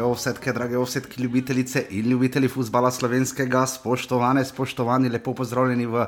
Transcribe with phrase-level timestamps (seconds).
[0.00, 6.06] Drage ovsetke, drage ovsetke, ljubitelice in ljubitelji futbola slovenskega, spoštovane, spoštovani, lepo pozdravljeni v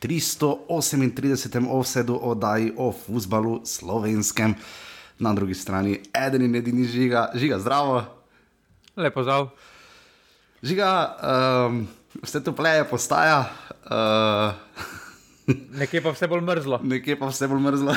[0.00, 1.66] 338.
[1.68, 4.54] ovsedu oddaji o futbalu slovenskem.
[5.18, 8.04] Na drugi strani eden in edini žiga, žiga zdravo.
[8.96, 9.50] Lepo zdrav.
[10.62, 10.88] Žiga,
[11.68, 11.88] um,
[12.22, 13.44] vse to pleje postaja.
[13.84, 14.56] Uh,
[15.80, 16.80] Nekje pa vse bolj mrzlo.
[16.82, 17.94] nekje pa vse bolj mrzlo.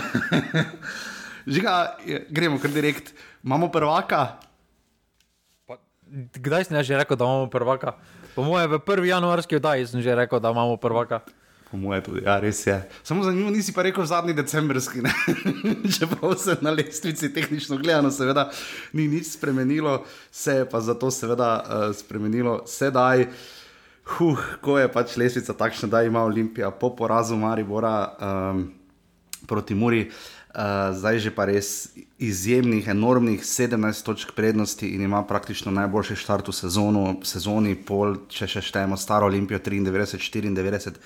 [1.56, 1.96] Žiga,
[2.30, 3.14] gremo kar direkt.
[3.44, 4.44] Imamo prvaka,
[6.34, 7.98] kdaj sem jaz že rekel, da imamo prvaka?
[8.36, 9.04] Po mojem, v 1.
[9.04, 11.22] januarski oddaji sem že rekel, da imamo prvaka.
[11.72, 12.78] po mojem, tudi, ja, res je.
[13.04, 15.12] Samo zanimivo, nisi pa rekel zadnji decembrski, ne?
[16.00, 18.50] čeprav se na lestvici tehnično gledano, seveda,
[18.94, 23.28] ni nič spremenilo, se je pa zato seveda uh, spremenilo sedaj.
[24.08, 28.72] Huh, ko je pač lestvica takšna, da ima Olimpija po porazu Maribora um,
[29.48, 30.08] proti Muri.
[30.08, 30.37] Uh,
[30.94, 36.56] zdaj že pa res izjemnih, enormnih 17 točk prednosti in ima praktično najboljši štart v
[36.58, 40.18] sezonu, sezoni, pol, če še štejemo staro Olimpijo 93,
[40.50, 40.98] 94,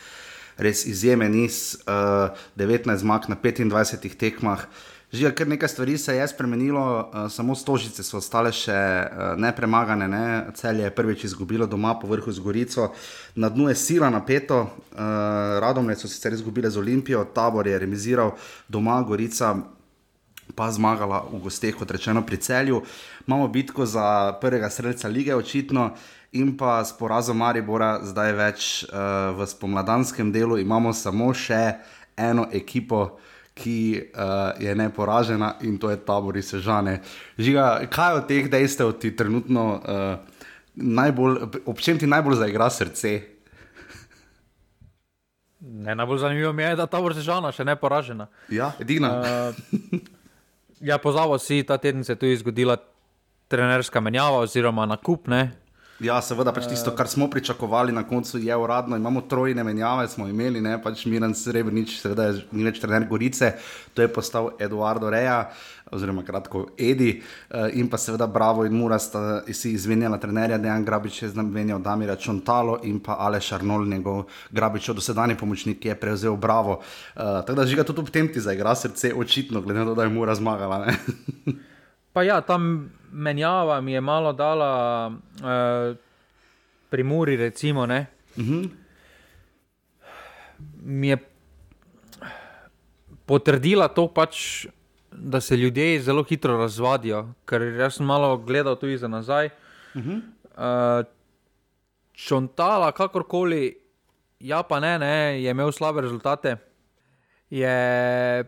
[0.55, 4.63] res izjemen niz, uh, 19 zmag na 25 tekmah.
[5.11, 10.07] Že kar nekaj stvari se je spremenilo, uh, samo stožice so ostale še uh, nepremagane.
[10.07, 10.23] Ne?
[10.55, 12.93] Celje je prvič izgubilo doma po vrhu z Gorico,
[13.35, 15.01] na dnu je sila napeto, uh,
[15.59, 18.31] Radomlje so sicer izgubile z Olimpijo, tabor je remiziral
[18.71, 19.57] doma, Gorica
[20.55, 22.79] pa zmagala v gosteh, kot rečeno, pri celju.
[23.27, 25.91] Imamo bitko za prvega streljca lige, očitno,
[26.31, 31.83] in pa s porazom Maribora, zdaj več uh, v spomladanskem delu, imamo samo še
[32.15, 33.19] eno ekipo.
[33.61, 37.01] Ki uh, je neporažena in to je tabor iz Sežane.
[37.37, 40.41] Žiga, kaj od teh dejstev ti trenutno uh,
[40.75, 43.19] najbolj, ob čem ti najbolj zaigra srce?
[45.61, 48.25] Ne, najbolj zanimivo mi je, da ta vrsežana še ne poražena.
[48.49, 49.11] Ja, edina.
[49.21, 49.99] Uh,
[50.81, 52.79] ja, pozavo si, ta teden se je tudi zgodila
[53.51, 55.27] trenerska menjava oziroma nakup.
[55.27, 55.51] Ne?
[56.01, 58.97] Ja, seveda, pač tisto, kar smo pričakovali na koncu, je uradno.
[58.97, 63.51] Imamo trojne menjave, smo imeli, ne pač Miren Srebrenic, seveda je ni več trener Gorice,
[63.93, 65.51] to je postal Eduardo Reja,
[65.93, 70.85] oziroma kratko Edi, eh, in pa seveda Bravo in Mura sta si izmenjala trenerja, Dejan
[70.85, 75.99] Grabič je znamenjal Damira Čontalo in pa Aleš Arnold, njegov Grabičov dosedani pomočnik, ki je
[75.99, 76.79] prevzel Bravo.
[76.79, 80.09] Uh, tako da žiga tudi ob tem ti zaigra srce, očitno, glede na to, da
[80.09, 80.87] je Mura zmagala.
[82.13, 85.97] Pa ja, tam menjava mi je malo dala uh,
[86.89, 87.85] pri Muri, recimo.
[87.85, 88.07] Ne?
[88.37, 88.69] Uh -huh.
[90.83, 91.17] Mi je
[93.25, 94.65] potrdila to, pač,
[95.11, 97.33] da se ljudje zelo hitro razvadijo.
[97.45, 99.49] Ker jaz sem malo gledal tudi za nazaj.
[99.95, 100.21] Uh -huh.
[100.99, 101.05] uh,
[102.13, 103.77] Čontala, kakorkoli,
[104.39, 106.57] ja, pa ne, ne, je imel slabe rezultate.
[107.49, 108.45] Je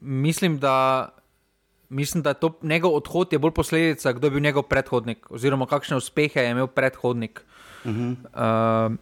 [0.00, 1.08] mislim, da,
[1.92, 5.96] mislim, da to njegov odhod je bolj posledica, kdo je bil njegov predhodnik, oziroma kakšne
[5.96, 7.44] uspehe je imel predhodnik
[7.84, 8.16] uh -huh.
[8.34, 8.96] uh,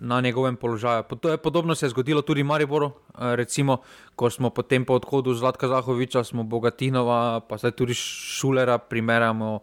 [0.00, 1.02] na njegovem položaju.
[1.02, 2.92] Po- To je podobno se je zgodilo tudi Mariboru, uh,
[3.34, 3.78] recimo,
[4.16, 9.60] ko smo potem po odhodu Zlatka Zahoviča, smo Bogatinova, pa zdaj tudi Šulera primerjamo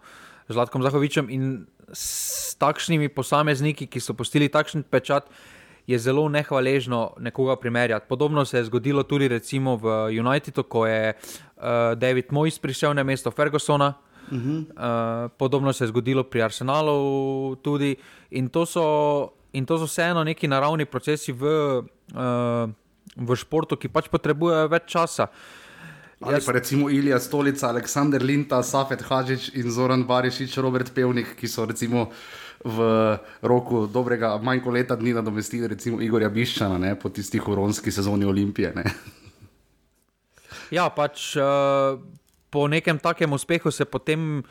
[0.47, 5.29] z Zlatkom Zahovičem in s takšnimi posamezniki, ki so postili takšen pečat,
[5.87, 8.05] je zelo nehvaležno nekoga primerjati.
[8.09, 9.85] Podobno se je zgodilo tudi recimo v
[10.19, 11.13] Unitedu, ko je
[11.65, 13.93] uh, David Moyes prišel na mesto Fergusona.
[14.31, 14.65] Uh -huh.
[14.65, 17.95] uh, podobno se je zgodilo pri Arsenalu tudi.
[18.31, 22.69] In to so, in to so vseeno neki naravni procesi v, uh,
[23.15, 25.27] v športu, ki pač potrebujejo več časa.
[26.21, 31.47] Ali pa recimo Ilija Stolica, Aleksandr Linta, Safet Hadžič in Zoran Barišič, Robert Pevnik, ki
[31.47, 32.09] so recimo
[32.65, 32.79] v
[33.41, 38.25] roku dobrega manj kot leta dni nadomestili recimo Igorja Biščana ne, po tisti huronski sezoni
[38.25, 38.73] Olimpije.
[40.71, 41.99] Ja, pač uh,
[42.49, 44.43] po nekem takem uspehu se potem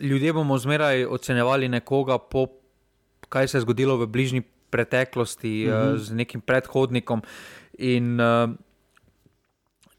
[0.00, 2.48] ljudje bomo zmeraj ocenjevali nekoga po
[3.32, 5.92] kaj se je zgodilo v bližnji preteklosti uh -huh.
[5.92, 7.22] uh, z nekim predhodnikom.
[7.78, 8.50] In, uh,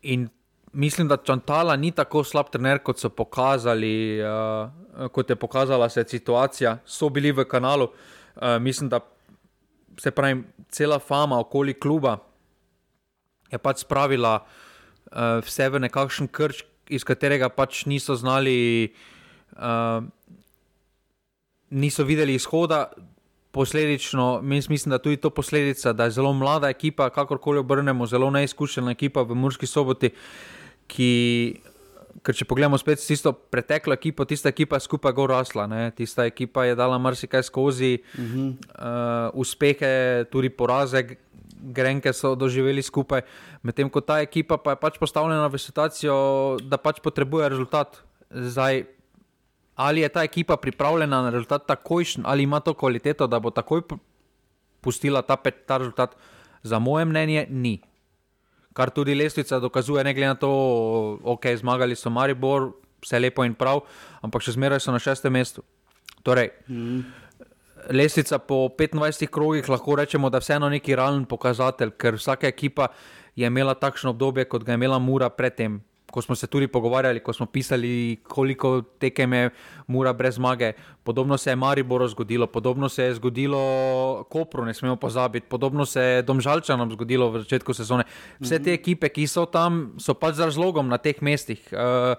[0.02, 0.30] in
[0.74, 6.04] mislim, da Čantala ni tako slab trener, kot so pokazali, uh, kot je pokazala se
[6.08, 6.78] situacija.
[6.86, 9.00] So bili v kanalu, uh, mislim, da
[10.00, 12.18] se pravi, cela fama okoli kluba
[13.52, 14.46] je pač spravila
[15.14, 18.92] uh, vse v nekakšen krč, iz katerega pač niso znali,
[19.56, 20.04] uh,
[21.70, 22.90] niso videli izhoda.
[23.54, 28.32] Posledično, mis- mislim, da tudi to posledica, da je zelo mlada ekipa, kakorkoli obrnemo, zelo
[28.34, 30.10] neizkušena ekipa v Murski soboti,
[30.90, 31.12] ki,
[32.26, 35.92] ker če pogledamo spet tisto preteklo ekipo, tista ekipa je skupaj gor rasla, ne?
[35.94, 38.50] tista ekipa je dala marsikaj skozi, uh -huh.
[38.50, 41.06] uh, uspehe, tudi poraze,
[41.64, 43.24] grenke so doživeli skupaj,
[43.64, 46.16] medtem ko ta ekipa pa je pač postavljena v situacijo,
[46.60, 48.04] da pač potrebuje rezultat.
[48.34, 48.84] Zdaj,
[49.76, 53.86] ali je ta ekipa pripravljena na rezultat takojšen, ali ima to kvaliteto, da bo takoj
[54.82, 56.16] pustila ta, pet, ta rezultat,
[56.64, 57.80] za moje mnenje, ni.
[58.74, 60.52] Kar tudi lestvica dokazuje, ne glede na to,
[61.24, 62.72] ok, zmagali so Maribor,
[63.04, 63.84] vse lepo in prav,
[64.24, 65.64] ampak še zmeraj so na šestem mestu.
[66.24, 67.23] Torej, mm.
[67.90, 72.88] Lestvica po 25 krogih lahko rečemo, da je vseeno neki realen pokazatelj, ker vsaka ekipa
[73.36, 75.82] je imela takšno obdobje, kot ga je imela Mura predtem.
[76.14, 79.50] Ko smo se tudi pogovarjali, ko smo pisali, koliko tekem je
[79.88, 80.74] Mura brez zmage.
[81.04, 86.02] Podobno se je Mariboru zgodilo, podobno se je zgodilo Kopru, ne smemo pozabiti, podobno se
[86.02, 88.04] je Domžalčanom zgodilo v začetku sezone.
[88.40, 91.66] Vse te ekipe, ki so tam, so pač z razlogom na teh mestih.
[91.74, 92.14] Uh,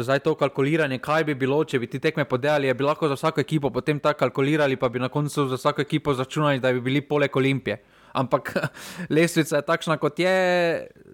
[0.00, 3.18] Zdaj to kalkuliranje, kaj bi bilo, če bi ti tekme podelali, je bilo lahko za
[3.18, 6.80] vsako ekipo, potem tako kalkulirali, pa bi na koncu za vsako ekipo začunali, da bi
[6.80, 7.80] bili poleg Olimpije.
[8.12, 8.52] Ampak
[9.14, 10.36] lestvica je takšna, kot je.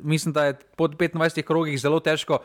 [0.03, 2.43] Mislim, da je pod 25 krogih zelo težko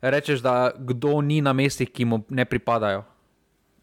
[0.00, 3.04] reči, da kdo ni na mestih, ki mu ne pripadajo.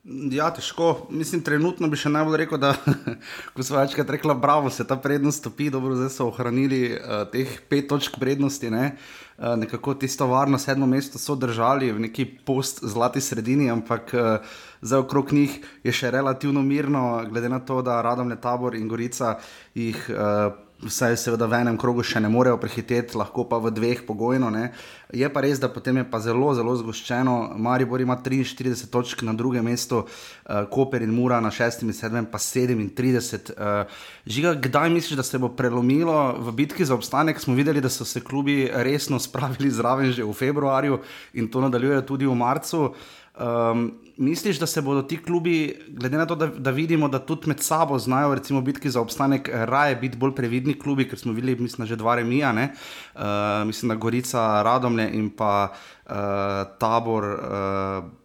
[0.08, 1.10] Ja, težko.
[1.12, 2.70] Mislim, trenutno bi še najbolj rekel, da
[3.56, 7.58] ko so večkrat rekla, bravo, se ta prednost stopi, dobro, zdaj so ohranili uh, teh
[7.68, 8.72] pet točk prednosti.
[8.72, 8.94] Ne?
[9.36, 14.56] Uh, nekako tisto varno sedmo mesto so držali v neki post zlati sredini, ampak uh,
[14.80, 19.36] zdaj okrog njih je še relativno mirno, glede na to, da Radomne tabor in Gorica
[19.76, 20.08] jih.
[20.08, 24.52] Uh, Vsaj seveda v enem krogu še ne morejo prehiteti, lahko pa v dveh pogojno.
[24.54, 24.68] Ne.
[25.10, 27.58] Je pa res, da potem je pa zelo, zelo zgoščeno.
[27.58, 32.30] Maribor ima 43 točk na drugem mestu, uh, Koper in Mura na 6 in 7,
[32.30, 33.58] pa 37.
[33.58, 33.90] Uh,
[34.30, 37.42] žiga, kdaj misliš, da se bo prelomilo v bitki za obstanek?
[37.42, 41.02] Smo videli, da so se klubi resno spravili zraven že v februarju
[41.42, 42.94] in to nadaljujejo tudi v marcu.
[43.34, 47.48] Um, misliš, da se bodo ti klubi, glede na to, da, da vidimo, da tudi
[47.48, 51.56] med sabo znajo, recimo, bitki za obstanek, raje biti bolj previdni klubi, ker smo videli,
[51.56, 53.22] mislim, že dva remija, uh,
[53.68, 55.74] mislim, da Gorica, Radomlje in pa
[56.10, 57.24] uh, tabor.
[57.24, 58.18] Uh,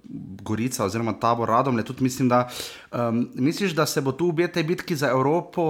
[0.42, 2.48] Gorica, oziroma tabor Radomlje, tudi mislim, da
[2.92, 5.62] um, misliš, da se bo tu v tej bitki za Evropo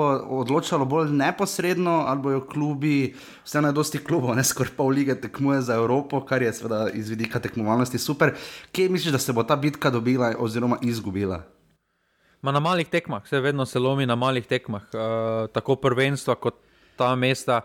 [0.42, 3.14] odločalo bolj neposredno, ali bojo klubi,
[3.44, 7.10] vseeno je dosti klubov, ne skoraj pol lige tekmuje za Evropo, kar je seveda iz
[7.10, 8.34] vidika tekmovalnosti super.
[8.72, 11.42] Kje misliš, da se bo ta bitka dobila oziroma izgubila?
[12.42, 16.58] Ma na malih tekmah, vse vedno se lomi na malih tekmah, uh, tako prvenstva kot
[16.96, 17.60] ta mesta.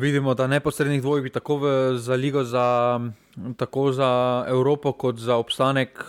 [0.00, 1.70] Vidimo, da neposrednih dvojb, tako v,
[2.00, 3.00] za Ligo, za,
[3.56, 6.00] tako za Evropo, kot za obstanek,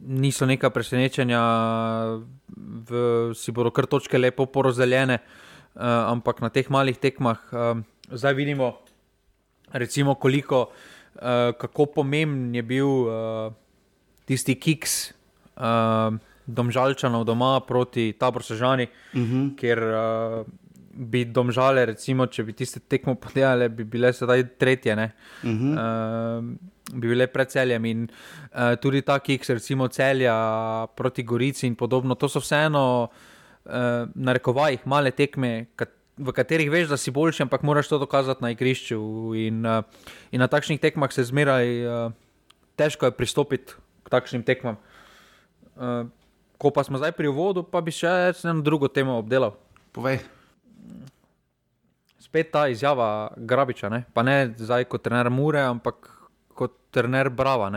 [0.00, 1.42] niso neka presenečenja,
[2.88, 3.02] v,
[3.36, 5.82] si bodo kar točke lepo porazdeljene, uh,
[6.14, 8.72] ampak na teh malih tekmah uh, zdaj vidimo,
[9.72, 10.70] recimo, koliko,
[11.20, 13.52] uh, kako pomemben je bil uh,
[14.24, 15.12] tisti kiks.
[15.60, 19.54] Uh, Domžalčanov doma proti Tabor Sežani, uh -huh.
[19.56, 20.46] ker uh,
[20.92, 25.00] bi domžale, recimo, če bi tiste tekmo podelale, bi bile sedaj tretje, uh
[25.42, 25.72] -huh.
[25.72, 26.44] uh,
[26.92, 27.84] bi bile pred celjem.
[27.84, 33.08] In uh, tudi ta kiks, recimo celja proti Gorici in podobno, to so vseeno,
[33.64, 33.72] uh,
[34.14, 35.66] na rekovajih, male tekme.
[36.16, 39.32] V katerih veš, da si boljši, ampak moraš to dokazati na igrišču.
[39.34, 39.84] In, uh,
[40.30, 42.12] in na takšnih tekmah se zmeraj uh,
[42.76, 43.72] težko je pristopiti
[44.04, 44.76] k takšnim tekmam.
[45.76, 46.06] Uh,
[46.58, 49.56] ko pa smo zdaj pri uvodu, pa bi še eno drugo temo obdelal.
[49.92, 50.20] Povej
[52.32, 54.04] spet ta izjava Grabiča, ne?
[54.14, 56.08] pa ne zdaj kot trener Mure, ampak
[56.56, 57.68] kot trener Brava.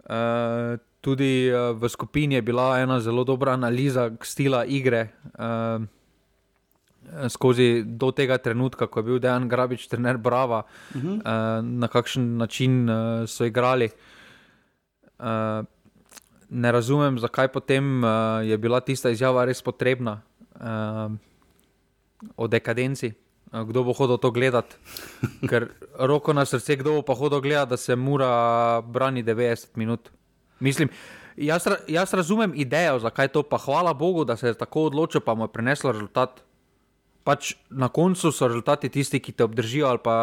[0.00, 5.12] Uh, tudi uh, v skupini je bila ena zelo dobra analiza stila igre.
[5.36, 5.84] Uh,
[7.28, 11.20] Skozi do tega trenutka, ko je bil Dejan Grabič, trener Brava, uh -huh.
[11.20, 13.88] uh, na kakšen način uh, so igrali.
[15.18, 15.64] Uh,
[16.48, 18.10] ne razumem, zakaj potem uh,
[18.44, 20.20] je bila tista izjava res potrebna.
[20.54, 21.12] Uh,
[22.36, 23.12] o dekadenci,
[23.50, 24.76] kdo bo hodil to gledati.
[25.50, 30.10] Ker roko na srce, kdo bo pa hodil gledati, da se mora brani 90 minut.
[30.60, 30.88] Mislim,
[31.36, 35.34] jaz, jaz razumem idejo, zakaj to, pa hvala Bogu, da se je tako odločil, pa
[35.34, 36.42] mu je prineslo rezultat.
[37.24, 40.16] Pač na koncu so rezultati tisti, ki te obdržijo, ali pa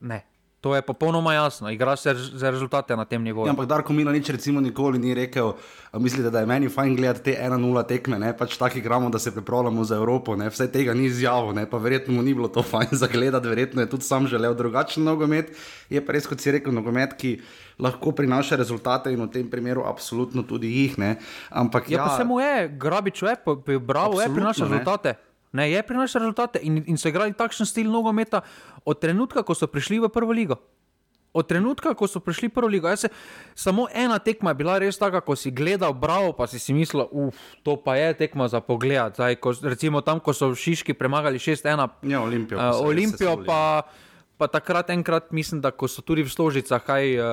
[0.00, 0.22] ne.
[0.62, 3.46] To je popolnoma jasno, igra se za rezultate na tem nivoju.
[3.46, 5.52] Ja, ampak Darko Milo nič recimo nikoli ni rekel,
[5.98, 8.30] mislite, da je meni fajn gledati te 1-0 tekme, ne?
[8.38, 10.46] pač tako igramo, da se pripravljamo za Evropo, ne?
[10.54, 11.66] vse tega ni izjavil, ne?
[11.66, 15.02] pa verjetno mu ni bilo to fajn za gledati, verjetno je tudi sam želel drugačen
[15.04, 15.50] nogomet.
[15.90, 17.40] Je pa res, kot si rekel, nogomet, ki
[17.82, 20.94] lahko prinaša rezultate in v tem primeru absolutno tudi jih.
[20.98, 21.16] Ne?
[21.50, 23.36] Ampak ja, ja pa se mu je, grabič, je,
[23.82, 25.18] bravo, je prinaša rezultate.
[25.18, 25.31] Ne?
[25.52, 28.40] Ne, je prinašal rezultate in, in so igrali takšen stil nogometa
[28.84, 30.56] od trenutka, ko so prišli v prvo ligo.
[31.32, 33.08] Od trenutka, ko so prišli prvo ligo, se,
[33.56, 37.08] samo ena tekma je bila res taka, ko si gledal, bravo, pa si si mislil,
[37.08, 39.16] uf, to pa je tekma za pogled.
[39.16, 42.60] Zdaj, ko, recimo tam, ko so v Šiški premagali 6-1, Ja, Olimpijo.
[42.60, 43.88] pa uh, so res Olimpijo, pa,
[44.36, 47.24] pa takrat enkrat mislim, da ko so tudi v Stožicah, kaj uh,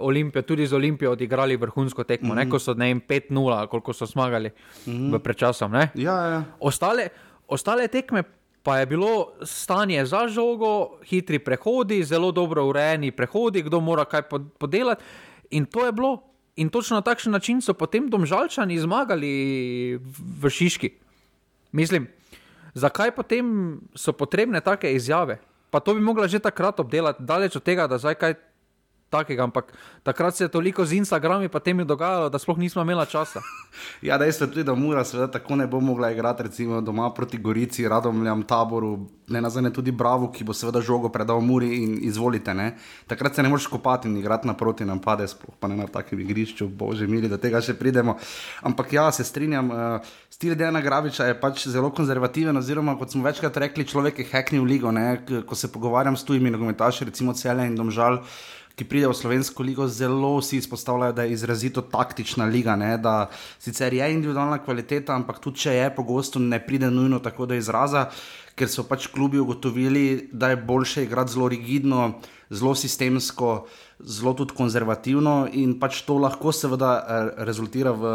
[0.00, 2.44] Olimpijo, tudi z Olimpijo odigrali vrhunsko tekmo, mm -hmm.
[2.44, 5.12] ne, ko so ne vem 5-0, ali koliko so zmagali mm -hmm.
[5.12, 5.72] v predčasom.
[5.72, 5.92] Ne.
[5.94, 6.44] Ja, ja.
[6.60, 7.08] Ostale,
[7.48, 8.22] ostale tekme
[8.62, 14.22] pa je bilo stanje za žogo, hitri prehodi, zelo dobro urejeni prehodi, kdo mora kaj
[14.28, 15.02] pod- podelati.
[15.50, 16.22] In to je bilo.
[16.56, 19.96] In točno na takšen način so potem domžalčani zmagali
[20.40, 20.90] v Šiški.
[21.72, 22.08] Mislim,
[22.74, 25.38] zakaj potem so potrebne take izjave?
[25.70, 28.34] Pa to bi mogla že takrat obdelati, daleč od tega, da zdaj kaj
[29.10, 29.72] takega, ampak
[30.02, 33.40] takrat se je toliko z Instagrami pa temi dogajalo, da sploh nismo imeli časa.
[34.02, 37.38] Ja, dejstvo je tudi, da Mura seveda tako ne bo mogla igrati, recimo doma proti
[37.38, 42.54] Gorici, Radomljam, Taboru, ne nazadnje tudi Bravo, ki bo seveda žogo predal Muri in izvolite.
[42.54, 42.72] Ne?
[43.06, 46.66] Takrat se ne moreš kopati in igrati naproti napade, sploh pa ne na takem igrišču,
[46.68, 48.16] bože mili, do tega še pridemo.
[48.66, 53.22] Ampak ja, se strinjam, uh, stil Dejana Graviča je pač zelo konzervativen, oziroma kot smo
[53.28, 55.20] večkrat rekli, človek je heknil ligo, ne?
[55.46, 58.24] Ko se pogovarjam s tujimi nogometaši, recimo Celje in Domžal
[58.78, 62.76] ki pridejo v slovensko ligo, zelo vsi izpostavljajo, da je izrazito taktična liga.
[62.78, 62.94] Ne?
[63.02, 67.58] Da sicer je individualna kvaliteta, ampak tudi če je, pogosto ne pride nujno tako do
[67.58, 68.06] izraza,
[68.58, 72.12] ker so pač klubi ugotovili, da je boljše igrati zelo rigidno,
[72.50, 73.66] zelo sistemsko,
[73.98, 78.12] zelo tudi konzervativno in pač to lahko seveda eh, rezultira v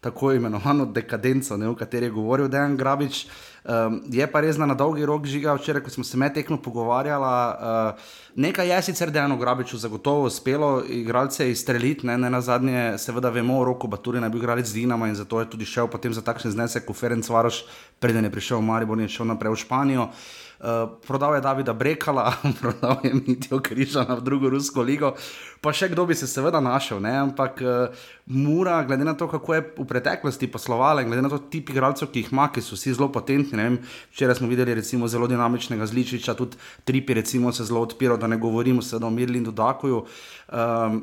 [0.00, 3.26] tako imenovano dekadenco, ne, o kateri je govoril Dejan Grabič.
[3.64, 6.58] Um, je pa res, da na dolgi rok žiga, včeraj, ko smo se med tekmo
[6.60, 12.98] pogovarjali, uh, nekaj je sicer Dejanu Grabiču zagotovo uspelo, igralce izstreliti, ne, ne na zadnje,
[13.00, 15.88] seveda vemo, o roku Baturi naj bi igrali z Dinamo in zato je tudi šel
[15.88, 17.64] potem za takšen znesek, kot Ferenc Varoš,
[18.04, 20.10] preden je prišel v Maribor in šel naprej v Španijo.
[20.12, 20.43] Uh,
[21.06, 25.14] prodal je Davida Brekala, prodal je Mitijo Križana v drugo rusko ligo,
[25.60, 27.14] pa še kdo bi se seveda našel, ne?
[27.18, 31.40] ampak uh, Mura, glede na to, kako je v preteklosti poslovala in glede na to
[31.50, 33.58] tip igralcev, ki jih ima, ki so vsi zelo potentni.
[33.58, 33.80] vem,
[34.12, 38.36] Včeraj smo videli recimo zelo dinamičnega Zličiča, tudi Tripi recimo se zelo odpiral, da ne
[38.36, 40.04] govorimo seveda o Mirlindu Dakuju.
[40.52, 41.02] Um,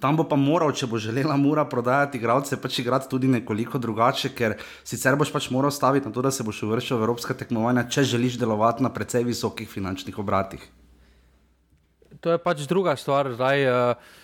[0.00, 4.32] Tam bo pa moral, če bo želela Mura prodajati igralce, pač igrati tudi nekoliko drugače,
[4.32, 7.84] ker sicer boš pač moral staviti na to, da se boš uvrščal v evropska tekmovanja,
[7.92, 10.64] če želiš delovati na precej visokih finančnih obratih.
[12.24, 13.28] To je pač druga stvar.
[13.36, 14.19] Zdaj, uh,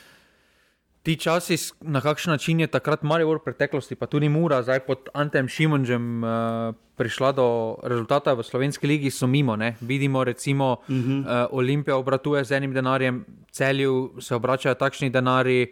[1.07, 1.55] ti časi,
[1.87, 6.25] na kakšen način je takrat Maribor v preteklosti, pa tudi Mura, zdaj pod Antem Šimunžem
[6.25, 7.47] uh, prišla do
[7.87, 9.55] rezultata v slovenski ligi, so mimo.
[9.55, 9.77] Ne?
[9.81, 11.23] Vidimo, recimo, uh -huh.
[11.23, 15.71] uh, Olimpija obratuje z enim denarjem, celju se obračajo takšni denari,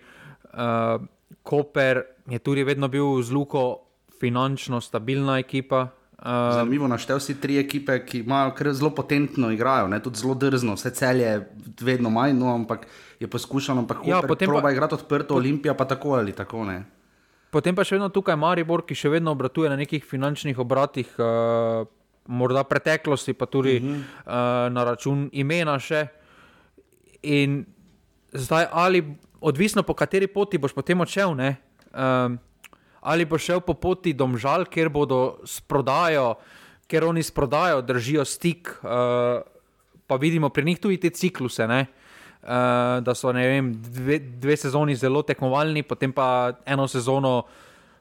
[0.55, 1.03] uh,
[1.43, 3.81] Koper je tudi vedno bil z Luko
[4.21, 5.89] finančno stabilna ekipa.
[6.19, 10.03] Uh, Zanimivo, naštel si tri ekipe, ki imajo zelo potentno igrajo, ne?
[10.03, 11.49] tudi zelo drzno, vse celje
[11.81, 12.87] vedno manj, no, ampak
[13.25, 16.85] je poskušano, ampak Ja, potem proba pa- igrati odprto, Olimpija pa tako ali tako ne.
[17.51, 21.87] Potem pa še vedno tukaj Maribor, ki še vedno obratuje na nekih finančnih obratih, uh,
[22.27, 24.01] morda preteklosti, pa tudi uh -huh.
[24.27, 26.07] uh, na račun imena še.
[27.23, 27.65] In
[28.33, 29.05] zdaj, ali
[29.41, 31.57] odvisno po kateri poti boš potem odšel, ne?
[31.95, 32.39] Um,
[33.01, 36.35] ali boš šel po poti domžal, kjer bodo s prodajo,
[36.89, 39.41] ker oni s prodajo držijo stik, uh,
[40.07, 41.69] pa vidimo pri njih tudi te cikluse.
[41.69, 41.87] Ne?
[42.45, 47.47] Uh, da so vem, dve, dve sezoni zelo tekmovalni, potem pa eno sezono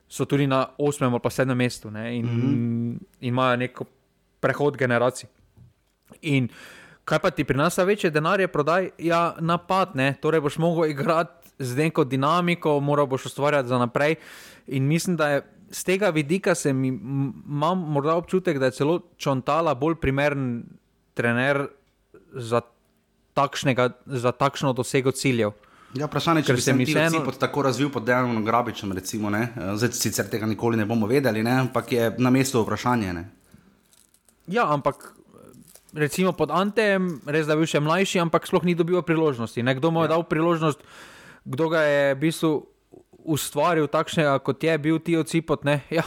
[0.07, 2.51] so tudi na osmem ali pa sedmem mestu ne, in, mm -hmm.
[2.51, 3.85] in imajo neko
[4.39, 5.29] prehod generacij.
[6.21, 6.49] In
[7.05, 11.77] kaj pa ti prinaša večje denarje, prodaj, ja, napad, ne, torej boš mogel igrati z
[11.77, 14.15] neko dinamiko, moral boš ustvarjati za naprej.
[14.67, 15.41] In mislim, da je
[15.73, 20.63] z tega vidika se mi imam morda občutek, da je celo Čontala bolj primeren
[21.13, 21.67] trener
[22.33, 22.61] za,
[23.33, 25.53] takšnega, za takšno dosego ciljev.
[25.93, 27.31] Ja, vprašanje je, če bi se mi vseeno- vseeno...
[27.37, 29.53] tako razvil pod Dejanom Grabičem, recimo, ne?
[29.53, 31.59] Eh, Zdaj, sicer tega nikoli ne bomo vedeli, ne?
[31.67, 33.13] ampak je na mestu vprašanje.
[33.13, 33.29] Ne?
[34.47, 35.13] Ja, ampak
[35.93, 39.61] recimo pod Antem, res da je bil še mlajši, ampak sploh ni dobil priložnosti.
[39.61, 40.17] Nekdo mu je ja.
[40.17, 40.81] dal priložnost,
[41.45, 42.51] kdo ga je v bistvu
[43.23, 45.63] ustvaril takšnega, kot je bil ti ocipot.
[45.63, 45.85] Ne?
[46.01, 46.03] Ja,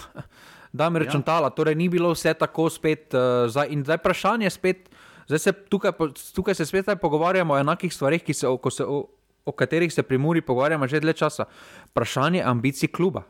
[0.76, 3.09] da mi rečem tala, torej ni bilo vse tako spet.
[3.16, 4.90] Uh, zdaj, in zdaj vprašanje spet,
[5.26, 5.92] zdaj se tukaj,
[6.35, 9.06] tukaj se spet pogovarjamo o enakih stvarih, se, o, se, o,
[9.45, 11.45] o katerih se pri Muri pogovarjamo že dlje časa.
[11.90, 13.23] Vprašanje ambicij kluba.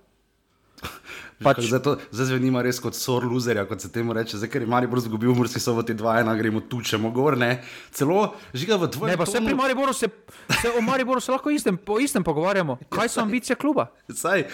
[1.37, 1.68] Pač...
[1.68, 4.38] Zdaj, to, zdaj zvenimo res kot sor loserja, kot se temu reče.
[4.40, 7.61] Zdaj, ker je Maribor zgubil umrski soboti 2-1, gremo tučemo gor, ne.
[7.92, 10.09] Celo žiga v tvojem Ne, pa se pri Mariboru se,
[10.49, 12.78] se o Mariboru se lahko istem, po istem pogovarjamo.
[12.88, 13.90] Kaj so ambicije kluba?
[14.09, 14.47] Saj,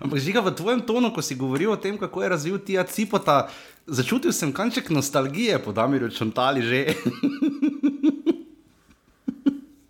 [0.00, 3.52] ampak žiga v tvojem tonu, ko si govoril o tem, kako je razvil Tija Cipota,
[3.84, 6.80] začutil sem kanček nostalgije po Damirju Čontali že.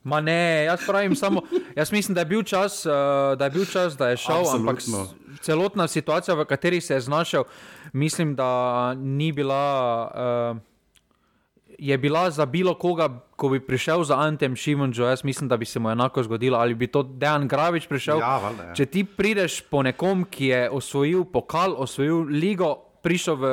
[0.02, 1.42] Ma ne, jaz pravim samo,
[1.76, 2.92] jaz mislim, da je bil čas, uh,
[3.38, 5.06] da je, bil čas, da je šel, ampak Absolutno.
[5.06, 7.44] s- celotna situacija, v kateri se je znašel,
[7.92, 10.10] mislim, da ni bila.
[10.54, 10.62] Uh,
[11.80, 13.08] Je bila za bilo koga,
[13.40, 16.58] ko bi prišel za Antem Šimunčo, jaz mislim, da bi se mu enako zgodilo.
[16.58, 18.18] Ali bi to Dejan Gravič prišel?
[18.20, 18.74] Ja, valjda, ja.
[18.74, 23.44] Če ti prideš po nekom, ki je osvojil pokal, osvojil ligo, prišel v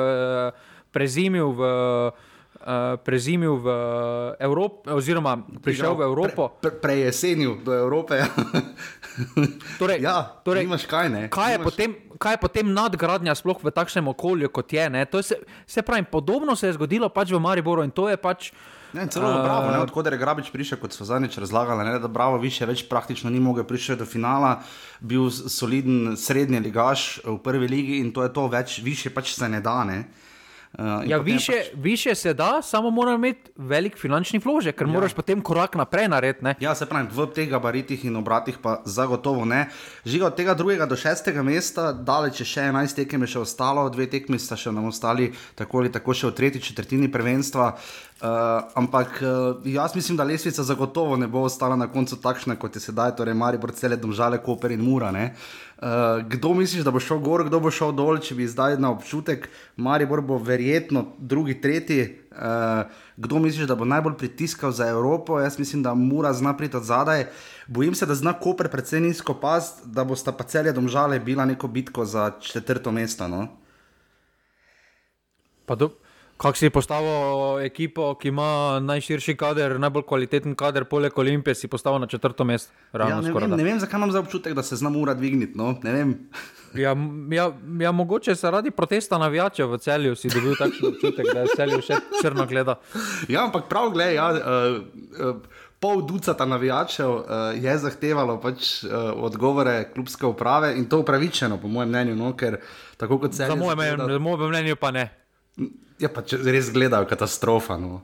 [0.92, 1.62] prezimil v.
[2.12, 2.27] Uh,
[3.04, 3.68] prezimil v
[4.38, 6.42] Evropo, oziroma prišel v Evropo.
[6.60, 8.20] Pre, pre, prej jesenju do Evrope.
[9.80, 11.22] Torej, ja, torej, nimaš kaj, ne?
[11.26, 11.66] Kaj je, nimaš...
[11.66, 11.90] potem,
[12.22, 14.86] kaj je potem nadgradnja, sploh v takšnem okolju, kot je?
[14.86, 15.36] je Se,
[15.66, 18.52] se pravi, podobno se je zgodilo pač v Mariboru in to je pač.
[18.94, 22.08] Ne, celo uh, Bravo, ne, odkud je Grabič prišel, kot so zadnjič razlagali, ne, da
[22.08, 24.62] Bravo više več praktično ni mogel priti do finala,
[25.00, 29.48] bil soliden srednji ligaš v prvi ligi in to je to, več, više pač se
[29.48, 29.82] ne da.
[29.84, 29.98] Ne.
[29.98, 30.27] Uh,
[30.78, 31.66] in Ja, više, pač...
[31.74, 34.92] više se da, samo mora imeti velik finančni vložek, ker ja.
[34.92, 36.44] moraš potem korak naprej narediti.
[36.44, 36.54] ne.
[36.60, 39.68] Ja, se pravi, v teh gabaritih in obratih pa zagotovo ne.
[40.04, 43.88] Žiga od tega drugega do šestega mesta, daleč je še 11 tekem je še ostalo,
[43.90, 47.76] dve tekmi sta še nam ostali, tako ali tako še v tretji četrtini prvenstva.
[48.18, 52.74] Uh, ampak uh, jaz mislim, da lesvica zagotovo ne bo ostala na koncu takšna, kot
[52.74, 55.12] je sedaj, torej Maribor, cele domžale, Koper in Mura.
[55.14, 58.90] Uh, kdo misliš, da bo šel gor, kdo bo šel dol, če bi zdaj na
[58.90, 59.46] občutek,
[59.76, 62.18] Maribor bo verjetno drugi, tretji.
[62.34, 65.38] Uh, kdo misliš, da bo najbolj pritiskal za Evropo?
[65.38, 67.28] Jaz mislim, da mora zna priti od zadaj.
[67.70, 71.70] Bojim se, da zna Koper predvsem nizko past, da bosta pa celje domžale bila neko
[71.70, 73.28] bitko za četrto mesto.
[73.28, 73.46] No?
[75.66, 75.94] Pa do-
[76.38, 81.98] Kako si postavil ekipo, ki ima najširši kader, najbolj kvaliteten kader, poleg Olimpije, si postavil
[81.98, 82.70] na četrto mesto?
[82.94, 85.58] Ja, ne, skoraj vem, ne vem, zakaj imam za občutek, da se zna ura dvigniti.
[85.58, 85.74] No?
[85.82, 86.14] Ne vem.
[86.74, 86.92] Ja,
[87.32, 91.78] ja, ja, mogoče zaradi protesta navijačev v celju si dobil takšen občutek, da je celju
[91.80, 92.74] še črno gleda.
[93.32, 97.24] Ja, ampak prav, gledaj, ja, uh, uh, pol ducata navijačev uh,
[97.56, 102.60] je zahtevalo pač, uh, odgovore klubske uprave in to upravičeno, po mojem mnenju, no, ker
[103.00, 105.08] tako kot se mnenje, za moje mnenje pa ne.
[105.98, 107.76] Ja, pa če res gledajo katastrofa.
[107.76, 108.02] No.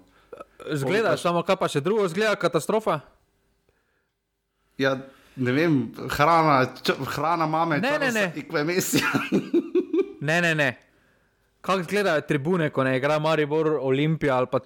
[0.66, 3.00] Zgledaš, samo kaj pa še drugo, zgleda katastrofa.
[4.78, 4.96] Ja,
[5.36, 5.74] ne vem,
[6.08, 8.24] hrana, č, hrana mame, Ne, ne, ne.
[8.36, 9.06] Ikve mesija.
[10.20, 10.70] Ne, ne, ne.
[11.60, 14.60] Kako izgledajo tribune, ko ne igra Maribor, Olimpija ali pa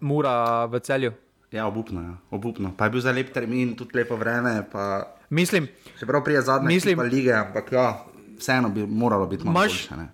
[0.00, 1.12] Mura v celju?
[1.50, 2.72] ja, obupno, ja, obupno.
[2.72, 4.64] Pa je bil za lep termin, tudi lepo vreme.
[4.72, 5.04] Pa...
[5.30, 7.10] Mislim, Čeprav prije zadnje Mislim- Mislim...
[7.10, 8.04] lige, ampak ja,
[8.38, 9.96] vseeno bi moralo biti malo Imaš- boljše.
[9.96, 10.08] Ne?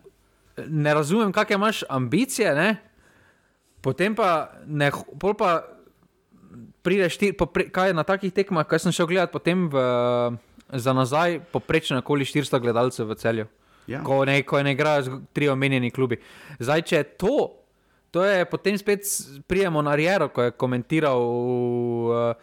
[0.66, 2.76] Ne razumem, kakšne imaš ambicije, ne?
[3.80, 5.62] potem pa, ne, pol pa
[6.82, 9.76] prideš ti, popre, kaj je na takih tekmah, kaj sem šel gledati, potem v,
[10.72, 13.46] za nazaj poprečno okoli 400 gledalcev v celju.
[13.88, 14.02] Ja.
[14.04, 16.18] Ko ne, ko ne igrajo z- tri omenjeni klubi.
[16.60, 17.36] Zdaj, če je to,
[18.10, 19.04] to je potem spet
[19.48, 21.20] prijemo na Riero, ko je komentiral.
[21.22, 22.36] Uh,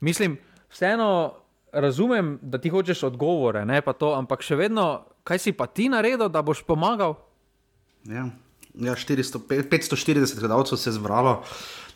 [0.00, 0.38] mislim,
[0.70, 1.34] vseeno
[1.72, 6.28] razumem, da ti hočeš odgovore, ne, to, ampak še vedno, kaj si pa ti naredil,
[6.30, 7.18] da boš pomagal?
[8.04, 8.28] Ja.
[8.74, 11.44] Ja, 400, pe- 540 gledalcev se je zbralo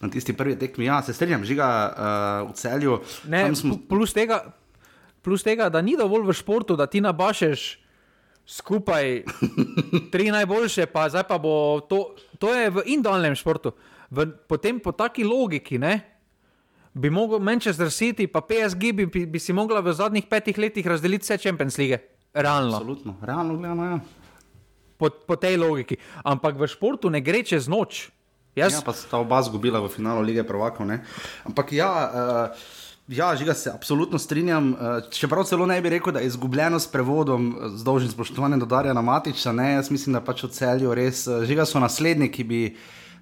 [0.00, 0.84] na tisti prvi tekmi.
[0.84, 3.00] Ja, se strinjam, žiga uh, v celju.
[3.26, 4.54] Ne, smo, pl- plus, tega,
[5.22, 7.64] plus tega, da ni dovolj v športu, da ti nabašeš
[8.46, 9.22] skupaj
[10.12, 13.74] tri najboljše, pa zdaj pa bo to, to je v individualnem športu.
[14.10, 16.00] V, potem po taki logiki, ne,
[16.94, 20.86] bi mogel Manchester City pa PSG bi, bi, bi si mogla v zadnjih petih letih
[20.86, 21.98] razdeliti vse Champions League.
[22.32, 23.84] Realno, absolutno, realno gledano.
[23.84, 23.98] Ja.
[24.98, 25.96] Po, po tej logiki.
[26.26, 28.10] Ampak v športu ne gre čez noč.
[28.58, 30.82] Jaz, Ja, pa sta oba zgubila v finalu lige prvakov.
[30.82, 31.06] Ne?
[31.46, 32.46] Ampak ja, uh,
[33.06, 34.74] ja, žiga se absolutno strinjam.
[34.74, 38.58] Uh, čeprav celo ne bi rekel, da je izgubljeno s prevodom, eh, z dolžnim spoštovanjem
[38.58, 39.54] do Darjana Matiča.
[39.54, 39.78] Ne?
[39.78, 42.62] Jaz mislim, da pač v celju res, uh, žiga so naslednji, ki bi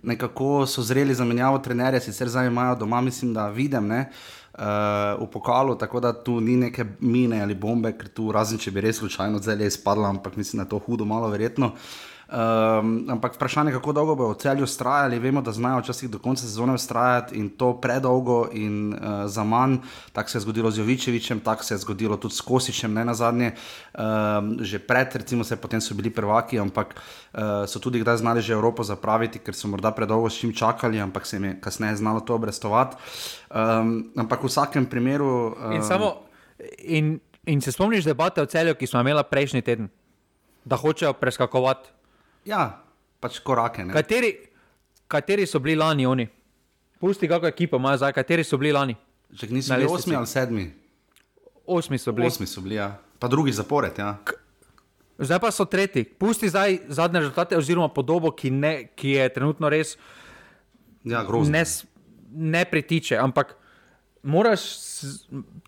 [0.07, 3.93] nekako so zreli za menjavo trenerja, sicer zdaj imajo doma, mislim, da vidim.
[3.93, 4.07] Ne?
[4.57, 8.71] Uh, v pokalu, tako da tu ni neke mine ali bombe, ker tu razen če
[8.73, 11.75] bi res slučajno zelje izpadla, ampak mislim, da je to hudo, malo verjetno.
[12.27, 16.43] Um, ampak vprašanje, kako dolgo bodo v celju ustrajali, vemo, da znajo včasih do konca
[16.43, 19.77] sezone ustrajati in to predolgo in uh, za manj.
[20.13, 23.15] Tako se je zgodilo z Jovičevičem, tako se je zgodilo tudi s Kosičem, ne na
[23.15, 23.53] zadnje.
[23.95, 28.43] Um, že pred, recimo, se potem so bili prvaki, ampak uh, so tudi kdaj znali
[28.43, 31.97] že Evropo zapraviti, ker so morda predolgo s čim čakali, ampak se jim je kasneje
[31.97, 32.97] znalo to obrestovati.
[33.55, 35.55] Um, ampak v vsakem primeru.
[35.55, 36.27] Um, In, samo,
[36.83, 39.89] in, in se spomniš debate o celju, ki smo imeli prejšnji teden,
[40.65, 41.95] da hočejo preskakovati.
[42.47, 42.83] Ja,
[43.21, 43.85] pač korake.
[43.85, 43.93] Ne?
[43.93, 44.33] Kateri,
[45.09, 46.29] kateri so bili lani oni?
[47.01, 48.95] Pusti, kako ekipo imajo zdaj, kateri so bili lani?
[49.35, 50.67] Če niso bili osmi ali sedmi,
[51.67, 52.27] Osmi so bili.
[52.27, 52.93] osmi so bili, ja.
[53.19, 53.99] pa drugi zapored.
[53.99, 54.17] Ja.
[55.19, 56.05] Zdaj pa so tretji.
[56.05, 59.97] Pusti zdaj zadnje rezultate, oziroma podobo, ki, ne, ki je trenutno res
[61.05, 61.53] Ja, grozno.
[61.53, 61.65] ne,
[62.31, 63.17] ne pritiče.
[63.17, 63.57] Ampak
[64.23, 64.61] moraš,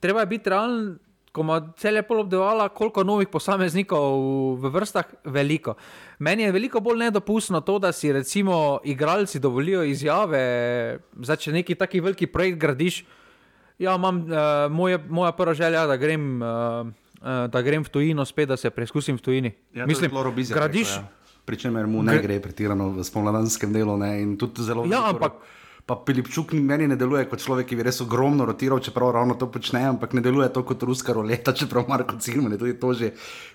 [0.01, 0.99] treba je biti realen.
[1.33, 4.17] Ko ima celje pol obdelovala, koliko novih posameznikov
[4.57, 5.75] v vrstah, veliko.
[6.19, 10.41] Meni je veliko bolj nedopustno to, da si recimo igralci dovolijo izjave,
[11.21, 13.05] zdaj če neki taki veliki projekt gradiš.
[13.79, 14.33] Ja, imam, uh,
[14.71, 16.89] moje, moja prva želja je, da grem, uh,
[17.49, 19.53] da grem v tujino spet, da se preizkusim v tujini.
[19.75, 20.51] Ja, Mislim, gradiš.
[20.51, 20.89] gradiš.
[20.89, 21.05] Ja.
[21.45, 23.97] Pričemer mu ne Gre- pretirano v spomladanskem delu.
[23.97, 25.39] Ne, zelo Ja, ampak-
[25.89, 29.47] Pa Pilipčuk meni ne deluje kot človek, ki bi res ogromno rotiral, čeprav ravno to
[29.49, 33.15] počne, ampak ne deluje to kot ruska roleta, čeprav Marko Cilman je tudi to že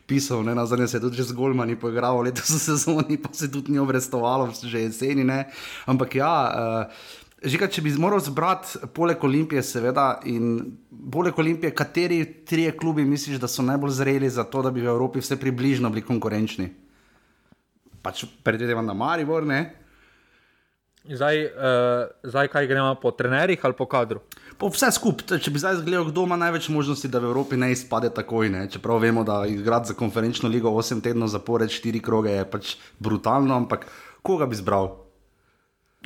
[0.10, 0.42] pisal.
[0.42, 3.52] Ne, na zadnje se je tudi že z Golmani poigral, letos v sezoni pa se
[3.54, 5.22] tudi ni obrestovalo, že jeseni.
[5.22, 5.46] Ne.
[5.86, 6.34] Ampak ja.
[6.50, 10.78] Uh, Žiga, če bi moral zbrati poleg Olimpije, seveda, in
[11.12, 14.88] poleg Olimpije, kateri trije klubi misliš, da so najbolj zreli za to, da bi v
[14.88, 16.70] Evropi vse približno bili konkurenčni?
[18.00, 19.83] Pač predvidevam na Maribor, ne?
[21.04, 21.52] Zdaj, uh,
[22.24, 24.22] zdaj kaj gremo po trenerjih ali po kadru?
[24.58, 27.74] Po vse skupaj, če bi zdaj zgledal, kdo ima največ možnosti, da v Evropi ne
[27.76, 28.48] izpade takoj.
[28.50, 28.62] Ne?
[28.72, 33.56] Čeprav vemo, da igrati za konferenčno ligo 8 tednov zapored, 4 kroge je pač brutalno,
[33.56, 33.84] ampak
[34.24, 34.94] koga bi zbral?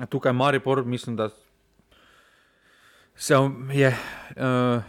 [0.10, 1.30] Tukaj Maripor, mislim, da
[3.16, 3.38] se
[3.74, 4.82] je, uh,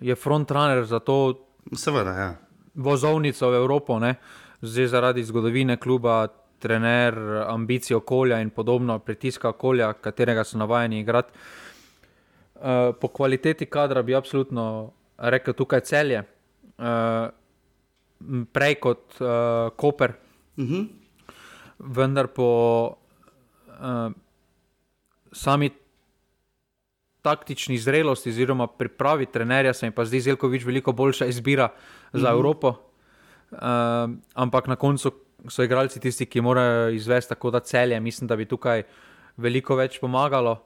[0.00, 2.30] je frontrunner za to Seveda, ja.
[2.74, 4.14] vozovnico v Evropo, ne?
[4.62, 6.28] zdaj zaradi zgodovine kluba,
[6.60, 7.14] trener,
[7.48, 11.32] ambicije okolja in podobno, pritiska okolja, katerega so navajeni igrati.
[12.54, 16.22] Uh, po kvaliteti kadra bi absolutno rekel tukaj celje,
[16.78, 17.28] uh,
[18.52, 19.28] prej kot uh,
[19.76, 20.12] Koper,
[20.56, 20.86] Uh -huh.
[21.78, 22.48] vendar po
[23.80, 24.12] uh,
[25.32, 25.70] sami
[27.22, 31.68] taktični zrelosti, oziroma pripravi trenerja, se mi pa zdi Zelkovič veliko boljša izbira
[32.12, 32.36] za Mhm.
[32.36, 32.68] Evropo.
[33.50, 33.58] Uh,
[34.34, 35.10] ampak na koncu
[35.48, 38.00] so igralci tisti, ki morajo izvesti tako, da celje.
[38.00, 38.82] Mislim, da bi tukaj
[39.36, 40.58] veliko več pomagalo.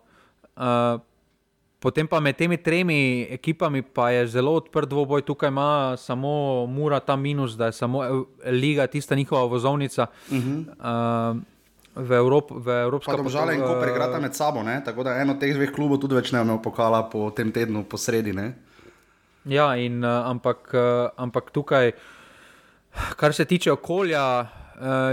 [0.57, 1.01] Uh,
[1.85, 7.01] Potem pa med temi tremi ekipami pa je zelo odprt dvoboj, tukaj ima samo Mura
[7.01, 8.01] ta minus, da je samo
[8.47, 10.07] Liga tista njihova vozovnica.
[10.31, 11.35] Uh -huh.
[11.35, 11.43] uh,
[11.95, 14.81] v, Evrop, v Evropsko Pa Domžale in Koper igrata med sabo, ne?
[14.85, 17.85] tako da eno od teh dveh klubov tudi več ne bo pokala po tem tednu
[17.85, 18.33] posredi.
[18.33, 18.55] Ne?
[19.45, 21.93] Ja, in, uh, ampak, uh, ampak tukaj,
[23.17, 24.47] kar se tiče okolja,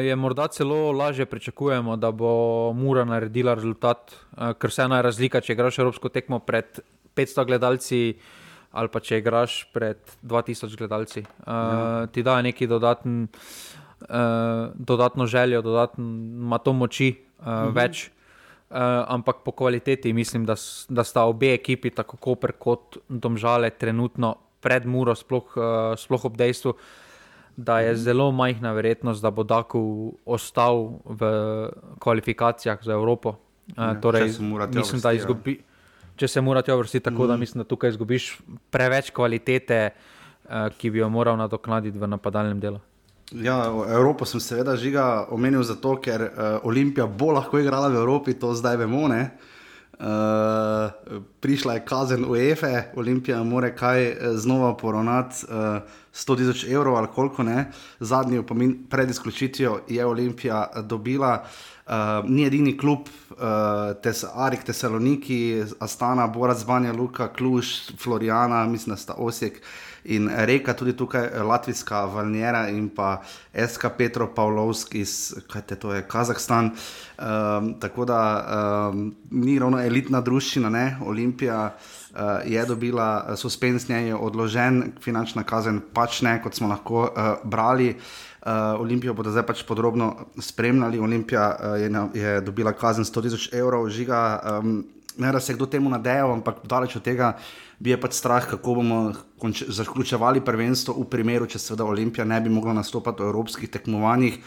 [0.01, 5.41] je morda celo lažje pričakujemo, da bo Mura naredila rezultat, uh, ker se ena razlika,
[5.41, 6.79] če igraš Evropsko tekmo pred
[7.15, 7.99] 500 gledalci.
[8.71, 12.07] Ali pa če igraš pred 2000 gledalci, uh, ja.
[12.07, 16.05] ti da neki dodaten, uh, dodatno željo, dodatno
[16.45, 17.75] ima to moči uh, mhm.
[17.75, 18.09] več.
[18.71, 18.77] Uh,
[19.11, 20.55] ampak po kvaliteti mislim, da,
[20.89, 25.65] da sta obe ekipi, tako Koper kot Domžale, trenutno pred Muro, sploh, uh,
[25.99, 26.77] sploh ob dejstvu,
[27.57, 31.31] da je zelo majhna verjetnost, da bo Daku ostal v
[31.99, 33.29] kvalifikacijah za Evropo.
[33.29, 33.35] Uh,
[33.77, 35.21] Ja, torej, če se Mura tja mislim, da uvrsti, ja.
[35.21, 35.57] izgubi.
[36.19, 37.27] Če se mora tja vrstiti tako, mm.
[37.27, 38.31] da mislim, da tukaj izgubiš
[38.73, 42.81] preveč kvalitete, uh, ki bi jo moral nadoknaditi v napadalnem delu.
[43.31, 43.63] Ja,
[43.95, 46.33] Evropo sem seveda žiga omenil zato, ker uh,
[46.67, 49.07] Olimpija bo lahko igrala v Evropi, to zdaj vemo.
[49.07, 49.31] Ne?
[50.01, 50.07] Uh,
[51.39, 55.55] prišla je kazen UEFA, Olimpija mora kaj eh, znova poravnati uh,
[56.13, 57.71] 100 tisoč evrov ali koliko ne.
[57.99, 61.43] Zadnji opomin pred izključitvijo je Olimpija eh, dobila.
[61.87, 61.93] Uh,
[62.29, 63.37] ni edini klub, uh,
[64.03, 67.67] tes, Arik Tesaloniki, Astana, Borac, Banja, Luka, Kluž,
[67.99, 69.61] Florijana, mislim, da sta Osijek
[70.03, 73.21] in Reka, tudi tukaj eh, Latvijska, Valnjera in pa
[73.67, 75.33] SK Petro Pavlovski iz,
[75.67, 76.71] te to je, Kazahstan.
[77.21, 78.19] Um, tako da
[78.91, 81.75] um, ni ravno elitna družščina, ne, Olimpija.
[82.11, 87.05] Uh, je dobila uh, suspens, njej je odložen, finančna kazen pač ne, kot smo lahko
[87.05, 87.95] uh, brali.
[88.41, 90.99] Uh, Olimpijo bodo zdaj pač podrobno spremljali.
[90.99, 94.41] Olimpija uh, je, je dobila kazen 100 tisoč evrov, žiga.
[94.59, 94.81] Um,
[95.17, 97.33] ne da se kdo temu nadejal, ampak daleč od tega
[97.79, 98.99] bi je pač strah, kako bomo
[99.67, 104.37] zaključevali prvenstvo v primeru, če seveda Olimpija ne bi mogla nastopati v evropskih tekmovanjih.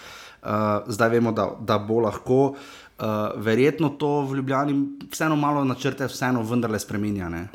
[0.45, 2.41] Uh, zdaj vemo, da, da bo lahko.
[2.95, 4.75] Uh, verjetno to v Ljubljani
[5.11, 7.29] vseeno malo načrte, vseeno vendarle spremenja.
[7.33, 7.49] Ne?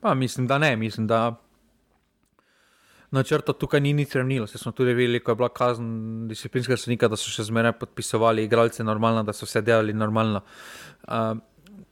[0.00, 1.38] Pa mislim, da ne, mislim, da
[3.10, 4.46] načrta tukaj ni nič remnilo.
[4.46, 8.44] Se smo tudi videli, ko je bila kazen disciplinskega sodnika, da so še zmeraj podpisovali
[8.44, 10.42] igralce normalno, da so vse delali normalno.
[11.08, 11.38] Uh,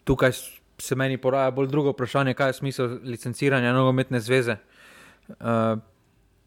[0.07, 0.33] tukaj
[0.79, 4.57] se meni poraja bolj drugo vprašanje, kaj je smisel licenciranja nogometne zveze.
[5.29, 5.79] Uh,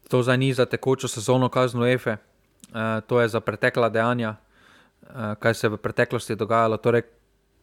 [0.08, 5.34] to za ni za tekočo sezono kazno EFE, uh, to je za pretekla dejanja, uh,
[5.38, 6.76] kaj se je v preteklosti dogajalo.
[6.76, 7.02] Torej,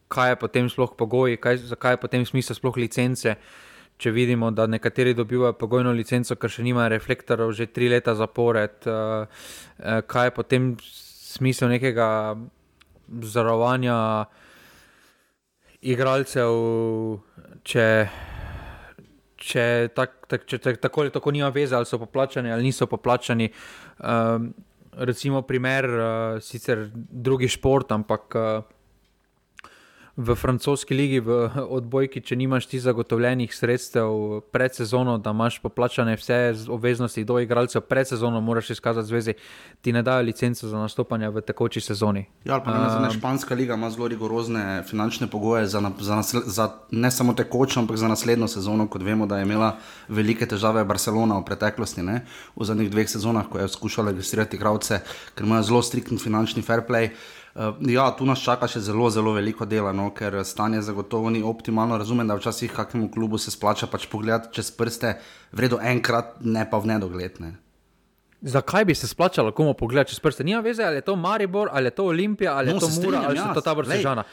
[0.07, 3.36] kaj je potem sploh pogoj, kaj, zakaj je potem smisel sploh licence.
[3.97, 8.86] Če vidimo, da nekateri dobivajo pogojno licenco, ker še nimajo reflektorjev, že tri leta zapored,
[8.86, 12.38] uh, uh, kaj je potem smisel nekega
[13.25, 14.27] zavarovanja
[15.81, 16.53] igralcev,
[17.63, 17.87] če
[19.37, 22.87] če, tak, tak, če tak, tako ali tako nima veze, ali so poplačani ali niso
[22.89, 23.51] poplačani.
[24.01, 24.49] Um,
[24.97, 28.35] recimo primer, uh, sicer drugi šport, ampak.
[28.35, 28.73] Uh,
[30.17, 36.15] v francoski ligi, v odbojki, če nimaš ti zagotovljenih sredstev pred sezono, da imaš poplačane
[36.17, 39.36] vse obveznosti do igralcev pred sezono, moraš izkazati zvezi,
[39.82, 42.25] ti ne dajo licenco za nastopanje v tekoči sezoni.
[42.49, 46.69] Ja, pa ne, um, španska liga ima zelo rigorozne finančne pogoje za, za, nasle, za
[46.91, 49.75] ne samo tekočo, ampak za naslednjo sezono, kot vemo, da je imela
[50.10, 52.23] velike težave Barcelona v preteklosti, ne?
[52.56, 55.03] v zadnjih dveh sezonah, ko je skušala registrirati igralce,
[55.38, 57.13] ker imajo zelo striktni finančni fair play.
[57.13, 57.37] Uh,
[57.89, 61.98] ja, tu nas čaka še zelo, zelo veliko dela, no, ker stanje zagotovo ni optimalno.
[61.98, 65.15] Razumem, da včasih kakemu klubu se splača pač pogledati čez prste,
[65.52, 67.39] vredno enkrat, ne pa v nedogled.
[67.41, 67.56] Ne.
[68.46, 70.46] Zakaj bi se splačalo komu pogledati čez prste?
[70.46, 73.24] Nima veze, ali je to Maribor, ali je to Olimpija, ali no, je to Mura,
[73.26, 73.48] ali ja.
[73.50, 74.28] je to Tabor Sežana.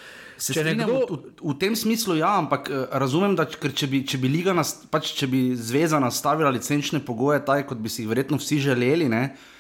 [0.67, 1.01] Nekdo...
[1.09, 5.15] V, v tem smislu ja, ampak uh, razumem, da če bi, če bi, nas, pač,
[5.17, 9.09] če bi zveza nastavila licenčne pogoje, taj, kot bi si jih verjetno vsi želeli.
[9.09, 9.54] Ne, uh,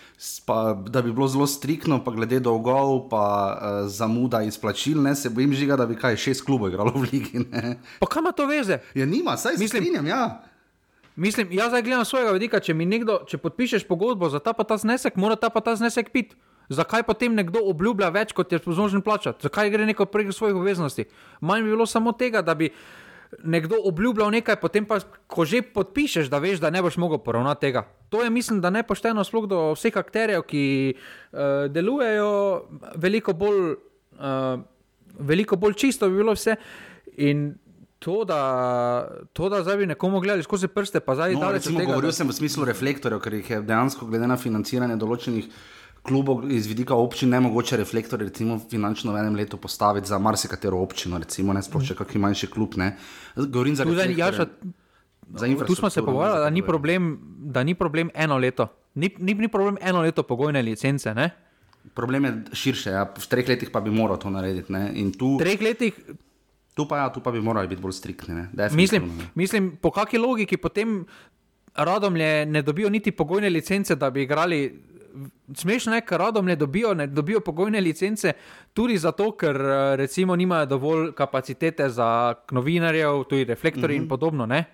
[0.46, 5.30] pa, da bi bilo zelo striktno, pa glede dolgov, pa uh, zamuda izplačil, ne, se
[5.30, 7.44] bojim žiga, da bi kaj šest klubov igralo v Ligi.
[7.50, 7.76] Ne.
[8.00, 8.78] Pa kam to veze?
[8.94, 10.42] Ja, nima, saj mislim, strinjam, ja.
[11.16, 14.64] Mislim, jaz zdaj gledam svojega vidika, če mi nekdo, če podpišeš pogodbo za ta pa
[14.64, 16.34] ta znesek, mora ta pa ta znesek piti.
[16.68, 19.44] Zakaj potem nekdo obljublja več, kot je zmožen plačati?
[19.44, 21.04] Zakaj gre neko prek svojih obveznosti?
[21.40, 22.70] Manj bi bilo samo tega, da bi
[23.44, 27.68] nekdo obljubljal nekaj, potem pa, ko že podpišeš, da veš, da ne boš mogel poravnati
[27.68, 27.84] tega.
[28.14, 30.62] To je, mislim, da nepošteno sploh do vseh akterjev, ki
[30.94, 31.38] uh,
[31.74, 32.28] delujejo
[33.02, 33.72] veliko bolj,
[34.22, 34.60] uh,
[35.18, 36.54] veliko bolj čisto, bi bilo vse.
[37.26, 37.48] In
[37.98, 38.38] to, da,
[39.32, 41.88] to, da zdaj bi nekomu gledali skozi prste, pa zdaj no, daleč od tega.
[41.90, 42.18] Govoril da...
[42.20, 45.50] sem v smislu reflektorjev, ker jih je dejansko glede na financiranje določenih
[46.06, 50.78] klubov iz vidika občin ne mogoče reflektor, recimo finančno v enem letu postaviti za marsikatero
[50.86, 52.78] občino, recimo ne sploh še kakšen manjši klub.
[52.78, 52.92] Ne.
[53.34, 54.83] Govorim za reflektorje.
[55.66, 56.44] Tu smo se pogovarjali, da,
[57.52, 58.68] da ni problem eno leto.
[58.94, 61.14] Ni, ni, ni problem eno leto pogojne licence.
[61.14, 61.30] Ne?
[61.94, 63.04] Problem je širše, ja.
[63.04, 64.72] v treh letih pa bi moral to narediti.
[64.72, 65.36] V tu...
[65.38, 65.98] treh letih.
[66.74, 68.48] Tu pa, ja, tu pa bi morali biti bolj striktni.
[68.74, 71.04] Mislim, mislim, po kakšni logiki potem
[71.74, 74.72] radomlje ne dobijo niti pogojne licence, da bi igrali
[75.54, 78.32] smešno je, ker radom ne dobijo, ne dobijo pogojne licence,
[78.72, 79.56] tudi zato, ker
[79.96, 83.96] recimo nimajo dovolj kapacitete za novinarjev, tudi reflektorje uh -huh.
[83.96, 84.08] in mhm.
[84.08, 84.46] podobno.
[84.46, 84.64] Ne?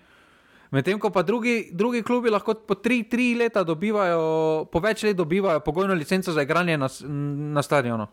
[0.71, 5.17] Medtem ko pa drugi, drugi klubi lahko po tri, tri leta dobivajo, po več let
[5.19, 6.87] dobivajo pogojno licenco za igranje na,
[7.57, 8.07] na stadionu.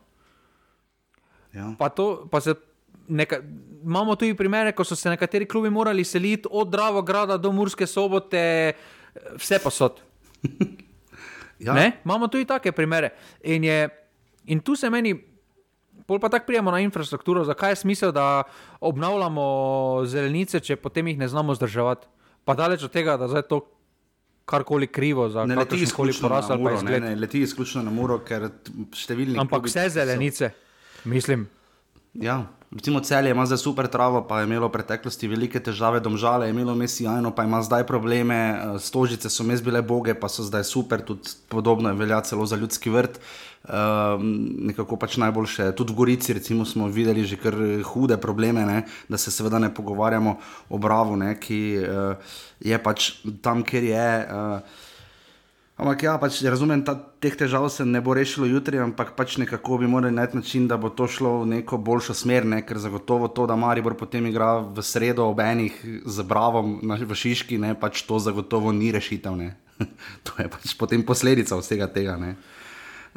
[1.55, 1.71] Ja.
[1.79, 2.57] Pa to, pa se,
[3.09, 3.39] neka,
[3.85, 8.75] imamo tudi primere, ko so se nekateri klubi morali seliti od Dravograda do Murske sobote,
[9.39, 10.03] vse posod.
[11.59, 11.75] Ja.
[12.05, 13.09] Imamo tudi take primere.
[13.43, 13.89] In, je,
[14.47, 15.11] in tu se meni,
[16.07, 18.45] pol pa tako prijemo na infrastrukturo, zakaj je smisel, da
[18.81, 19.43] obnavljamo
[20.07, 22.07] zelenice, če potem jih ne znamo zdrževati.
[22.49, 23.61] Pa daleč od tega, da je to
[24.49, 27.03] karkoli krivo za kakršen poraz ali pa izgled.
[27.03, 28.49] Ne, ne, leti izključno na muro, ker
[28.97, 29.37] številni.
[29.41, 31.11] Ampak vse zelenice, so...
[31.13, 31.45] mislim.
[32.17, 32.47] Ja.
[32.69, 36.53] Recimo celje ima zdaj super travo, pa je imelo v preteklosti velike težave, domžale je
[36.53, 40.65] imelo mesijajno, pa ima zdaj probleme, eh, stožice so mes bile boge, pa so zdaj
[40.69, 43.21] super, tudi podobno velja celo za ljudski vrt.
[43.69, 44.29] Um,
[44.71, 45.73] nekako pač najboljše.
[45.77, 48.85] Tudi v Gorici recimo, smo videli že kar hude probleme, ne?
[49.09, 50.37] da se seveda ne pogovarjamo
[50.71, 51.35] o Bravo, ne?
[51.41, 53.11] ki uh, je pač
[53.43, 54.11] tam, kjer je.
[54.31, 54.87] Uh,
[55.79, 59.77] Ampak ja, pač razumem, da teh težav se ne bo rešilo jutri, ampak pač nekako
[59.79, 62.65] bi morali najti način, da bo to šlo v neko boljšo smer, ne?
[62.67, 67.15] ker zagotovo to, da Maribor potem igra v sredo ob enih z Bravom na, v
[67.15, 67.77] Šiški, ne?
[67.79, 69.39] pač to zagotovo ni rešitev.
[70.27, 72.19] to je pač potem posledica vsega tega.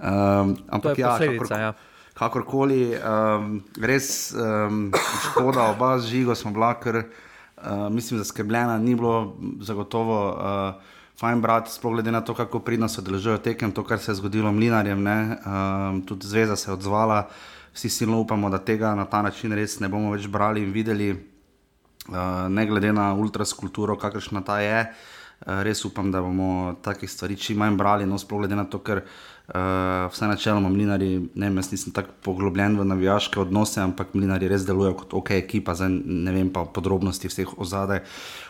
[0.01, 1.73] Um, ampak ja, kakor, ja.
[2.17, 4.89] kakorkoli, um, res um,
[5.29, 10.17] škoda, oba z žigo smo bila, ker uh, mislim, zaskrbljena, ni bilo zagotovo.
[10.33, 14.09] Uh, fajn brat, sploh glede na to, kako pridno se odeležujejo tekem, to, kar se
[14.09, 17.27] je zgodilo mlinarjem, um, tudi zveza se je odzvala,
[17.77, 21.11] vsi silno upamo, da tega na ta način res ne bomo več brali in videli,
[21.13, 24.81] uh, ne glede na ultraskulturo, kakršna ta je.
[24.81, 28.80] Uh, res upam, da bomo takih stvari čim manj brali, no, sploh glede na to,
[28.80, 29.06] ker
[29.51, 34.47] Uh, vse načeloma, mlinari, ne vem, jaz nisem tako poglobljen v navijaške odnose, ampak mlinari
[34.47, 37.99] res delujejo kot ok ekipa, zdaj ne vem pa podrobnosti vseh ozadij,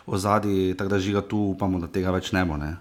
[0.06, 2.60] ozadij, tako da žiga tu upamo, da tega več ne bo.
[2.62, 2.76] Ne?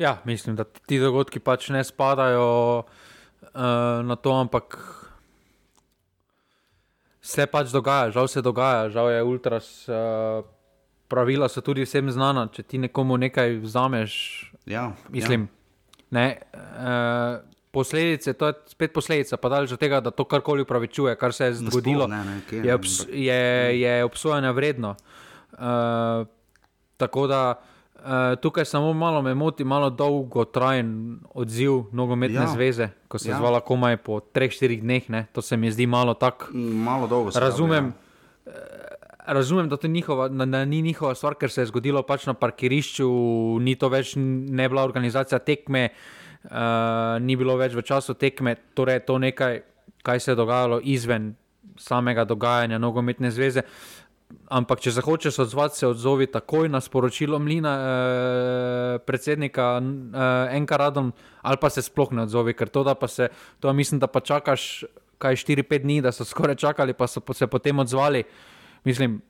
[0.00, 2.48] Ja, mislim, da ti dogodki pač ne spadajo
[2.80, 4.78] uh, na to, ampak
[7.20, 9.74] se pač dogaja, žal se dogaja, žal je ultras.
[9.92, 10.46] Uh,
[11.08, 14.12] Pravila so tudi vsem znana, če ti nekomu nekaj vzameš.
[14.68, 15.54] Ja, mislim, ja.
[16.10, 17.40] Ne, uh,
[17.70, 21.50] posledice, to je spet posledica, pa daleč od tega, da to karkoli upravičuje, kar se
[21.50, 24.94] je zgodilo, ne, ne, kje, je, obs je, je obsojanja vredno.
[25.52, 26.26] Uh,
[26.96, 32.42] tako da uh, tukaj samo malo me moti, malo dolgotrajen odziv nogometne Ja.
[32.42, 32.48] ja.
[32.48, 33.32] zveze, ko se Ja.
[33.32, 33.38] ja.
[33.38, 35.10] zvala komaj po 3-4 dneh.
[35.10, 35.26] Ne?
[35.32, 36.46] To se mi zdi malo tako.
[36.54, 37.92] Malo dolgo Razumem,
[38.46, 38.50] eh,
[39.34, 42.34] razumem da, to njihova, da, da ni njihova stvar, ker se je zgodilo pač na
[42.34, 43.08] parkirišču,
[43.60, 46.50] ni to več ne bila organizacija tekme, uh,
[47.20, 49.62] ni bilo več v času tekme, torej je to nekaj,
[50.02, 51.34] kaj se je dogajalo izven
[51.78, 53.62] samega dogajanja nogometne zveze.
[54.52, 61.12] Ampak, če se hočeš odzvati, se odzovi takoj na sporočilo Mlina, eh, predsednika eh, Enkaradom,
[61.42, 64.20] ali pa se sploh ne odzovi, ker to, da pa se, to mislim, da pa
[64.20, 64.84] čakaš
[65.18, 68.24] kaj 4-5 dni, da so skoraj čakali, pa so se potem odzvali.
[68.84, 69.20] Mislim,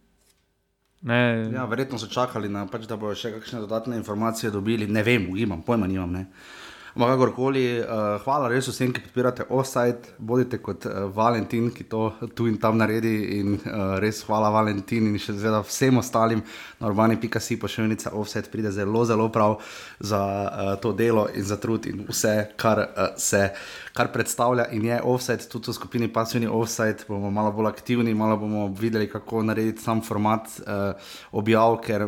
[1.03, 4.87] ne, Ja, verjetno so čakali, na, pač, da bodo še kakšne dodatne informacije dobili.
[4.91, 6.13] Ne vem, ugibam, pojma nimam.
[6.13, 6.27] Ne.
[6.99, 12.09] Ampak kakorkoli, uh, hvala res vsem, ki podpirate offside, bodite kot uh, Valentin, ki to
[12.35, 13.13] tu in tam naredi.
[13.39, 16.43] In uh, res hvala Valentin in še zveda vsem ostalim
[16.81, 19.61] na urbani.si pošiljnica offside pride zelo, zelo prav
[20.01, 23.47] za uh, to delo in za trud in vse, kar uh, se.
[23.99, 28.37] Kar predstavlja in je offset, tudi v skupini pasivni offset, bomo malo bolj aktivni, malo
[28.39, 32.07] bomo videli, kako narediti sam format uh, objav, ker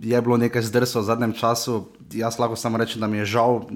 [0.00, 1.82] je bilo nekaj zdrsov v zadnjem času.
[2.16, 3.66] Jaz lahko samo rečem, da mi je žal,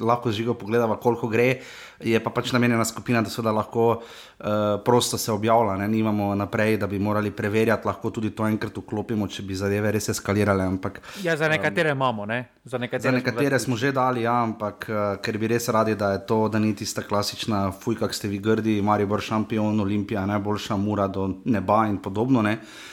[0.00, 1.60] lahko žigo pogledava, koliko gre.
[2.04, 4.46] Je pa pač namenjena skupina, da se da lahko uh,
[4.84, 9.28] prosto se objavlja, ne nimamo naprej, da bi morali preverjati, lahko tudi to enkrat vklopimo,
[9.28, 10.64] če bi zadeve res eskalirale.
[10.64, 12.44] Ampak ja, za nekatere imamo, ne?
[12.64, 15.68] za nekatere, Za smo nekatere več- smo že dali, ja, ampak uh, ker bi res
[15.68, 19.80] radi, da je to, da ni tista klasična, fuj, kak ste vi grdi, Maribor šampion,
[19.80, 22.42] Olimpija, najboljša mura do neba in podobno.
[22.42, 22.58] Ne?
[22.62, 22.91] Uh,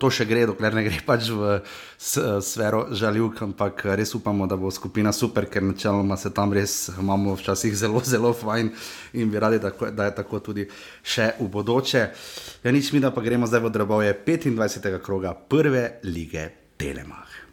[0.00, 1.58] to še gre, dokler ne gre pač v
[1.98, 7.36] sfero žaljivk, ampak res upamo, da bo skupina super, ker načeloma se tam res imamo
[7.36, 8.72] včasih zelo, zelo fajn
[9.20, 10.66] in bi radi, da, da je tako tudi
[11.04, 12.02] še v bodoče.
[12.64, 14.98] Ja, nič mi, da pa gremo zdaj v drobove 25.
[15.04, 16.48] kroga prve lige
[16.80, 17.51] Telemach.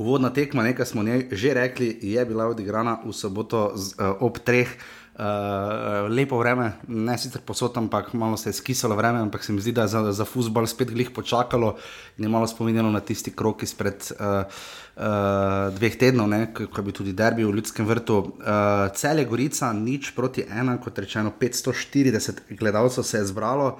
[0.00, 4.38] Uvodna tekma, nekaj smo njej že rekli, je bila odigrana v soboto z, uh, ob
[4.40, 4.72] treh.
[5.20, 9.60] Uh, lepo vreme, ne sicer posod, ampak malo se je skisalo vreme, ampak se mi
[9.60, 11.74] zdi, da je za, za futbol spet glih počakalo
[12.16, 14.48] in je malo spominjalo na tisti krok izpred uh,
[14.96, 18.16] uh, dveh tednov, ne, ko ko je bil tudi derbi v Ljudskem vrtu.
[18.40, 23.76] Uh, Cel je Gorica, nič proti ena, kot rečeno, 540 gledalcev se je zbralo.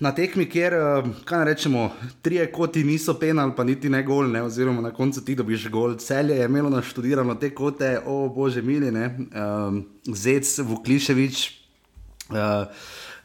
[0.00, 1.90] Na tekmi, kjer, eh, kaj ne rečemo,
[2.22, 5.96] trije koti niso penal, pa niti ne gol, ne, oziroma na koncu ti dobiš gol.
[5.96, 11.50] Celje je imelo naštudirano te kote, o bože mili, ne, um, Zec, Vukliševič,
[12.30, 12.36] uh,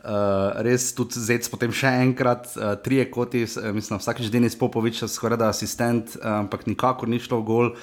[0.03, 5.03] uh, res tudi Zec, potem še enkrat, uh, trije koti, eh, mislim, vsakeč Denis Popovič,
[5.07, 7.73] skoraj da asistent, uh, ampak nikakor ni šlo v gol.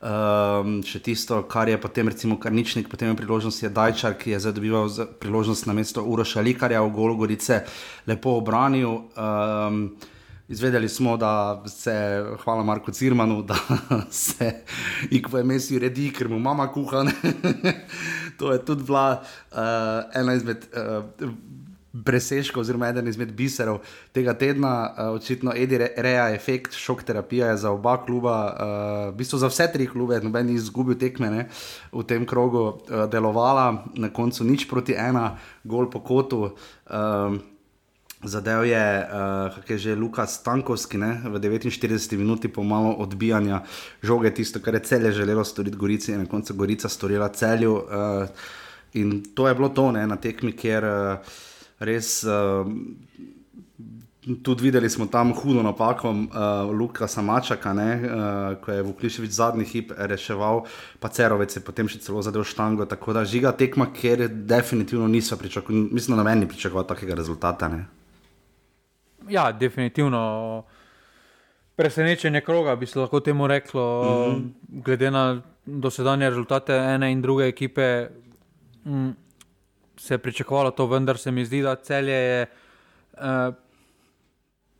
[0.00, 4.38] Um, še tisto, kar je potem, recimo, Karničnik, potem je priložnost, je Dajčar, ki je
[4.40, 4.88] zdaj dobival
[5.20, 7.66] priložnost na mesto Uroša Likarja v Golu Gorice,
[8.08, 9.12] lepo obranil.
[9.12, 9.92] Um,
[10.50, 13.54] Izvedeli smo, da se, hvala Marku Cirmanu, da
[14.10, 14.64] se
[15.10, 17.04] Ikvo Emesi redi, ker mu mama kuha.
[18.38, 19.58] to je tudi bila uh,
[20.16, 21.28] ena izmed uh,
[21.90, 23.80] presežkov, oziroma eden izmed biserov
[24.14, 24.72] tega tedna.
[24.86, 28.54] Uh, očitno Edi Re- Reja, efekt, šok terapija je za oba kluba, uh,
[29.10, 31.46] v bistvu za vse tri klube, noben ni izgubil tekme ne,
[31.92, 36.50] v tem krogu, uh, delovala, na koncu nič proti ena, gol po kotu.
[36.86, 37.42] Um,
[38.20, 43.64] Zadev je, uh, kako je že Lukas Stankovski, ne, v 49 minuti po malo odbijanja
[44.04, 47.72] žoge, tisto, kar je celje želelo storiti Gorici, in na koncu Gorica storila celju.
[47.72, 48.28] Uh,
[48.92, 51.16] in to je bilo to ne, na tekmi, kjer uh,
[51.80, 52.24] res.
[52.24, 52.66] Uh,
[54.44, 56.26] Tudi videli smo tam hudo napako uh,
[56.78, 60.66] Luka Samačaka, ne, uh, ko je Vukliševič zadnji hip reševal,
[61.00, 62.84] pa Cerovec je potem še celo zadev štango.
[62.84, 67.68] Tako da žiga tekma, kjer definitivno niso pričakovali, mislim, da noben ni pričakoval takega rezultata.
[67.72, 67.86] Ne.
[69.32, 70.64] Ja, definitivno.
[71.80, 74.82] Presenečenje kroga bi se lahko temu reklo, mm -hmm.
[74.84, 78.08] glede na dosedanje rezultate ene in druge ekipe.
[78.84, 79.10] Mm,
[80.00, 83.54] se je pričakovalo to, vendar se mi zdi, da celje je uh,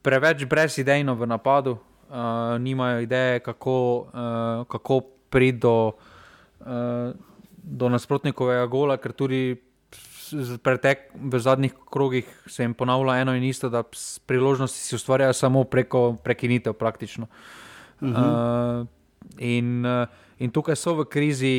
[0.03, 2.17] preveč brezidejno v napadu, uh,
[2.59, 5.01] nimajo ideje, kako, uh, kako
[5.31, 5.93] priti do,
[6.61, 7.13] uh,
[7.63, 9.61] do nasprotnikovega gola, ker tudi
[10.63, 13.83] pretek v zadnjih krogih se jim ponavlja eno in isto, da
[14.27, 17.27] priložnosti si ustvarjajo samo preko prekinitev praktično.
[18.01, 18.81] Uh -huh.
[18.81, 18.87] uh,
[19.39, 20.09] in, uh,
[20.41, 21.55] in tukaj so v krizi,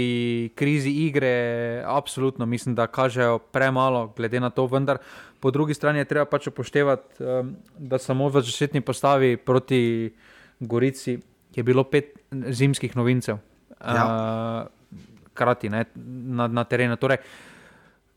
[0.57, 4.97] krizi igre, absolutno mislim, da kažejo premalo, glede na to, vendar
[5.39, 10.11] po drugi strani je treba pač upoštevati, um, da samo v začetni postavi proti
[10.59, 11.17] Gorici
[11.55, 13.37] je bilo pet zimskih novincev.
[13.81, 14.05] Ja.
[14.05, 14.97] Uh,
[15.33, 16.95] krati ne, na, na terenu.
[16.95, 17.17] Torej,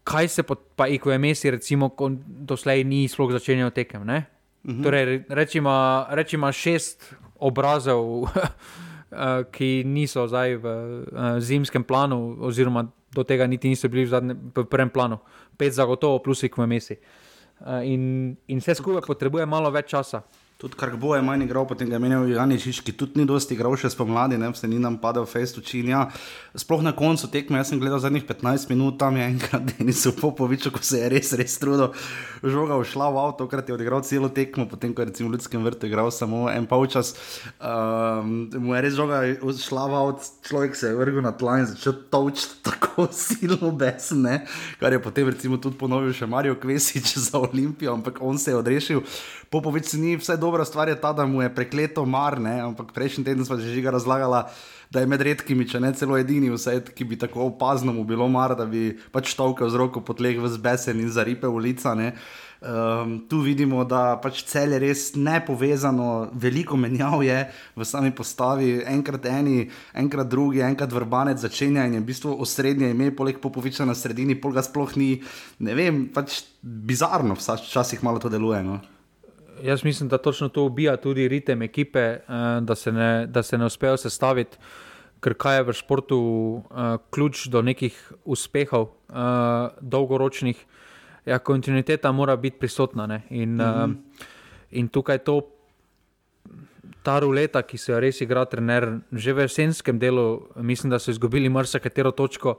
[0.05, 1.91] kaj se pa, pa IQMS, recimo,
[2.27, 4.05] doslej ni sploh začenjal tekem.
[4.05, 4.27] Ne?
[4.65, 4.83] Mhm.
[4.83, 5.73] Torej, rečemo,
[6.11, 8.29] rečemo šest obrazov,
[9.53, 14.35] ki niso zdaj v uh, zimskem planu, oziroma do tega niti niso bili v, zadnje,
[14.35, 15.21] v prvem planu,
[15.57, 16.95] pet zagotovo, plus IQMS.
[16.95, 20.25] Uh, in, in vse skupaj potrebuje malo več časa.
[20.55, 23.57] Tudi kar bo je manj igral, potem ga je menil Janičič, ki tudi ni dosti
[23.57, 25.89] igral še spomladi, ne se ni nam padal fejst učin.
[25.91, 26.05] Ja.
[26.55, 30.69] Sploh na koncu tekme, jaz sem gledal zadnjih 15 minut, tam je enkrat Denis Popovič,
[30.71, 31.91] ko se je res, res trudil,
[32.39, 35.67] žoga všla v avto, krat je odigral celo tekmo, potem ko je recimo v ljudskem
[35.67, 37.17] vrtu igral samo en polčas.
[37.59, 39.25] Um, mu je res žoga
[39.59, 44.23] šla v avto, človek se je vrgel na tla in začel točiti tako silno besen,
[44.23, 44.47] ne?
[44.79, 48.63] kar je potem recimo tudi ponovil še Marijo Kvesič za Olimpijo, ampak on se je
[48.63, 49.03] odrešil.
[49.55, 52.59] Popovič ni vse dobra stvar, je ta, da mu je prekleto mar, ne?
[52.59, 54.51] ampak prejšnji teden smo že že razlagali,
[54.91, 58.27] da je med redkimi, če ne celo edini, vse, ki bi tako opazno mu bilo
[58.27, 61.95] mar, da bi pač tolkel z roko po tleh v zbesen in zaripe ulica.
[61.95, 67.37] Um, tu vidimo, da pač cel je res nepovezano, veliko menjav je
[67.77, 72.91] v sami postavi, enkrat eni, enkrat drugi, enkrat vrbanec začenja in je v bistvu osrednje
[72.91, 75.21] ime, poleg popoviča na sredini, pol ga sploh ni,
[75.63, 78.65] ne vem, pač bizarno, včasih malo to deluje.
[78.67, 78.81] No?
[79.63, 82.21] Jaz mislim, da točno to ubija tudi ritem ekipe, eh,
[82.61, 84.57] da se ne, da se ne uspejo sestaviti,
[85.21, 87.97] ker kaj je v športu uh, ključ do nekih
[88.29, 90.59] uspehov, uh, dolgoročnih.
[91.25, 93.21] Ja, kontinuiteta mora biti prisotna.
[93.31, 93.91] In, mm -hmm.
[93.91, 93.97] uh,
[94.71, 95.41] in tukaj to,
[97.03, 101.11] ta ruleta, ki se jo res igra, trener, že v jesenskem delu, mislim, da so
[101.11, 102.59] izgubili marsikatero točko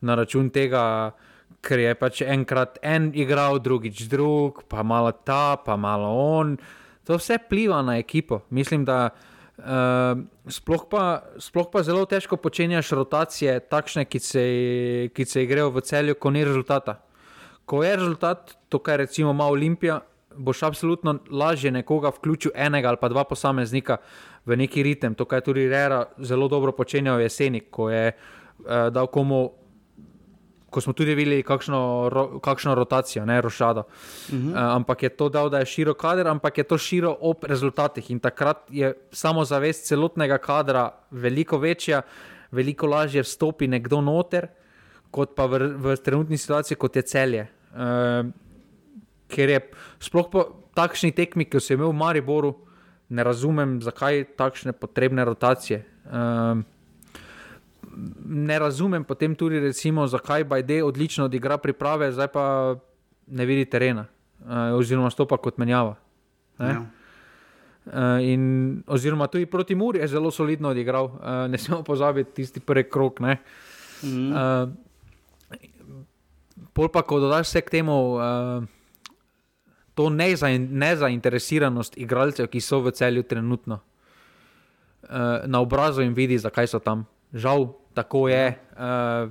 [0.00, 1.25] na račun tega, uh,
[1.66, 6.56] ker je pač enkrat en igral, drugič drug, pa malo ta, pa malo on.
[7.06, 8.42] To vse pliva na ekipo.
[8.50, 10.18] Mislim, da uh,
[10.50, 14.44] sploh, pa, sploh pa zelo težko počenjaš rotacije, takšne, ki se,
[15.14, 17.00] ki se grejo v celju, ko ni rezultata.
[17.66, 20.00] Ko je rezultat, to kar recimo ima Olimpija,
[20.36, 23.96] boš absolutno lažje nekoga vključil, enega ali pa dva posameznika
[24.46, 25.14] v neki ritem.
[25.18, 29.65] To, kar je tudi Rera zelo dobro počenjal jeseni, ko je uh, dal komu
[30.76, 31.78] ko smo tudi videli, kakšno,
[32.12, 33.80] ro, kakšno rotacijo, ne rošado.
[33.88, 34.50] Uh -huh.
[34.52, 38.10] uh, ampak je to dal, da je širok kader, ampak je to širok ob rezultatih.
[38.10, 42.02] In takrat je samozavest celotnega kadra veliko večja,
[42.50, 44.48] veliko lažje vstopi nekdo noter,
[45.10, 47.48] kot pa v, v trenutni situaciji, kot je celje.
[47.72, 48.28] Uh,
[49.28, 49.60] ker je
[49.98, 52.54] sploh po takšni tekmi, ki so imeli v Mariboru,
[53.08, 55.86] ne razumem, zakaj takšne potrebne rotacije.
[56.04, 56.60] Uh,
[58.24, 62.76] ne razumem potem tudi, recimo, zakaj Bajde odlično odigra priprave, zdaj pa
[63.26, 64.06] ne vidi terena,
[64.40, 65.96] uh, oziroma stopa kot menjava.
[66.58, 66.84] Ja.
[67.86, 71.10] Uh, in, oziroma, tudi proti Muri je zelo solidno odigral, uh,
[71.50, 73.20] ne smemo pozabiti tisti prvi krok.
[73.20, 74.32] Mm.
[74.32, 74.68] Uh,
[76.72, 78.64] pol pa, ko dodaš vse k temu, uh,
[79.94, 86.78] to nezainteresiranost igralcev, ki so v celju trenutno, uh, na obrazu jim vidi, zakaj so
[86.78, 87.06] tam.
[87.36, 88.56] Žal, tako je.
[88.72, 89.28] Uh,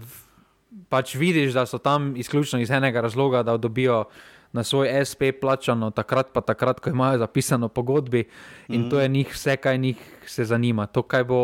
[0.90, 4.06] pač vidiš, da so tam izključno iz enega razloga, da dobijo
[4.54, 8.24] na svoj SP plačano, takrat pa takrat, ko imajo zapisano pogodbi
[8.68, 8.90] in mm.
[8.90, 10.86] to je njih vse, kaj njih se zanima.
[10.86, 11.42] To, kaj bo,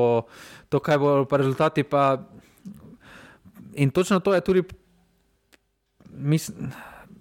[0.69, 1.83] to, kaj bo pa rezultati.
[1.83, 2.23] Pa...
[3.73, 4.63] In točno to je tudi.
[6.11, 6.71] Mislim,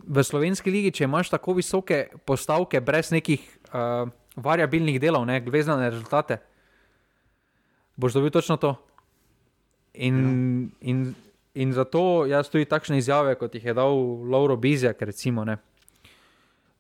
[0.06, 5.70] v slovenski ligi, če imaš tako visoke postavke, brez nekih uh, variabilnih delov, ne glede
[5.70, 6.40] na rezultate,
[7.96, 8.74] boš dobil točno to.
[9.94, 10.90] In, ja.
[10.90, 11.14] in,
[11.54, 13.96] in zato jaz tudi takšne izjave, kot jih je dal
[14.30, 15.56] Lauro Bizjak, recimo, ne,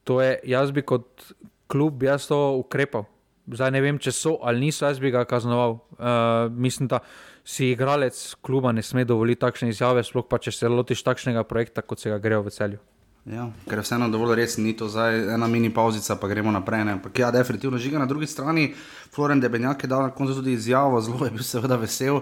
[0.04, 1.32] to je, jaz bi kot
[1.70, 3.06] klub jaz to ukrepal.
[3.50, 5.80] Zdaj ne vem, če so ali niso, jaz bi ga kaznoval.
[5.98, 7.00] Uh, mislim, da
[7.44, 11.82] si igralec kluba ne sme dovoliti takšne izjave, sploh pa če se lotiš takšnega projekta,
[11.82, 12.80] kot se ga grejo v celju.
[13.28, 16.86] Ja, ker je vseeno dovolj resno, ni to zdaj ena mini pauzica, pa gremo naprej.
[16.88, 18.74] Ampak ja, definitivno žiga na drugi strani.
[19.14, 22.16] Floren Debenjak je dal na koncu tudi izjavo, zelo je bil seveda vesel.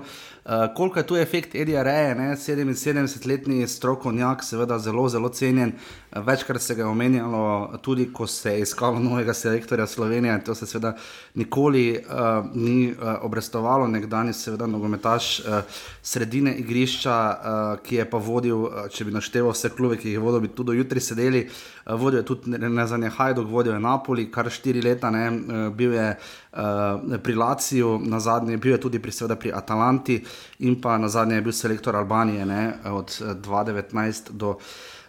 [0.49, 5.73] Uh, koliko je tu efekt Edija Reje, 77-letni strokovnjak, seveda zelo, zelo cenjen.
[6.13, 10.45] Uh, večkrat se ga je omenjalo, tudi ko se je iskalo novega selektorja Slovenije.
[10.45, 10.97] To se seveda
[11.35, 15.61] nikoli uh, ni uh, obrestovalo, nekdanji seveda nogometaš uh,
[16.03, 20.17] sredine igrišča, uh, ki je pa vodil, uh, če bi našteval vse klube, ki jih
[20.17, 21.45] je vodil, bi tudi jutri sedeli.
[21.85, 25.27] Uh, vodil je tudi ne za ne Hajduk, vodil je Napoli, kar štiri leta, ne,
[25.29, 26.09] uh, bil je.
[26.53, 30.17] Uh, pri Laciju, na zadnje je bil je tudi pri, seveda, pri Atalanti,
[30.59, 33.13] in pa na zadnje je bil selektor Albanije ne, od
[33.45, 34.57] 2019 do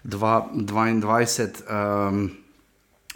[0.04, 1.64] 2022.
[1.72, 2.30] Um,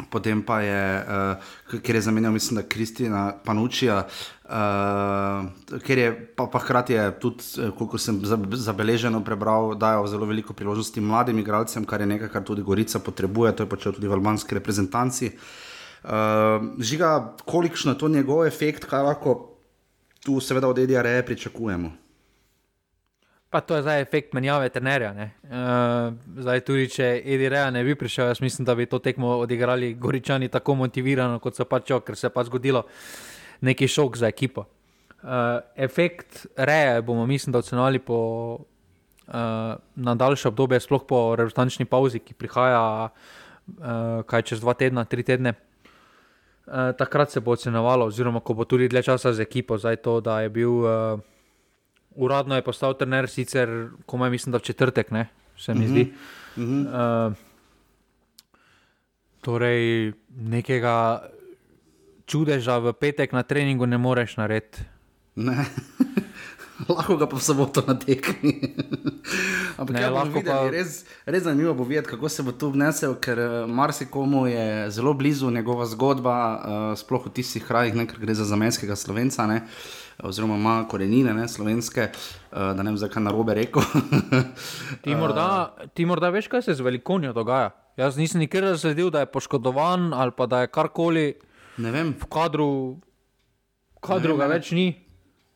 [0.10, 4.08] Potem pa je, uh, ker je zamenjal, mislim, da Kristina Panučija,
[4.54, 8.20] uh, Uh, ker je pa, pa hkrati tudi, eh, koliko sem
[8.54, 13.56] zabeleženo prebral, dajo zelo veliko priložnosti mladim igralcem, kar je nekaj, kar tudi Gorica potrebuje,
[13.56, 15.32] to je počel tudi v albanski reprezentanci.
[16.04, 19.58] Uh, žiga, kolikšno je to njegov efekt, kaj lahko
[20.22, 21.90] tu, seveda, od EDR-a pričakujemo.
[23.50, 25.16] Pa to je zdaj efekt menjave trenerja.
[25.18, 29.40] Uh, zdaj, tudi če Edi Reja ne bi prišel, jaz mislim, da bi to tekmo
[29.42, 32.86] odigrali Goričani tako motivirano, kot so pač, ker se je pač zgodilo
[33.62, 34.66] neki šok za ekipo.
[35.24, 35.30] Uh,
[35.76, 38.18] efekt Reja bomo, mislim, da ocenili po
[39.28, 39.34] uh,
[39.96, 45.24] na daljše obdobje, sploh po reprezentančni pauzi, ki prihaja uh, kaj čez dva tedna, tri
[45.24, 45.54] tedne.
[46.66, 50.20] Uh, takrat se bo ocenovalo, oziroma ko bo tudi dlje časa z ekipo, zdaj to,
[50.22, 50.84] da je bil.
[50.84, 51.20] Uh,
[52.16, 55.28] uradno je postal trener, sicer komaj mislim, da v četrtek, ne,
[55.58, 56.14] se mi zdi.
[56.58, 57.28] Uh -huh.
[57.28, 57.34] uh,
[59.42, 61.24] torej, nekega
[62.26, 64.86] čudeža v petek na treningu ne moreš narediti.
[65.36, 65.66] Ne.
[66.90, 68.74] lahko ga pa v soboto na tekmi.
[69.80, 70.74] Ampak ne, ja, lahko videli, pa...
[70.74, 75.14] res, res zanimivo bo videti, kako se bo tu vnesel, ker uh, marsikomu je zelo
[75.14, 76.58] blizu njegova zgodba, uh,
[76.98, 79.48] sploh v tistih krajih, ne, ker gre za zamenskega slovenca.
[79.50, 79.64] Ne.
[80.24, 83.86] Oziroma ima korenine ne, slovenske, uh, da ne vem, zakaj na robe rekel.
[85.04, 87.74] ti, morda, ti morda veš, kaj se z velikonijo dogaja.
[87.98, 91.34] Jaz nisem nikjer razsledil, da je poškodovan ali pa da je karkoli
[91.78, 93.00] v kadru,
[94.04, 94.94] kadru ga več ni.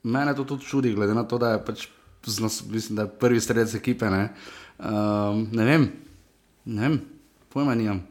[0.08, 1.88] Mene to tudi čudi, glede na to, da je, pač,
[2.28, 4.10] mislim, da je prvi sredec ekipe.
[4.10, 4.30] Ne,
[4.80, 5.90] um, ne vem,
[6.66, 7.02] ne vem,
[7.54, 8.04] pojma nimam.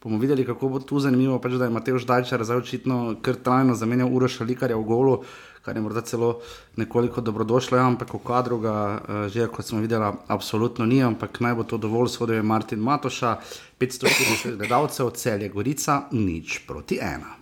[0.00, 3.74] Bomo videli, kako bo tu zanimivo, pač, da je Matej Ždajčar zdaj očitno kar trajno
[3.76, 5.20] zamenjal Uroša Likarja v golu
[5.62, 6.40] kar je morda celo
[6.76, 11.40] nekoliko dobrodošlo, ja, ampak v kadru ga uh, že, kot smo videli, absolutno ni, ampak
[11.40, 13.36] naj bo to dovolj, sodijo je Martin Matoša,
[13.80, 17.39] 540 gledalcev, cel je Gorica, nič proti ena.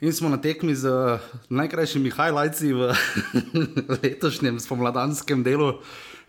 [0.00, 0.88] In smo na tekmi z
[1.52, 2.88] najkrajšimi highlightsi v
[4.00, 5.76] letošnjem spomladanskem delu.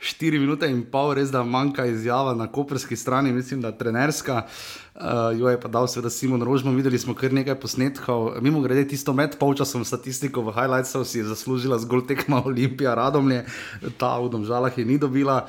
[0.01, 4.43] 4 minute in pol, res da manjka izjava na koperski strani, mislim, da trenerska.
[4.91, 8.41] Uh, jo je pa dal seveda Simon Rožman, videli smo kar nekaj posnetkov.
[8.43, 13.45] Mimo grede, tisto med polčasom statistiko v highlightsu si je zaslužila zgolj tekma Olimpija, Radomlje,
[13.95, 15.45] ta v domžalah je ni dobila.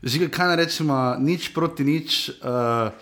[0.00, 2.38] Žiga, kaj ne rečemo, nič proti nič.
[2.40, 2.94] Uh,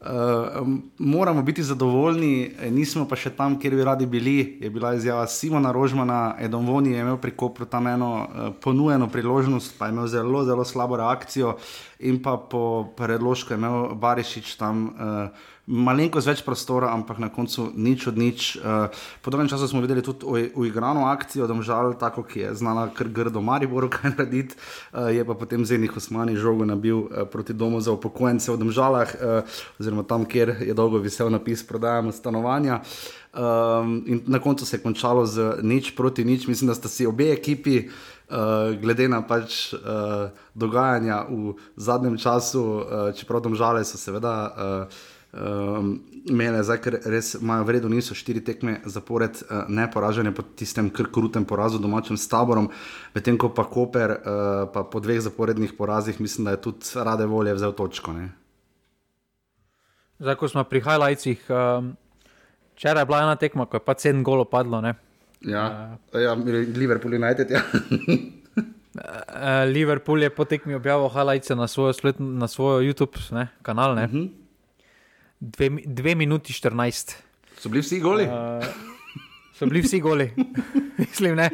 [0.00, 0.68] Uh,
[0.98, 4.58] moramo biti zadovoljni, nismo pa še tam, kjer bi radi bili.
[4.60, 9.08] Je bila izjava Simona Rožmana, Edom Voni je imel pri Kopru tam eno uh, ponujeno
[9.08, 11.56] priložnost, pa je imel zelo, zelo slabo reakcijo,
[11.98, 14.88] in pa po predložku je imel Barišič tam.
[14.94, 18.54] Uh, malenkost več prostora, ampak na koncu nič od nič.
[18.62, 18.86] Uh,
[19.22, 23.10] po dolgem času smo videli tudi uigrano akcijo, da žal, tako ki je znala kar
[23.10, 24.54] grdo Mariboru kaj narediti,
[24.94, 29.10] uh, je pa potem Zenih Osmani žogo nabil uh, proti domu za upokojence v Domžalah,
[29.18, 32.80] uh, oziroma tam, kjer je dolgo visel napis prodajamo stanovanja.
[33.36, 36.46] Um, in na koncu se je končalo z nič proti nič.
[36.48, 37.90] Mislim, da sta si obe ekipi,
[38.30, 44.54] uh, glede na pač, uh, dogajanja v zadnjem času, uh, čeprav domžale so seveda.
[44.86, 50.32] Uh, um, imele, zdaj, ker res imajo vredno, niso štiri tekme zapored, uh, ne poražene
[50.34, 52.70] po tistem krutem porazu domačim s taborom,
[53.14, 57.26] medtem ko pa Koper, uh, pa po dveh zaporednih porazih, mislim, da je tudi rade
[57.26, 58.16] volje vzel točko.
[58.16, 58.30] Ne?
[60.18, 61.92] Zdaj, ko smo pri highlightsih, um,
[62.76, 64.80] včeraj je bila ena tekma, ko je pa sedem golo padlo.
[64.80, 64.96] Ne?
[65.44, 66.34] Ja, uh, ja
[66.74, 67.52] Liverpool United.
[67.52, 67.62] Ja.
[69.76, 73.92] Liverpool je po tekmi objavil highlights na svojo, splet, na svojo YouTube ne, kanal.
[73.92, 74.45] Uh mhm.
[75.46, 75.80] -huh.
[75.86, 77.14] 2 minuti 14.
[77.58, 78.24] So bili vsi goli?
[78.24, 78.64] Uh,
[79.54, 80.30] so bili vsi goli,
[81.02, 81.50] mislim, ne.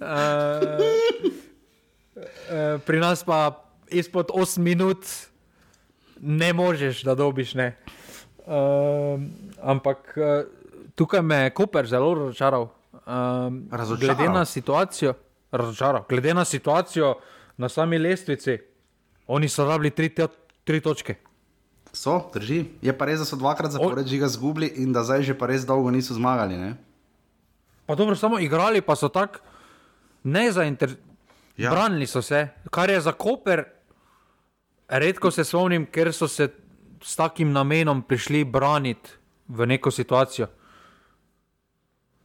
[0.00, 0.80] Uh,
[2.16, 5.06] uh, pri nas pa izpod 8 minut
[6.20, 7.54] ne moreš, da dobiš.
[7.54, 7.76] Ne.
[8.46, 9.20] Uh,
[9.62, 10.46] ampak uh,
[10.94, 12.68] tukaj me je Koper zelo razočaral.
[13.06, 15.14] Uh, glede na situacijo,
[15.52, 16.04] razočaral.
[16.08, 17.14] Glede na situacijo
[17.56, 18.58] na sami lestvici,
[19.26, 20.10] oni so rabili tri,
[20.64, 21.14] tri točke.
[21.94, 22.64] So, drži.
[22.82, 25.62] Je pa res, da so dvakrat zapored žiga zgubili in da zdaj že pa res
[25.62, 26.58] dolgo niso zmagali.
[26.58, 26.74] Ne?
[27.86, 29.38] Pa dobro, samo igrali pa so tako
[30.24, 31.14] nezainteresirani.
[31.56, 31.70] Ja.
[31.70, 33.62] Branili so se, kar je za Koper,
[34.88, 36.48] redko se spomnim, ker so se
[37.02, 39.10] s takim namenom prišli braniti
[39.48, 40.48] v neko situacijo.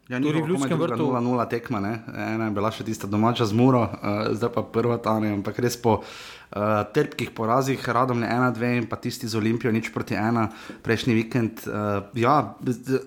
[0.10, 1.06] Ja, tudi v Ljudskem vrtu.
[1.14, 1.92] 0-0 tekma, ne?
[2.18, 5.36] ena je bila še tista domača z Muro, uh, zdaj pa prva ta ne.
[5.38, 9.94] Ampak res po uh, trpkih porazih, radom je 1-2 in pa tisti z Olimpijo, nič
[9.94, 10.50] proti 1,
[10.82, 11.62] prejšnji vikend.
[11.70, 12.58] Uh, ja,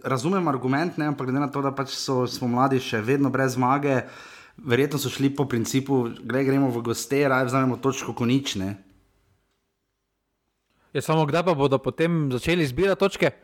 [0.07, 1.11] razumem argument, ne?
[1.11, 4.05] ampak glede na to, da pač so, smo mladi še vedno brez zmage,
[4.63, 8.77] verjetno so šli po principu, gre, gremo v goste, raje vzamemo točko, ko nič ne.
[10.95, 13.35] Je samo kdaj pa bodo potem začeli zbirati točke?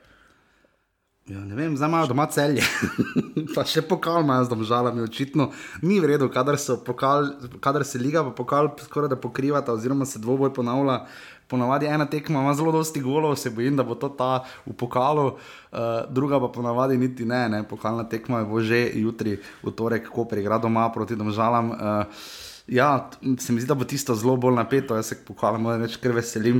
[1.28, 2.62] Ja, ne vem, zdaj imajo doma celje,
[3.54, 5.50] pa še pokal imajo z domžalami, očitno
[5.84, 6.56] ni v redu, kadar,
[6.86, 7.28] pokal,
[7.60, 11.02] kadar se liga pa pokal skoraj da pokrivata, oziroma se dvoboj ponavlja.
[11.48, 15.30] Ponavadi ena tekma ima zelo dosti golov, se bojim, da bo to ta v pokalu,
[15.32, 17.62] uh, druga pa ponavadi niti ne, ne.
[17.64, 21.72] pokalna tekma bo že jutri, v torek, ko preigra doma proti domžalam.
[21.72, 23.10] Uh, Ja,
[23.40, 26.12] se mi zdi, da bo tisto zelo bolj napeto, jaz se pohvalim, da več kar
[26.12, 26.58] veselim.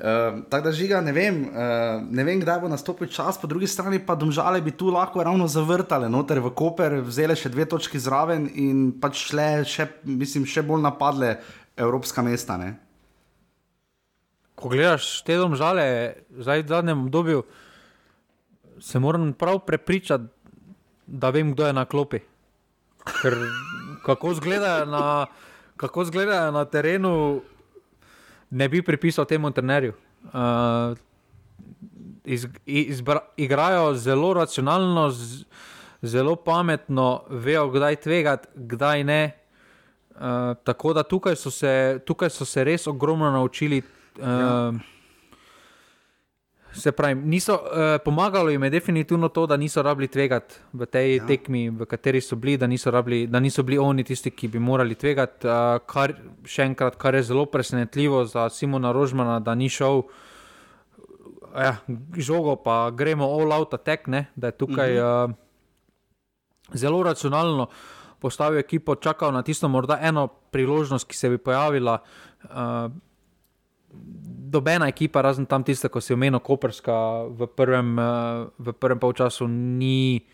[0.00, 3.68] Uh, Tako da žiga, ne vem, uh, ne vem, kdaj bo nastopil čas, po drugi
[3.68, 8.00] strani pa domžale bi tu lahko ravno zavrtale, noter v Koper, vzele še dve točki
[8.00, 11.34] zraven in pač šle še, mislim, še bolj napadle
[11.76, 12.56] evropska mesta.
[12.56, 12.72] Ne?
[14.56, 15.84] Ko gledaš te domžale,
[16.40, 17.44] zdaj v zadnjem obdobju,
[18.80, 20.24] se moram prav prepričati,
[21.04, 22.24] da vem, kdo je na klopi.
[23.04, 23.36] Ker
[24.08, 25.04] kako izgledajo na
[25.80, 27.40] kako izgledajo na terenu,
[28.50, 29.92] ne bi pripisal temu trenerju.
[30.24, 30.98] Uh,
[32.24, 35.44] iz, izbra, igrajo zelo racionalno, z,
[36.02, 39.22] zelo pametno, vejo, kdaj tvegati, kdaj ne.
[40.10, 40.20] Uh,
[40.64, 43.82] tako da tukaj so, se, tukaj so se res ogromno naučili.
[44.18, 44.72] Uh, ja.
[46.72, 51.16] Se pravi, niso, uh, pomagalo jim je definitivno to, da niso rabili tvegati v tej
[51.16, 51.26] ja.
[51.26, 54.58] tekmi, v kateri so bili, da niso, rabili, da niso bili oni tisti, ki bi
[54.58, 55.46] morali tvegati.
[55.46, 56.14] Uh, kar,
[56.46, 60.02] še enkrat, kar je zelo presenetljivo za Simona Rožmana, da ni šel
[61.56, 61.76] ja,
[62.16, 64.26] žogo, pa gremo all out attack, ne?
[64.36, 65.30] da je tukaj -huh.
[65.30, 65.34] uh,
[66.74, 67.68] zelo racionalno
[68.20, 71.98] postavil ekipo, čakal na tisto morda eno priložnost, ki se bi pojavila.
[72.44, 72.92] Uh,
[74.50, 79.46] Dobena ekipa, razen tam tiste, ko si omenil, Koperska v prvem, uh, v prvem polčasu
[79.46, 80.26] ni,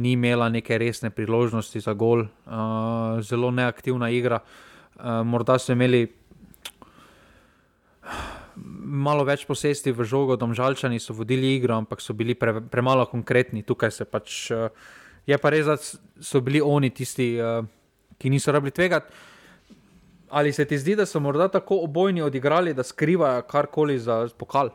[0.00, 4.40] ni imela neke resne priložnosti za gol, uh, zelo neaktivna igra.
[4.96, 6.08] Uh, morda so imeli
[8.80, 13.60] malo več posesti v žogo, domžalčani so vodili igro, ampak so bili pre, premalo konkretni.
[13.60, 14.72] Tukaj se pač, uh,
[15.28, 17.60] je pa res, da so bili oni tisti, uh,
[18.16, 19.28] ki niso rabili tvegati.
[20.30, 24.70] Ali se ti zdi, da so morda tako obojni odigrali, da skrivajo karkoli za pokal?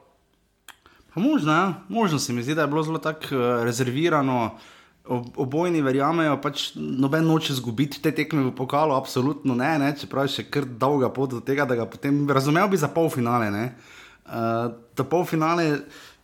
[1.15, 1.73] Možno, ja.
[1.89, 4.57] možno se mi zdi, da je bilo zelo tako uh, rezervirano.
[5.35, 10.31] Obojni verjamejo, pač noben noče izgubiti te tekme v pokalu, absolutno ne, ne čeprav je
[10.39, 13.51] še kar dolga pot do tega, da ga potem razumel bi za polfinale.
[14.25, 15.67] Uh, za polfinale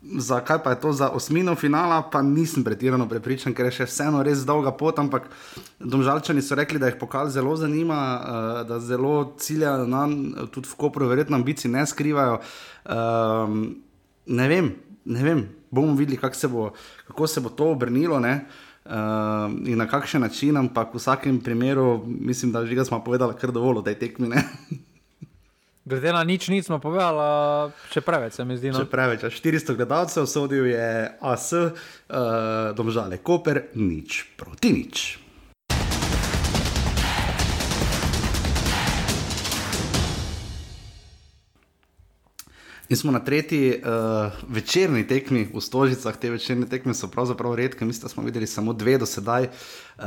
[0.01, 4.23] Zakaj pa je to za osmino finala, pa nisem pretirano prepričan, ker je še vseeno
[4.25, 4.97] res dolga pot.
[4.97, 5.27] Ampak
[5.77, 10.07] domžalčani so rekli, da jih pokal zelo zanima, uh, da zelo ciljajo na
[10.49, 12.41] tudi v Kopru, verjetno ambicij ne skrivajo.
[12.89, 13.61] Um,
[14.25, 14.73] ne vem,
[15.05, 16.71] ne vem, bomo videli, kak se bo,
[17.07, 18.17] kako se bo to obrnilo.
[18.17, 23.53] Uh, in na kakšen način, ampak v vsakem primeru, mislim, da že smo povedali, kar
[23.53, 24.33] dovolj o tej tekmi.
[25.81, 28.69] Glede na nič, nismo povedali, še preveč se mi zdi.
[28.69, 28.83] No?
[28.83, 35.20] Še preveč, 400 gledalcev, sodil je AS, uh, domžale Koper, nič proti nič.
[42.91, 46.17] In smo na tretji uh, večerni tekmi v Stožicah.
[46.19, 49.47] Te večerne tekme so pravzaprav redke, mislim, da smo videli samo dve do sedaj.
[49.47, 50.03] Uh,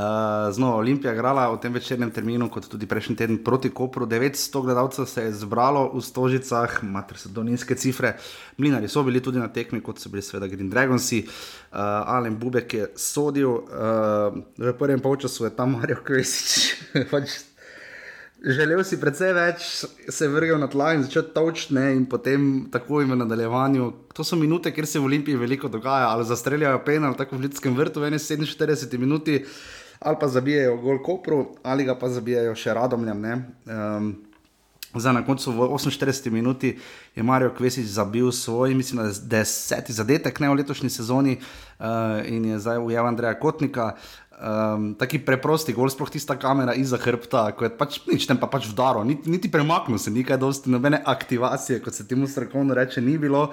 [0.53, 4.05] znova Olimpija igrala v tem večernem terminu, kot tudi prejšnji teden proti Kopru.
[4.05, 8.19] 900 gledalcev se je zbralo v Stožicah, imate se do nizke cifre.
[8.57, 11.23] Mlinari so bili tudi na tekmi, kot so bili seveda Green Dragonsi.
[11.25, 16.77] Uh, Alen Bubek je sodil, uh, v prvem polčasu je tam Marijo Kvesič.
[18.43, 19.63] Želel si precej več,
[20.11, 23.87] se vrgel na tla in začel točne, in potem tako in v nadaljevanju.
[24.13, 27.77] To so minute, kjer se v Olimpiji veliko dogaja, ali zastreljajo penal, tako v Ljudskem
[27.77, 29.39] vrtu, v 47 minuti,
[29.99, 33.23] ali pa zabijajo gol Kopru, ali pa zabijajo še radomljam.
[33.65, 34.13] Um,
[34.95, 36.77] Zdaj, na koncu v 48 minuti
[37.15, 42.45] je Marijo Kvesič zabil svoj, mislim, je deseti zadetek ne, v letošnji sezoni uh, in
[42.45, 43.95] je zdaj ujel Andreja Kotnika.
[44.35, 48.49] Um, taki preprosti, gol sploh tista kamera iza hrbta, ko je pač nič tam pa
[48.51, 52.99] pač vdaro, niti, niti premaknil se, nekaj dosti nobene aktivacije, kot se temu strokovno reče,
[52.99, 53.45] ni bilo.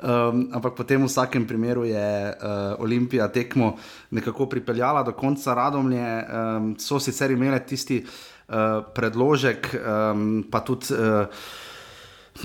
[0.00, 3.74] Um, ampak potem v vsakem primeru je uh, Olimpija tekmo
[4.14, 10.94] nekako pripeljala do konca radomlje, um, so sicer imeli tisti uh, predložek, um, pa tudi.
[10.94, 11.68] Uh,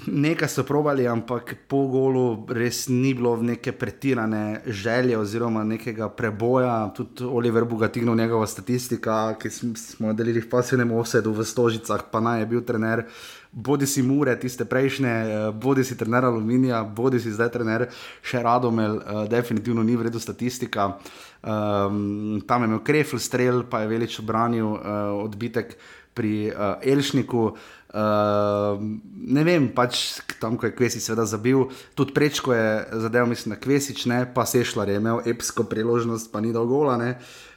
[0.08, 6.90] Nekaj so provali, ampak po golu res ni bilo neke pretirane želje oziroma nekega preboja.
[6.96, 12.20] Tudi Oliver Bogatinov, njegova statistika, ki smo jo delili v pasivnem osedu v Stožicah, pa
[12.20, 13.06] naj je bil trener.
[13.52, 17.88] Bodi si Mure, tiste prejšnje, eh, bodi si trener Aluminija, bodi si zdaj trener
[18.22, 20.98] še Radomel, uh, definitivno ni vredno statistika.
[21.44, 24.82] Um, tam je imel krefl strel, pa je velič obranil uh,
[25.24, 25.78] odbitek
[26.14, 27.56] pri uh, Elšniku.
[27.94, 28.82] Uh,
[29.16, 32.68] ne vem, pač tam, ko je Kvesič seveda zabil, tudi prečko je
[33.06, 36.98] zadeval, mislim, na Kvesič, ne, pa Sešljar je imel epsko priložnost, pa ni dolgola.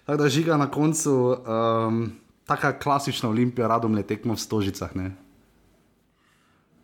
[0.07, 2.13] Tako da žiga na koncu, um,
[2.47, 4.95] taka klasična olimpija, radom le tekmo v stožicah.
[4.95, 5.11] Ne.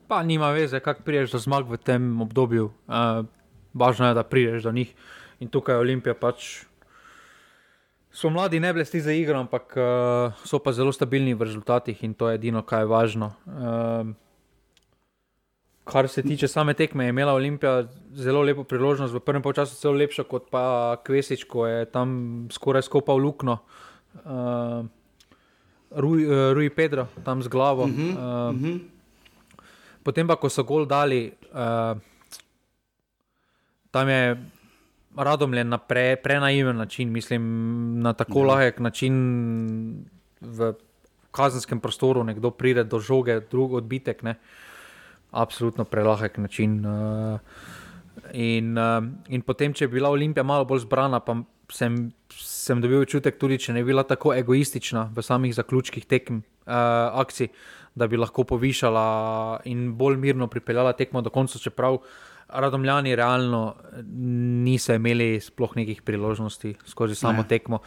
[0.09, 2.73] Pa nima veze, kako priješ do zmag v tem obdobju.
[2.89, 3.25] Uh,
[3.75, 4.91] važno je, da priješ do njih.
[5.41, 6.65] In tukaj je Olimpija pač.
[8.15, 12.15] So mladi, ne blesti za igro, ampak uh, so pa zelo stabilni v rezultatih in
[12.15, 13.33] to je edino, kar je važno.
[13.51, 14.13] Uh,
[15.85, 19.99] kar se tiče same tekme, je imela Olimpija zelo lepo priložnost, v prvem času celo
[19.99, 23.59] lepša kot pa Kvesič, ko je tam skoraj skopal lukno.
[24.23, 24.87] Uh,
[25.91, 27.83] Rui, uh, Rui Pedro, tam z glavo.
[27.83, 28.81] Uh -huh, uh, uh -huh.
[30.03, 31.99] Potem pa, ko so gol dali, uh,
[33.91, 34.37] tam je
[35.17, 37.43] radomljen na pre, prenaiven način, mislim,
[38.03, 38.47] na tako ja.
[38.47, 39.15] lahek način
[40.41, 40.73] v
[41.31, 44.23] kazenskem prostoru, nekdo pride do žoge, drug odbitek.
[44.23, 44.35] Ne.
[45.31, 46.79] Absolutno prelahek način.
[46.87, 47.41] Uh,
[48.33, 51.41] in, uh, in potem, če je bila Olimpija malo bolj zbrana, pa
[51.73, 56.45] sem, sem dobil občutek, tudi če ne bi bila tako egoistična v samih zaključkih tekem,
[56.67, 56.75] uh,
[57.25, 57.51] akcij,
[57.95, 59.07] da bi lahko povišala
[59.71, 62.01] in bolj mirno pripeljala tekmo do konca, čeprav
[62.55, 63.75] Radomljani realno
[64.65, 67.49] niso imeli sploh nekih priložnosti skozi samo ne.
[67.49, 67.81] tekmo.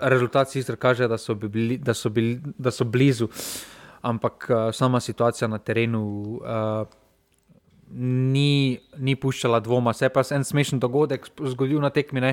[0.00, 3.28] Rezultat sicer kaže, da so, bili, da, so bili, da so blizu,
[4.02, 6.04] ampak uh, sama situacija na terenu.
[6.42, 6.86] Uh,
[7.96, 12.32] Ni, ni puščala dvoma, se pa je en smešen dogodek zgodil na tekmi, ne,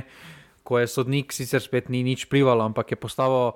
[0.66, 3.52] ko je sodnik sicer spet ni nič plival, ampak je postavil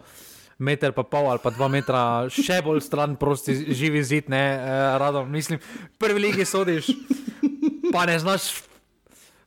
[0.57, 2.01] meter pa pol ali pa dva metra
[2.33, 5.29] še bolj stran, prosti živi zid, ne, eh, radom.
[5.29, 5.61] Mislim,
[6.01, 6.89] prvi ligi sodiš,
[7.97, 8.41] pa ne znaš,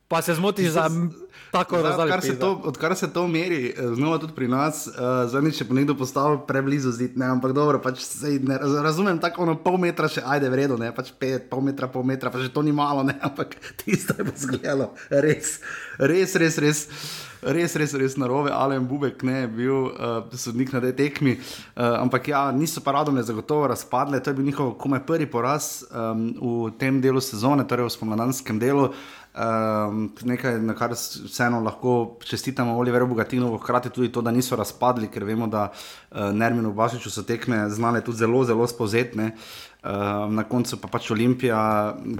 [0.07, 0.89] pa se zmotiš za.
[1.51, 4.93] Tako, Zdaj, odkar, se to, odkar se to meri, eh, znova tudi pri nas, uh,
[5.31, 9.57] zadnjič je nekdo postavil preblizu zid, ne, ampak dobro, pač se, ne, razumem, tako ono
[9.59, 12.53] pol metra še ajde v redu, ne, pač pet, pol metra, pol metra, pa že
[12.53, 15.59] to ni malo, ne, ampak tisto je pa zgledalo, res,
[15.99, 16.57] res, res.
[16.57, 16.87] res.
[16.87, 21.37] res res, res, res narove, Alen Bubek ne, je bil uh, sodnik na tej tekmi.
[21.37, 25.25] Uh, ampak ja, niso pa radom je zagotovo razpadle, to je bil njihov komaj prvi
[25.25, 28.91] poraz um, v tem delu sezone, torej v spomladanskem delu.
[29.31, 35.07] Um, nekaj, na kar vseeno lahko čestitamo Oliveru Bogatinu, hkrati tudi to, da niso razpadli,
[35.07, 39.31] ker vemo, da uh, Nerminu Bašiču so tekme znane tudi zelo, zelo spozetne.
[39.31, 41.57] Uh, Uh, na koncu pa pač Olimpija,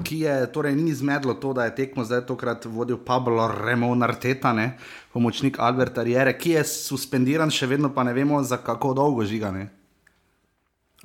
[0.02, 4.50] ki je torej ni izmedlo to, da je tekmo zdaj tokrat vodil Pablo Remon Arteta,
[4.54, 4.80] ne?
[5.14, 9.68] pomočnik Alberta Riere, ki je suspendiran, še vedno pa ne vemo, za kako dolgo žigane.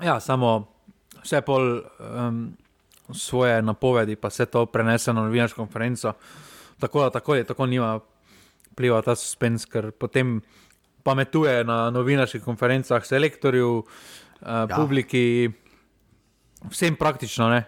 [0.00, 0.54] Ja, samo
[1.20, 1.68] vse pol
[2.00, 2.40] um,
[3.14, 6.12] svoje napovedi, pa se to prenese na novinarsko konferenco.
[6.80, 8.00] Tako da tako je, tako nima
[8.72, 10.40] vpliva ta suspens, ker potem
[11.02, 13.86] pametuje na novinarskih konferencah, selektorju, uh,
[14.42, 14.66] ja.
[14.76, 15.50] publiki
[16.70, 17.48] vsem praktično.
[17.48, 17.64] Ne?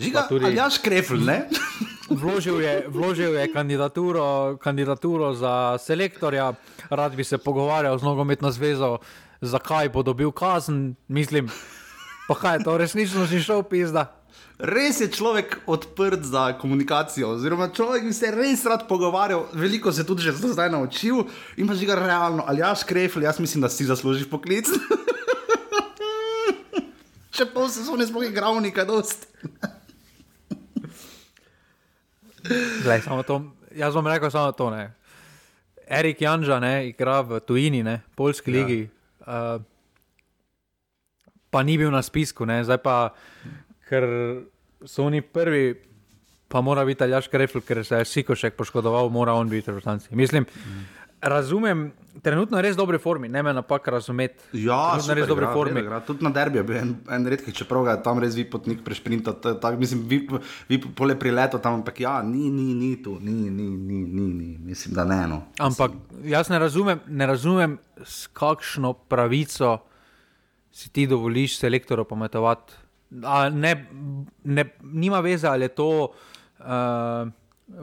[0.00, 1.44] Žiga, tudi, ali jaš krefl, ne?
[2.20, 6.52] vložil, je, vložil je kandidaturo, kandidaturo za selektorja,
[6.90, 8.98] rad bi se pogovarjal z nogometno zvezo,
[9.40, 10.94] zakaj bo dobil kazen.
[11.08, 11.48] Mislim,
[12.28, 14.19] pa kaj je to resnično že šel pizda.
[14.60, 20.04] Res je človek odprt za komunikacijo, oziroma človek bi se res rad pogovarjal, veliko se
[20.04, 21.24] tudi že zdaj naučil
[21.56, 24.68] in pa že ga realno, ali jaš krefl, jaz mislim, da si zaslužiš poklic.
[27.40, 29.26] še pol sezone smo igrali, nekaj dosti.
[32.84, 33.36] Glej, to,
[33.76, 34.68] jaz bom rekel samo to.
[34.72, 34.92] Ne.
[35.88, 38.56] Erik Janža ne, igra v tujini, ne, polski ja.
[38.60, 38.80] ligi.
[39.24, 39.60] Uh,
[41.50, 43.12] pa ni bil na spisku, ne, zdaj pa,
[43.90, 44.06] ker
[44.86, 45.74] so oni prvi,
[46.48, 50.16] pa mora biti Aljaš Krefl, ker se je Sikošek poškodoval, mora on biti v Franciji.
[50.18, 50.86] Mislim, mm.
[51.20, 51.90] razumem
[52.22, 54.42] trenutno je res v dobrej formi, ne me napak razumeti.
[54.58, 55.82] Ja, super, res v dobrej formi.
[55.82, 58.82] Igra, tudi na derbi je bil en, en redki, čeprav ga tam res vi potnik
[58.86, 59.34] prešprinta.
[59.78, 60.20] Mislim, vi,
[60.68, 64.50] vi pole prileto tam, ampak ja, ni, ni, ni tu, ni, ni, ni, ni, ni.
[64.70, 65.20] mislim, da ne.
[65.30, 65.42] No.
[65.62, 69.78] Ampak jaz ne razumem, ne razumem, s kakšno pravico
[70.70, 72.79] si ti dovoliš selektorju pometovati.
[73.10, 73.86] Ne,
[74.44, 77.28] ne, nima veze, ali je to uh,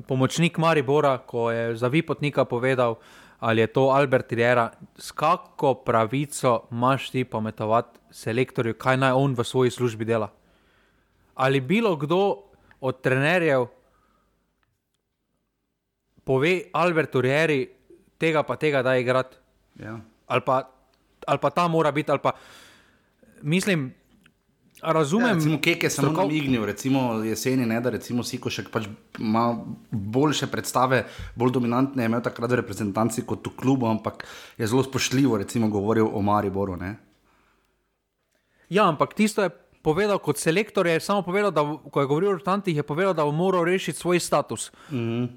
[0.07, 2.95] pomočnik Maribora, ko je za vi potnika povedal,
[3.39, 9.35] ali je to Albert Riera, s kako pravico imaš ti pametovati selektorju, kaj naj on
[9.35, 10.31] v svoji službi dela.
[11.35, 12.43] Ali bilo kdo
[12.81, 13.67] od trenerjev
[16.23, 17.67] pove Albertu Rieri,
[18.17, 19.37] tega pa tega, da igrati.
[19.79, 19.99] Ja.
[20.27, 20.41] Ali,
[21.27, 22.31] ali pa ta mora biti, ali pa
[23.41, 23.93] mislim.
[24.81, 28.85] Razumem, ja, recimo, keke sem samo namignil, recimo jeseni, ne, da recimo Sikošek pač
[29.19, 29.47] ima
[29.91, 31.03] boljše predstave,
[31.35, 35.69] bolj dominantne je imel takrat v reprezentanci kot v klubu, ampak je zelo spoštljivo recimo
[35.73, 36.77] govoril o Mariboru.
[36.77, 36.93] Ne.
[38.69, 39.49] Ja, ampak tisto je
[39.81, 43.25] povedal kot selektor, je samo povedal, da ko je govoril o rotantih, je povedal, da
[43.25, 44.71] bo moral rešiti svoj status.
[44.91, 45.27] Mm -hmm.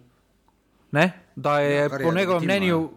[0.93, 1.13] ne?
[1.37, 2.91] Da je Ja, ja, je po njegovem mnenju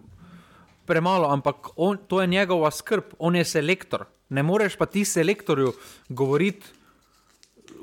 [0.85, 4.05] premalo, ampak on, to je njegova skrb, on je selektor.
[4.33, 5.73] Ne moreš pa ti selektorju
[6.09, 6.65] govoriti,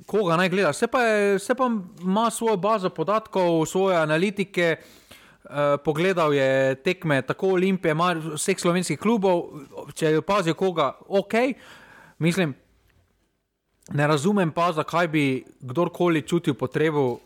[0.06, 0.72] koga naj gleda.
[0.72, 1.70] Se pa, je, se pa
[2.02, 4.76] ima svojo bazo podatkov, svoje analitike.
[5.44, 9.40] Uh, pogledal je tekme tako Olimpije, ima vseh slovenskih klubov,
[9.94, 11.34] če je opazil koga, ok.
[12.18, 12.52] Mislim,
[13.90, 15.24] ne razumem pa, zakaj bi
[15.60, 17.18] kdorkoli čutil potrebo,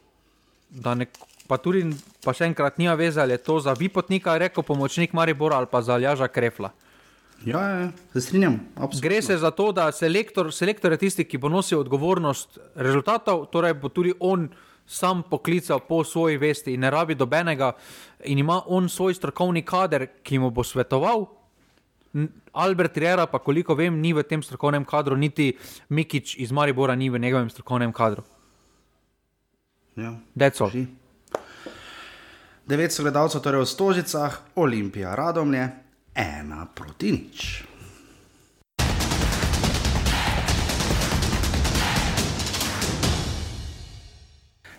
[0.71, 1.11] da ne.
[1.45, 1.83] Pa tudi,
[2.25, 5.83] pa še enkrat, nima veze, ali je to za Vipotnika, rekel pomočnik Maribora ali pa
[5.85, 6.71] za Ljaža Krefla.
[7.45, 8.61] Ja, ja, se strinjam.
[8.75, 9.09] Absolutno.
[9.09, 13.75] Gre se za to, da selektor, selektor je tisti, ki bo nosil odgovornost rezultatov, torej
[13.75, 14.49] bo tudi on
[14.87, 17.73] sam poklical po svoji vesti in ne rabi dobenega,
[18.25, 21.27] in ima on svoj strokovni kader, ki mu bo svetoval.
[22.53, 25.57] Albert Riera, pa koliko vem, ni v tem strokovnem kadru, niti
[25.89, 28.23] Mikič iz Maribora ni v njegovem strokovnem kadru.
[29.97, 30.15] Ja.
[30.37, 30.71] That's all.
[30.71, 30.87] Drži.
[32.65, 35.69] Devet so gledalcev, torej v Stožicah, Olimpija, Radomlje,
[36.15, 37.65] ena proti nič.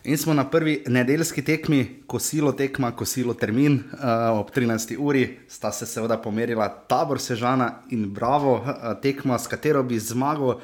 [0.06, 4.96] In smo na prvi nedeljski tekmi, kosilo tekma, kosilo termin, uh, ob 13.
[5.00, 10.60] uri sta se seveda pomerila tabor Sežana in Bravo, uh, tekma, s katero bi zmago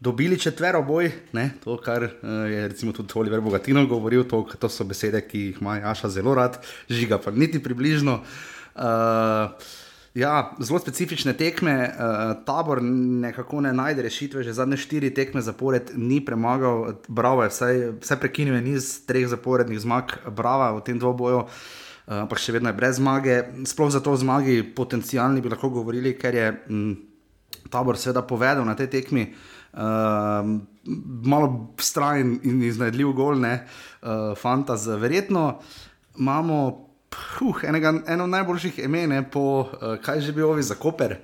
[0.00, 1.50] dobili četvero boj, ne?
[1.64, 2.10] to, kar uh,
[2.50, 6.34] je recimo tudi Oliver Bogatino govoril, to, to so besede, ki jih ima Jaša zelo
[6.34, 6.58] rad,
[6.88, 8.20] žiga pa niti približno.
[8.74, 8.82] Uh,
[10.14, 15.92] Ja, zelo specifične tekme, uh, tabor nekako ne najde rešitve, že zadnje štiri tekme zapored
[15.94, 20.98] ni premagal, Bravo je vsaj, vsaj prekinil je niz treh zaporednih zmag, Brava v tem
[20.98, 23.36] dvoboju, uh, ampak še vedno je brez zmage.
[23.70, 26.90] Sploh zato o zmagi potencijalni bi lahko govorili, ker je m,
[27.70, 29.30] tabor seveda povedal na tej tekmi.
[29.70, 30.58] Uh,
[31.22, 33.62] malo strajen in iznajdljiv gol, ne,
[34.02, 34.90] uh, fantaz.
[34.90, 35.60] Verjetno
[36.18, 41.16] imamo Huh, enega, eno najboljših imen po, uh, kaj že bil ovi za Koper,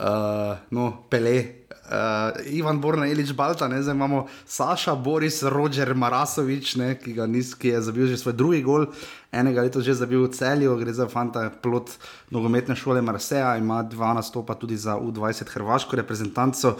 [0.00, 6.76] uh, no, Pele, uh, Ivan Borna, Elič Balta, ne, zdaj imamo Saša, Boris, Roger Marasovič,
[6.76, 8.86] ne, ki, nis, ki je zabil že svoj drugi gol,
[9.32, 11.96] enega leta že zabil v celju, gre za fanta plot
[12.30, 16.76] nogometne šole Marseja, ima dva nastopa tudi za U20 hrvaško reprezentanco.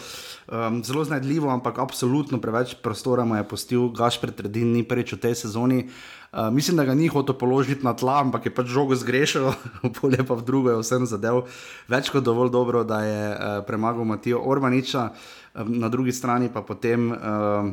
[0.46, 5.22] Um, zelo znajdljivo, ampak absolutno preveč prostora mu je postil Gašpr Tredin, ni prvič v
[5.26, 5.88] tej sezoni.
[6.36, 9.56] Uh, mislim, da ga ni hotel položiti na tla, ampak je pač žogo zgrešil,
[9.96, 11.46] polje pa v drugo je vsem zadev.
[11.88, 14.75] Več kot dovolj dobro, da je uh, premagal Matijo Orbaniča,
[15.54, 17.12] um, na drugi strani pa potem.
[17.12, 17.72] Uh,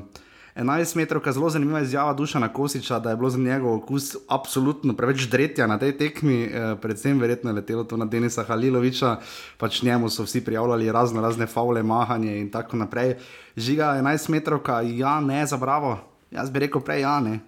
[0.56, 5.26] 11 metrov, zelo zanimiva izjava Dušana Kosiča, da je bilo za njegov okus absolutno preveč
[5.26, 9.18] dretja na tej tekmi, eh, predvsem verjetno je letelo to na Denisa Haliloviča,
[9.58, 13.16] pač njemu so vsi prijavljali razno razne faule, mahanje in tako naprej.
[13.58, 15.97] Žiga 11 metrov, ja, ne za bravo,
[16.32, 17.39] jaz bi rekel prej ja, ne.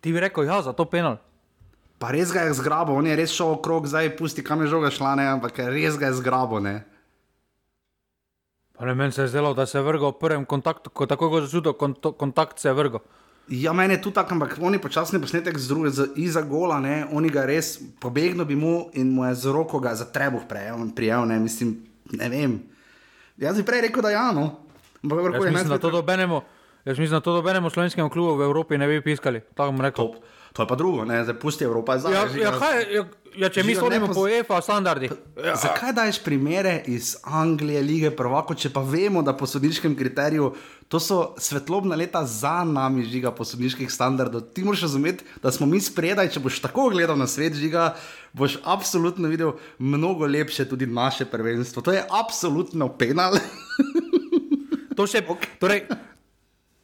[0.00, 1.16] Ti bi rekel, ja, za to penal.
[1.98, 4.90] Pa res ga je zgrabo, on je res šel okrog, zdaj pusti kam je žoga
[4.90, 6.84] šla, ne, ampak res ga je zgrabo, ne.
[8.78, 11.30] Pa ne, meni se je zdelo, da se je vrgel v prvem kontaktu, ko tako
[11.30, 13.02] kot začutil, kont kontakt se je vrgel.
[13.48, 17.06] Ja, meni je tudi tako, ampak oni počasni posnetek z druge, z iza gola, ne,
[17.10, 21.26] oni ga res pobegnil bi mu in mu je z roko ga za trebuh prijel,
[21.26, 21.74] ne, mislim,
[22.12, 22.58] ne vem.
[23.36, 24.60] Jaz bi prej rekel, da ja, no.
[25.02, 26.42] Ampak Jaz kakorkoli, mislim, da to dobenemo,
[26.84, 29.40] jaz mislim, da to dobenemo slovenskemu klubu v Evropi ne bi piskali.
[29.54, 30.12] Tako bom rekel.
[30.12, 30.37] Top.
[30.52, 32.14] To je pa drugo, ne, zdaj pusti Evropa zdaj.
[32.14, 33.04] Ja, ja, kaj, ja,
[33.36, 35.12] ja, če mi sodimo ne po EFA standardih.
[35.36, 35.56] Ja.
[35.56, 40.52] Zakaj daješ primere iz Anglije, lige prvako, če pa vemo, da po sodniškem kriteriju
[40.88, 44.48] to so svetlobna leta za nami, žiga po sodniških standardov.
[44.56, 47.92] Ti moraš razumeti, da smo mi spredaj, če boš tako gledal na svet, žiga,
[48.32, 51.84] boš absolutno videl mnogo lepše tudi naše prvenstvo.
[51.84, 53.36] To je absolutno penal.
[54.96, 55.22] To še,
[55.62, 55.84] torej,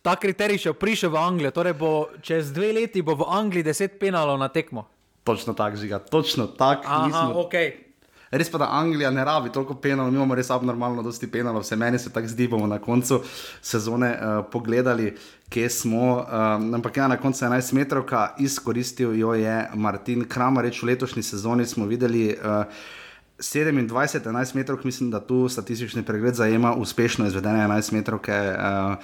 [0.05, 3.97] ta kriterij še prišel v Anglijo, torej bo čez dve leti bo v Angliji deset
[3.97, 4.85] penalov na tekmo.
[5.25, 6.85] točno tako, žiga, točno tako.
[6.85, 7.55] Aha, Nismo- ok.
[8.35, 11.77] Res pa, da Anglija ne rabi toliko penalov, mi imamo res abnormalno dosti penalov, vse
[11.77, 13.23] meni se tako zdi, bomo na koncu
[13.63, 15.15] sezone uh, pogledali,
[15.49, 16.27] kje smo.
[16.27, 21.67] Um, ampak ja, na koncu 11 metrovka izkoristil jo je Martin Kramarič v letošnji sezoni,
[21.67, 22.35] smo videli.
[22.35, 22.67] Uh,
[23.39, 28.33] 27, 11 metrov, mislim, da tu statistični pregled zajema uspešno izvedene 11 metrovke.
[28.33, 28.95] Uh,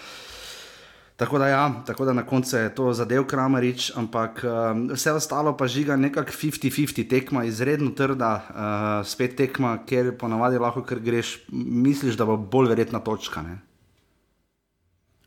[1.21, 5.53] Tako da, ja, tako da na koncu je to zadev Kramerič, ampak um, vse ostalo
[5.57, 11.35] pa žiga nekako 50-50 tekma, izredno trda, uh, spet tekma, kjer ponavadi lahko, ker greš,
[11.53, 13.43] misliš, da bo bolj verjetna točka.
[13.45, 13.59] Ne?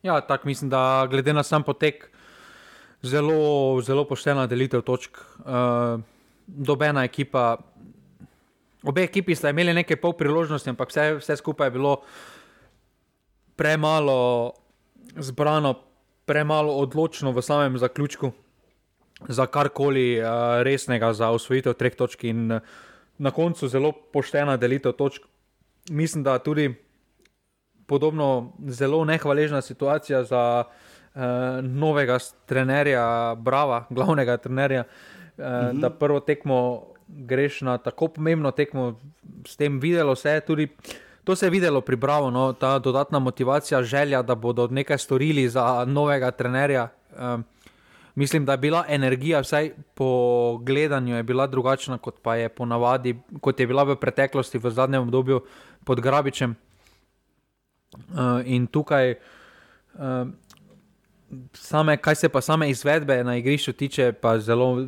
[0.01, 2.09] Ja, tako mislim, da glede na sam potek,
[3.05, 5.21] zelo, zelo poštena delitev točk.
[5.45, 6.01] Uh,
[6.47, 7.59] dobena ekipa,
[8.81, 11.95] obe ekipi sta imeli nekaj pol priložnosti, ampak vse, vse skupaj je bilo
[13.55, 14.53] premalo
[15.15, 15.75] zbrano,
[16.25, 18.31] premalo odločno v samem zaključku
[19.27, 20.25] za karkoli uh,
[20.63, 22.61] resnega, za osvojitev treh točk in uh,
[23.17, 25.21] na koncu zelo poštena delitev točk.
[25.89, 26.73] Mislim, da tudi
[27.87, 31.21] podobno zelo nehvaležna situacija za uh,
[31.61, 35.79] novega trenerja, Brava, glavnega trenerja, uh, mhm.
[35.79, 38.99] da prvo tekmo greš na tako pomembno tekmo,
[39.47, 40.67] s tem videlo se je tudi.
[41.23, 45.49] To se je videlo pri Bravo, no, ta dodatna motivacija, želja, da bodo nekaj storili
[45.49, 46.89] za novega trenerja.
[47.19, 47.43] Um,
[48.15, 53.67] mislim, da je bila energija, vsaj po gledanju, drugačna, kot pa je ponavadi, kot je
[53.67, 55.41] bila v preteklosti, v zadnjem obdobju
[55.83, 56.55] pod Grabičem.
[57.93, 59.15] Uh, in tukaj,
[59.93, 60.27] uh,
[61.53, 64.87] same, kaj se pa same izvedbe na igrišču tiče, pa zelo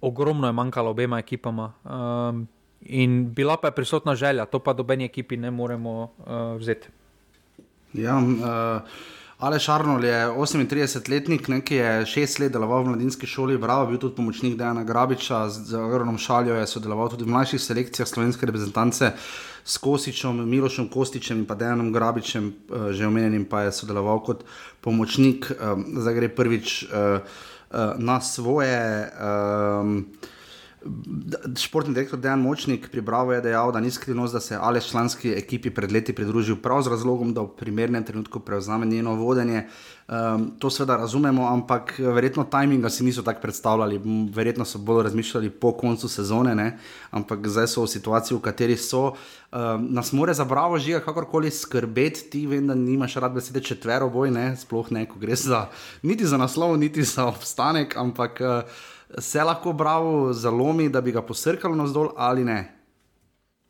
[0.00, 1.72] ogromno je manjkalo obema ekipama.
[1.84, 2.55] Uh,
[2.88, 6.88] in bila pa je prisotna želja, to pa dobeni ekipi ne moremo uh, vzeti.
[7.92, 8.82] Ja, uh...
[9.38, 14.16] Aleš Arnold je 38-letnik, ki je šest let deloval v mladinski šoli, bravo, bil tudi
[14.16, 19.12] pomočnik Dejana Grabiča, z Agronom Šaljo je sodeloval tudi v mlajših selekcijah slovenske reprezentance
[19.64, 24.44] s Kosičem, Milošem Kostičem in pa Dejanom Grabičem, eh, že omenjenim pa je sodeloval kot
[24.80, 27.20] pomočnik, eh, zdaj gre prvič eh,
[27.98, 29.10] na svoje.
[31.58, 34.90] Športni direktor Dejan Močnik pri Bravo je dejal, da ni skrivnost, da se je Aleš
[34.90, 39.66] članski ekipi pred leti pridružil prav z razlogom, da v primernem trenutku prevzame njeno vodenje.
[40.08, 44.00] Um, to seveda razumemo, ampak verjetno tajminga si niso tako predstavljali,
[44.34, 46.78] verjetno so bolj razmišljali po koncu sezone, ne?
[47.10, 49.12] ampak zdaj so v situaciji, v kateri so.
[49.52, 54.08] Um, nas more za Bravo žiga kakorkoli skrbeti, ti vem, da nimaš rad besede četvero
[54.10, 54.52] boj, ne?
[54.56, 55.66] sploh ne, ko gre za
[56.02, 58.40] niti za naslov, niti za obstanek, ampak.
[58.40, 62.72] Uh, se lahko bravo zalomi, da bi ga posrkalo navzdol ali ne?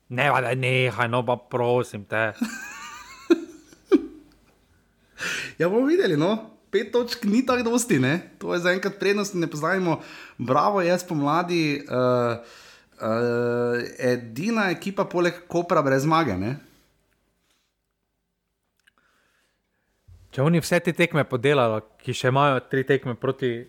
[0.08, 2.16] Ne, ne, ne, no pa prosim te.
[5.58, 6.50] ja, bomo videli, no.
[6.70, 8.30] Pet točk ni tako dosti, ne?
[8.38, 10.00] to je zaenkrat prednost, ne poznajmo.
[10.38, 12.36] Bravo, jaz pomladi, uh,
[13.00, 16.36] uh, edina ekipa poleg Kopra brez zmage.
[16.38, 16.56] Ne?
[20.34, 23.64] Če oni vse te tekme podelajo, ki še imajo tri tekme proti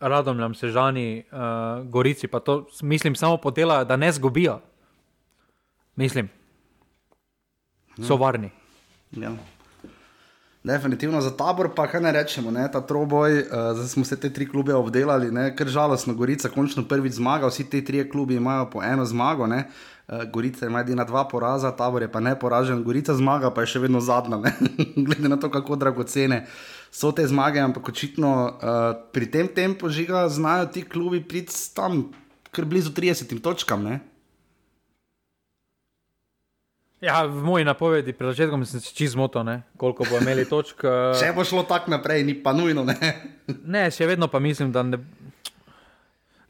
[0.00, 4.60] Radomljam, Sežani, uh, Gorici, pa to mislim samo podelajo, da ne zgubijo.
[5.96, 6.28] Mislim,
[8.02, 8.18] so ja.
[8.18, 8.50] varni.
[9.12, 9.32] Ja.
[10.64, 12.68] Definitivno za tabor, pa kaj ne rečemo, ne?
[12.72, 17.12] ta troboj, uh, zdaj smo se te tri klube obdelali, ker žalostno, Gorica končno prvič
[17.12, 19.68] zmaga, vsi ti tri klubi imajo po eno zmago, ne?
[20.08, 23.66] Uh, Gorica ima edina dva poraza, tabor je pa ne poražen, Gorica zmaga pa je
[23.66, 24.42] še vedno zadnja,
[25.06, 29.88] glede na to, kako dragocene uh, so te zmage, ampak očitno uh, pri tem tempu
[29.88, 32.10] žiga znajo ti klubi priti tam,
[32.50, 33.84] kar blizu 30 točkam.
[33.84, 34.00] Ne?
[37.00, 39.44] Ja, v moji napovedi, pred začetkom sem se čez moto,
[39.76, 40.80] koliko bo imeli točk.
[41.20, 42.86] Če bo šlo tako naprej, ni pa nujno.
[42.88, 42.96] Ne,
[43.76, 44.98] ne še vedno pa mislim, da ne,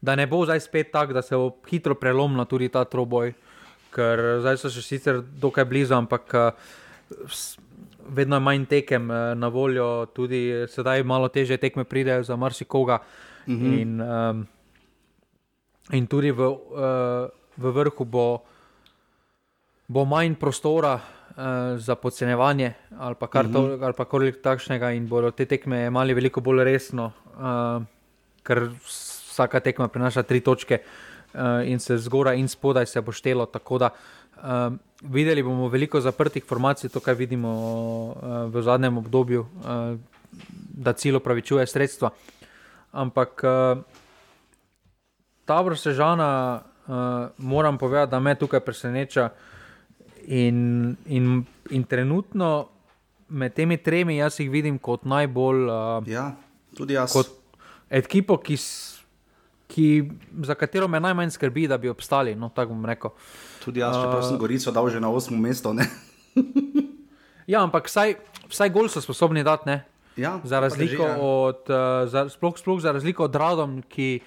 [0.01, 3.35] da ne bo zdaj spet tako, da se bo hitro prelomila tudi ta troboj,
[3.91, 6.31] ker zdaj so še sicer dokaj blizu, ampak
[8.09, 12.99] vedno je manj tekem eh, na voljo, tudi sedaj malo teže tekme pridejo za marsikoga.
[13.47, 13.81] Mm -hmm.
[13.81, 14.47] in, um,
[15.91, 16.57] in tudi v, uh,
[17.57, 18.43] v vrhu bo,
[19.87, 24.05] bo manj prostora uh, za podcenjevanje ali pa kar mm -hmm.
[24.05, 27.83] koli takšnega, in bodo te tekme imeli veliko bolj resno, uh,
[28.43, 30.79] ker vsaka tekma prinaša tri točke.
[31.33, 33.45] Uh, in se zgoraj in spodaj se bo štelo.
[33.45, 33.89] Tako da
[34.43, 38.13] um, videli bomo veliko zaprtih formacij, to, kar vidimo uh,
[38.53, 39.97] v zadnjem obdobju, uh,
[40.73, 42.11] da cilj upravičuje sredstva.
[42.91, 43.83] Ampak uh,
[45.45, 46.29] ta vrsta žana,
[46.87, 49.29] uh, moram povedati, da me tukaj preseneča.
[50.27, 52.67] In, in, in trenutno
[53.29, 55.69] med temi tremi jaz jih vidim kot najbolj.
[55.69, 56.31] Uh, ja,
[56.75, 57.13] tudi jaz.
[57.13, 57.31] Kot
[57.89, 58.57] ekipo, ki,
[59.71, 59.87] ki,
[60.43, 62.35] za katero me najmanj skrbi, da bi obstali.
[62.35, 63.13] No, tako bom rekel.
[63.13, 65.75] Uh, Tudi jaz, če sem Gorico dal že na osmo mesto.
[67.51, 68.15] ja, ampak vsaj,
[68.47, 69.75] vsaj gol so sposobni dati.
[70.17, 71.17] Ja, za, razliko drži, ja.
[71.21, 74.23] od, uh, za, sploh, sploh za razliko od Radom, ki,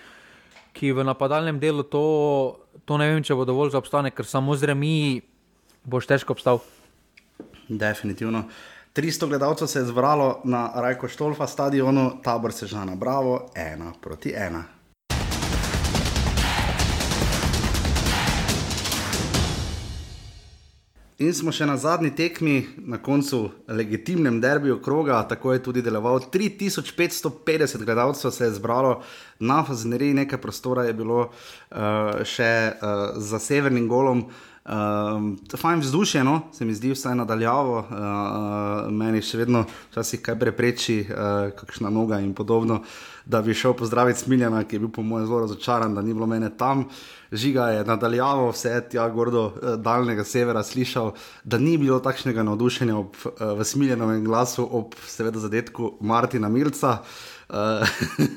[0.76, 2.05] ki v napadalnem delu to,
[2.86, 5.24] to ne vem, če bo dovolj za obstanek, ker samo z remi
[5.82, 6.61] boš težko obstal.
[7.66, 8.45] Definitivno.
[8.95, 14.34] 300 gledalcev se je zbralo na Rajko Štolfa stadionu, tabor se žana, bravo, ena proti
[14.36, 14.62] ena.
[21.20, 26.22] In smo še na zadnji tekmi, na koncu legitimnem derbiju kroga, tako je tudi deloval.
[26.32, 29.02] 3550 gledalcev se je zbralo
[29.36, 34.30] na Fazneriji, nekaj prostora je bilo uh, še uh, za severnim golom.
[34.64, 40.40] Um, fajn vzdušje, no, se mi zdi vsaj nadaljavo, uh, meni še vedno včasih kaj
[40.40, 42.80] prepreči, uh, kakšna noga in podobno,
[43.30, 46.26] da bi šel pozdraviti Smiljana, ki je bil po mojem zelo razočaran, da ni bilo
[46.26, 46.84] mene tam.
[47.32, 51.12] Žiga je nadaljavo vse tja gordo uh, daljnega severa slišal,
[51.44, 56.98] da ni bilo takšnega navdušenja ob, uh, v Smiljanovem glasu ob seveda zadetku Martina Milca.
[57.50, 57.56] Uh,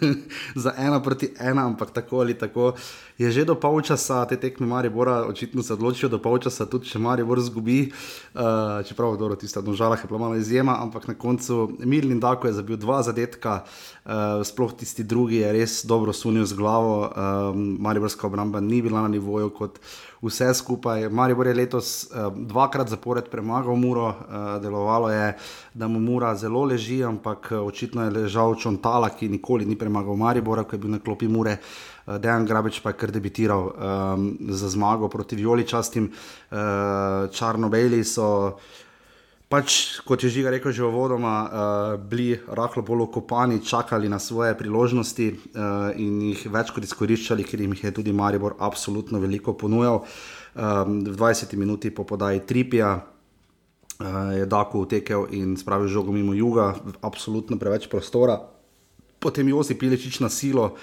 [0.63, 2.73] za ena proti ena, ampak tako ali tako
[3.17, 7.39] je že do polčasa te tekme Maribora, očitno se odločijo do polčasa, tudi če Maribor
[7.41, 7.91] zgubi,
[8.33, 12.53] uh, čeprav dobro, tista dožala je bila malo izjema, ampak na koncu Mirlin Dako je
[12.53, 13.63] zabil dva zadetka,
[14.05, 19.01] uh, sploh tisti drugi je res dobro sunil z glavo, um, Mariborska obramba ni bila
[19.01, 19.79] na nivoju kot
[20.23, 21.09] vse skupaj.
[21.09, 24.15] Maribor je letos uh, dvakrat zapored premagal Muro, uh,
[24.61, 25.33] delovalo je,
[25.73, 30.63] da mu Mura zelo leži, ampak očitno je ležal Čontala, ki nikoli ni premagal Maribora,
[30.63, 31.59] ko je bil na klopi Mure.
[31.59, 36.57] Uh, Dejan Grabeč pa je kar debitiral um, za zmago proti Violičastim, uh,
[37.31, 38.57] Črno-Beli so.
[39.53, 41.49] Pač, kot je že rekel, že v vodoma, uh,
[42.01, 47.61] bili rahlo bolj okopani, čakali na svoje priložnosti uh, in jih več kot izkoriščali, ker
[47.61, 50.01] jim je tudi Maribor absolutno veliko ponujal.
[50.57, 56.33] Um, v 20 minuti po podaji Tripija uh, je Dako utekel in spravil žogo mimo
[56.33, 56.73] juga,
[57.05, 58.41] absolutno preveč prostora.
[59.21, 60.73] Potem Josi Pilečič na silo.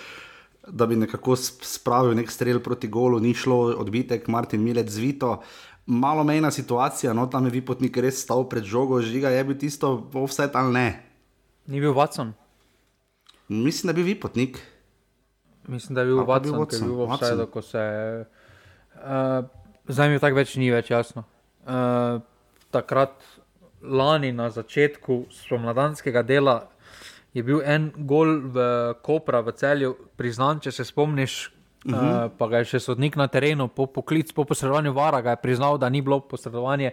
[0.68, 5.40] Da bi nekako spravil nek strel proti golu, ni šlo, odbitek, Martin Milec zvito.
[5.86, 9.94] Malo mejna situacija, no tam je Vipotnik res stal pred žogo, žiga je bil tisto,
[10.14, 11.02] vse tam ne.
[11.66, 12.32] Ni bil Watson.
[13.48, 14.60] Mislim, da je bil Vipotnik.
[15.66, 17.82] Mislim, da je bil Watson, ki je bil Obsajdu, ko se.
[18.94, 19.48] Uh,
[19.88, 21.24] zdaj mi tako več ni več jasno.
[21.64, 22.20] Uh,
[22.70, 23.16] takrat,
[23.82, 26.69] lani na začetku spomladanskega dela,
[27.34, 28.66] je bil en gol v
[29.02, 31.50] Kopra, v celju, priznan, če se spomniš,
[31.84, 32.24] Uh -huh.
[32.24, 35.36] uh, pa ga je še sodnik na terenu, po poklicu, po posredovanju Vara, ga je
[35.36, 36.90] priznal, da ni bilo posredovanje.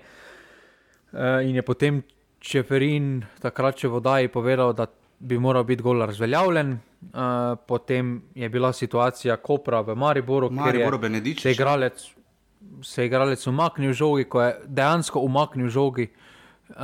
[1.12, 2.04] Uh, in je potem
[2.40, 4.86] Čeferin, takrat če vodaji, povedal, da
[5.20, 6.80] bi moral biti gol razveljavljen.
[7.02, 12.08] Uh, potem je bila situacija Kopra v Mariboru, Mariboru kjer je se igralec,
[12.82, 16.08] se igralec umaknil žogi, ko je dejansko umaknil žogi,
[16.70, 16.76] uh,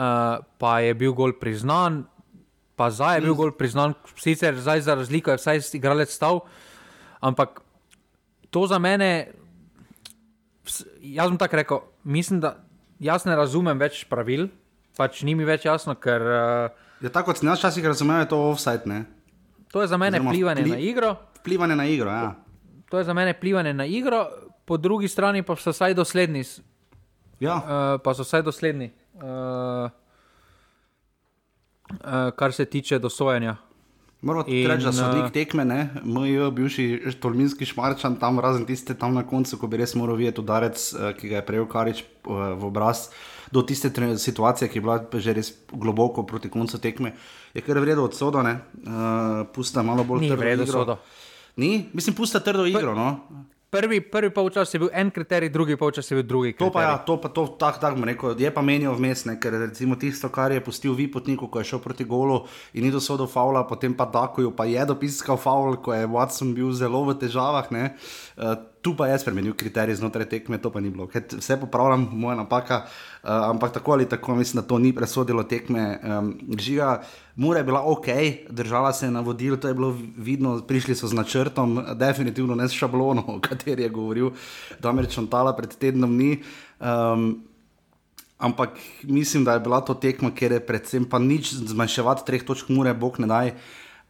[0.57, 2.03] pa je bil gol priznan.
[2.75, 6.41] Pa zdaj je bil gol priznan, sicer zdaj za razliko je vsaj igralec stal,
[7.21, 7.61] ampak
[8.49, 9.33] to za mene,
[11.01, 12.55] jaz bom tako rekel, mislim, da
[12.99, 14.47] jaz ne razumem več pravil,
[14.97, 15.95] pač ni mi več jasno.
[15.97, 18.89] Ker, uh, je tako, kot sem jaz včasih razumel, je to offside.
[18.89, 19.03] Ne?
[19.73, 21.15] To je za mene Oziroma, vplivanje vpli, na igro.
[21.41, 22.29] Vplivanje na igro, ja.
[22.33, 24.27] To, to je za mene vplivanje na igro,
[24.65, 26.45] po drugi strani pa so vsaj dosledni.
[27.41, 27.57] Ja.
[27.57, 29.89] Uh, pa so vsaj dosledni, uh,
[32.35, 33.57] kar se tiče dosojanja.
[34.23, 36.85] Moramo reči, da so nek tekme, ne, moj bivši
[37.19, 41.09] tolminski šmarčan, tam razen tiste tam na koncu, ko bi res moral videti udarec, eh,
[41.17, 43.09] ki ga je prejel Karič eh, v obraz,
[43.51, 47.11] do tiste situacije, ki je bila že res globoko proti koncu tekme,
[47.53, 50.97] je kar vredno od soda, ne, uh, pusta malo bolj trdo.
[51.57, 52.95] Ni, mislim, pusta trdo igro.
[52.95, 53.19] No
[53.73, 56.53] prvi, prvi polčas je bil en kriterij, drugi polčas je bil drugi.
[56.61, 59.57] To pa, ja, to pa to, tak, tak, rekel, je pa menil vmes, ne, ker
[59.65, 62.43] recimo tisto, kar je pustil vi potniku, ko je šel proti golu
[62.73, 66.69] in ni dosodil faula, potem pa Dakoju pa je dopiskal faul, ko je Watson bil
[66.77, 67.71] zelo v težavah.
[67.73, 67.95] Ne,
[68.37, 71.07] uh, tu pa je spremenil kriterij znotraj tekme, to pa ni bilo.
[71.07, 75.43] Ket vse popravljam, moja napaka, uh, ampak tako ali tako mislim, da to ni presodilo
[75.43, 75.99] tekme.
[76.03, 77.01] Um, žiga,
[77.35, 78.07] Mura je bila ok,
[78.49, 82.67] držala se je na vodil, to je bilo vidno, prišli so z načrtom, definitivno ne
[82.69, 84.29] s šablono, o kateri je govoril
[84.79, 86.43] Damir Čontala pred tednom dni.
[86.77, 87.41] Um,
[88.37, 92.69] ampak mislim, da je bila to tekma, ker je predvsem pa nič zmanjševati treh točk,
[92.69, 93.55] mure, bog ne daj.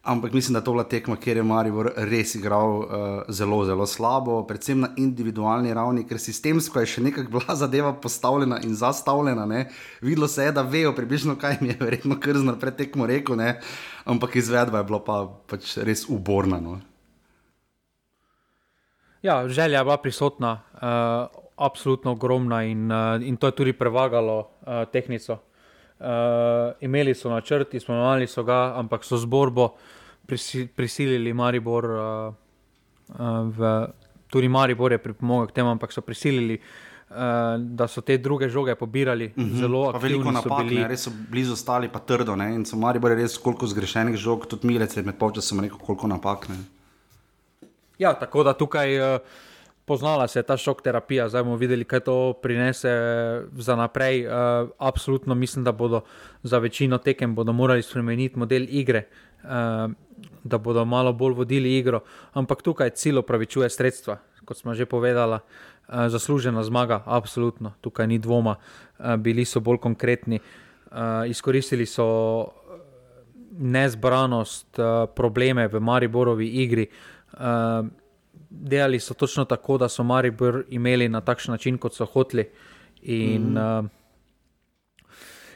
[0.04, 2.86] Ampak mislim, da je to bila tekma, kjer je Marijo res igral uh,
[3.28, 8.58] zelo, zelo slabo, predvsem na individualni ravni, ker sistemsko je še nekako bila zadeva postavljena
[8.68, 9.46] in zastavljena.
[9.46, 9.62] Ne.
[10.04, 13.54] Videlo se je, da vejo približno, kaj mi je verjetno krzno pred tekmo rekel, ne.
[14.04, 15.16] ampak izvedba je bila pa,
[15.48, 16.60] pač res uborna.
[16.60, 16.76] No.
[19.24, 24.38] Ja, želja je bila prisotna, uh, absolutno ogromna in, uh, in to je tudi prevagalo
[24.38, 25.40] uh, tehnico.
[26.04, 29.70] Uh, imeli so načrt, izpolnili so ga, ampak so z borbo
[30.26, 32.34] prisi, prisilili Maribor, uh,
[33.08, 33.70] uh, v,
[34.28, 37.16] tudi Maribor je pripomogel k temu, ampak so prisilili, uh,
[37.56, 39.32] da so te druge žoge pobirali.
[39.36, 39.60] Mm -hmm.
[39.60, 40.84] Zelo veliko napak, bili.
[40.84, 42.36] res so blizu stali, pa trdo.
[42.36, 42.54] Ne?
[42.54, 46.48] In so Maribor res koliko zgrešenih žog, tudi Milec je med počasom rekel, koliko napak.
[46.48, 46.56] Ne?
[47.98, 49.14] Ja, tako da tukaj.
[49.14, 49.20] Uh,
[49.84, 52.92] poznala se je ta šok terapija, zdaj bomo videli, kaj to prinese
[53.52, 54.26] za naprej.
[54.26, 54.32] Uh,
[54.78, 56.00] absolutno mislim, da bodo
[56.42, 59.06] za večino tekem morali spremeniti model igre,
[59.44, 59.92] uh,
[60.44, 62.00] da bodo malo bolj vodili igro,
[62.32, 64.18] ampak tukaj cilj upravičuje sredstva.
[64.44, 65.38] Kot smo že povedali,
[65.88, 68.56] Uh, zaslužena zmaga, absolutno, tukaj ni dvoma.
[68.98, 72.06] Uh, bili so bolj konkretni, uh, izkoristili so
[73.58, 74.80] nezbranost,
[75.14, 76.88] probleme v Mariborovi igri.
[78.50, 82.48] Delali so točno tako, da so Maribor imeli na takšen način, kot so hoteli.
[83.02, 83.84] In, mm -hmm.
[83.84, 83.90] uh,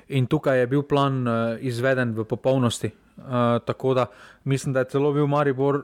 [0.08, 2.90] in tukaj je bil plan uh, izveden v popolnosti.
[3.16, 3.24] Uh,
[3.64, 4.06] tako da
[4.44, 5.82] mislim, da je celo bil Maribor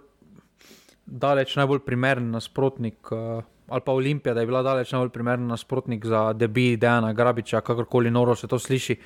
[1.07, 3.13] daleč najbolj primeren nasprotnik.
[3.13, 7.61] Uh, Ali pa Olimpija, da je bila daleč najbolj primeren nasprotnik za debi, Dejana Grabiča,
[7.61, 8.97] kakorkoli noro se to sliši.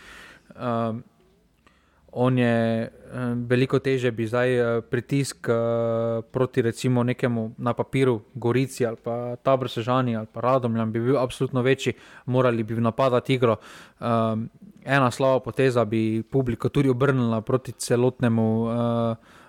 [0.51, 0.97] Uh,
[2.13, 3.19] on je uh,
[3.49, 9.37] veliko teže bi zdaj uh, pritisk uh, proti recimo nekemu na papiru, Gorici ali pa
[9.37, 11.93] Tabrosežani ali pa Radomljam, bi bil absolutno večji,
[12.27, 13.57] morali bi napadati igro.
[14.85, 18.67] Ena slaba poteza bi publiko tudi obrnila proti celotnemu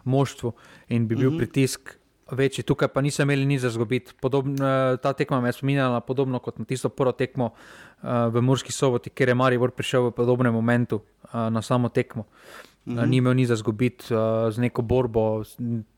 [0.03, 0.52] moštvu
[0.88, 1.38] in bi bil mhm.
[1.38, 1.99] pritisk
[2.31, 4.14] večji, tukaj pa nisem imel nič za zgubiti.
[4.14, 8.71] Eh, ta tekma me je spominjala podobno kot na tisto prvo tekmo uh, v Murski
[8.71, 12.23] soboti, kjer je Marijo prišel v podobnem momentu uh, na samo tekmo.
[12.23, 13.09] Uh, mm -hmm.
[13.09, 14.05] Ni imel nič za zgubiti
[14.49, 15.43] z neko borbo,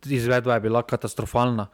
[0.05, 1.67] izvedba je bila katastrofalna,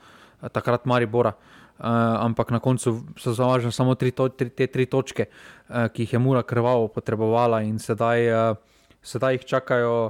[0.51, 1.33] takrat Maribora.
[1.79, 1.85] Uh,
[2.25, 5.25] ampak na koncu so zavažene samo tri to, tri, te tri točke,
[5.69, 8.57] uh, ki jih je Mura krvavo potrebovala, in sedaj, uh,
[9.01, 10.09] sedaj jih čakajo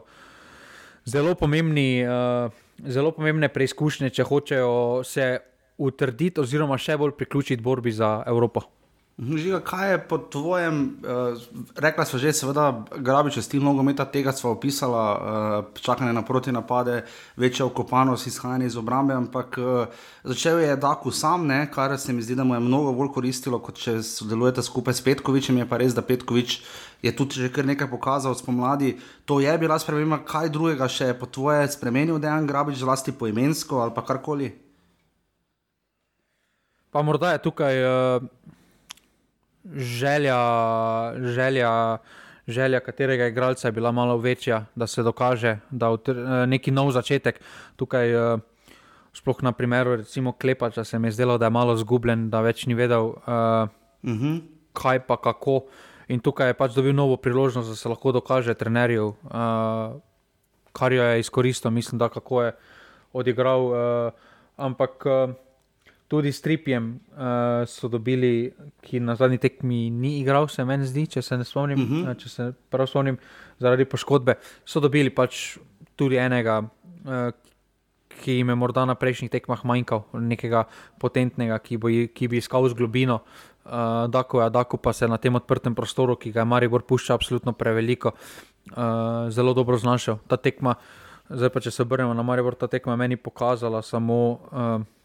[1.06, 2.08] zelo pomembni.
[2.08, 2.52] Uh,
[2.86, 5.38] zelo pomembne preizkušnje, če hočejo se
[5.78, 8.66] utrditi, oziroma še bolj priključiti borbi za Evropo.
[9.18, 11.42] Žiga, kaj je po tvojem, uh,
[11.76, 17.02] rekla smo že, seveda, grabiče stil nogometa, tega smo opisali, uh, čakanje na proti napade,
[17.36, 19.88] večja okopanost, izhajanje iz obrambe, ampak uh,
[20.24, 23.58] začel je Daku sam, ne, kar se mi zdi, da mu je mnogo bolj koristilo,
[23.60, 25.58] kot če sodelujete skupaj s Petkovičem.
[25.58, 26.62] Je pa res, da Petkovič
[27.02, 29.00] je tudi že kar nekaj pokazal spomladi.
[29.26, 33.18] To je bila sprememba, kaj drugega še je po tvoje spremenil, da je grabič zlasti
[33.18, 34.54] poimensko ali pa karkoli.
[36.94, 37.82] Pa morda je tukaj.
[37.82, 38.46] Uh
[39.76, 40.40] želja,
[41.18, 41.98] želja,
[42.48, 46.92] želja katerega igralca je bila malo večja, da se dokaže, da je eh, neki nov
[46.92, 47.40] začetek.
[47.76, 48.38] Tukaj, eh,
[49.14, 52.66] sploh na primeru, recimo Klepača, se mi je zdelo, da je malo zgubljen, da več
[52.66, 53.70] ni vedel, uh, uh
[54.04, 54.42] -huh.
[54.74, 55.66] kaj pa kako.
[56.08, 60.00] In tukaj je pač dobil novo priložnost, da se lahko dokaže trenerju, uh,
[60.72, 62.52] kar jo je izkoristil, mislim, da kako je
[63.14, 63.62] odigral.
[63.66, 64.12] Uh,
[64.58, 65.06] ampak.
[65.06, 65.47] Uh,
[66.08, 68.52] tudi s Tripjem uh, so dobili,
[68.82, 72.12] ki na zadnji tekmi ni igral, se meni zdi, če se ne spomnim, uh -huh.
[72.12, 73.18] uh, če se prav spomnim,
[73.60, 74.38] zaradi poškodbe.
[74.66, 75.58] So dobili pač
[75.96, 77.32] tudi enega, uh,
[78.24, 80.64] ki jim je morda na prejšnjih tekmah manjkal, nekega
[81.00, 83.22] potentnega, ki, bo, ki bi iskal z globino.
[83.66, 87.14] Uh, Dako, ja, Dako pa se na tem odprtem prostoru, ki ga je Maribor pušča,
[87.14, 88.12] absolutno preveliko,
[88.72, 90.18] uh, zelo dobro znašel.
[90.28, 90.76] Ta tekma,
[91.30, 94.40] zdaj pa če se obrnemo na Maribor, ta tekma je meni pokazala samo.
[94.52, 94.97] Uh,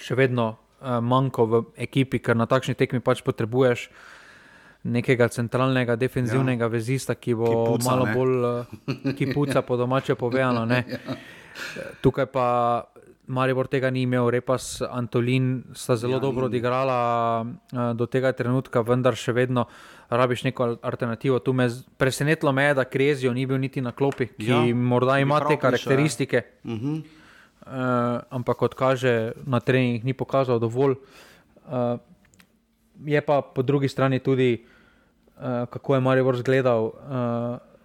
[0.00, 3.88] še vedno uh, manjko v ekipi, ker na takšni tekmi pač potrebuješ
[4.80, 6.72] nekega centralnega, defenzivnega ja.
[6.72, 8.14] vezista, ki bo ki puca, malo ne.
[8.16, 10.64] bolj, uh, ki puca po domače povedano.
[10.64, 10.84] ja.
[12.02, 12.46] Tukaj pa
[13.30, 16.98] Maribor tega ni imel, Repas, Antolin sta zelo ja, dobro odigrala
[17.44, 19.68] uh, do tega trenutka, vendar še vedno.
[20.10, 21.38] Rabiš neko alternativo.
[21.38, 21.68] Tu me
[22.00, 25.54] presenetilo, me je, da Krezijo ni bil niti na klopi, ki ja, morda ima te
[25.60, 26.40] karakteristike.
[26.40, 26.66] Ja.
[26.66, 27.19] Uh -huh uh,
[28.30, 30.98] ampak kot kaže, na treningih ni pokazal dovolj.
[31.70, 32.02] Uh,
[33.06, 34.64] je pa po drugi strani tudi,
[35.38, 36.92] uh, kako je Marijo zgledal uh,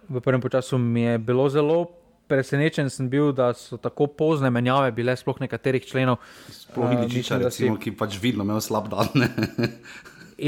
[0.08, 1.86] v prvem času, mi je bilo zelo.
[2.26, 6.18] Presenečen sem bil, da so tako pozne menjave bile, sploh nekaterih členov.
[6.50, 7.86] Sploh uh, Iličiča, recimo, si...
[7.86, 9.06] ki pač vidno imel slab dan.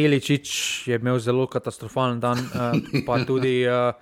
[0.02, 0.48] Iličič
[0.90, 2.74] je imel zelo katastrofalen dan, uh,
[3.06, 3.62] pa tudi.
[3.62, 3.94] Uh,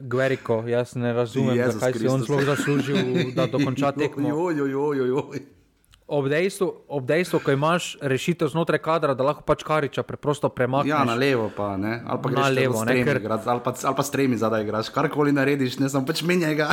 [0.00, 2.10] Gveriko, jaz ne razumem, Jezus kaj Christus.
[2.10, 2.96] si on sploh zaslužil,
[3.34, 4.28] da dokonča tekmo.
[4.28, 5.26] Jo, jo, jo, jo, jo.
[6.04, 10.90] Ob dejstvu, ob dejstvu, ko imaš rešitev znotraj kadra, da lahko pač kariča preprosto premakneš.
[10.92, 12.02] Ja, na levo pa ne.
[12.04, 12.98] Ali pa na levo, ne.
[13.04, 13.22] Ker...
[13.24, 16.68] Ali, pa, ali pa stremi zadaj igraš, karkoli narediš, ne samo pač menjaj ga.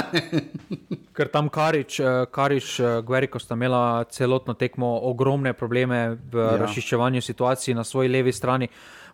[1.15, 6.57] ker tam karič, eh, karič, eh, Gveriko sta imela celotno tekmo ogromne probleme v ja.
[6.65, 8.67] razčiščevanju situacij na svoji levi strani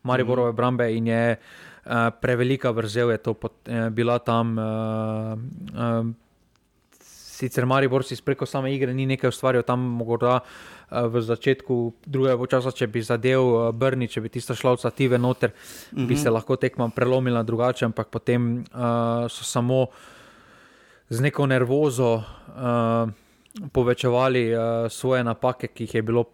[0.03, 0.55] Mariborove mm.
[0.55, 1.23] brambe in je.
[1.88, 4.57] Eh, prevelika vrzel je to pot, uh, bila tam.
[4.59, 5.39] Uh,
[5.72, 6.07] uh,
[7.38, 12.47] sicer Maribor si preko same igre ni nekaj ustvarjal, tam morda uh, v začetku drugega
[12.51, 16.07] časa, če bi zadev uh, Brni, če bi tista šlovca Tive noter, uh -huh.
[16.07, 16.23] bi mhm.
[16.23, 19.88] se lahko tekma prelomila drugače, ampak potem uh, so samo
[21.09, 23.09] z neko nervozo uh,
[23.72, 26.26] povečevali uh, svoje napake, ki jih je bilo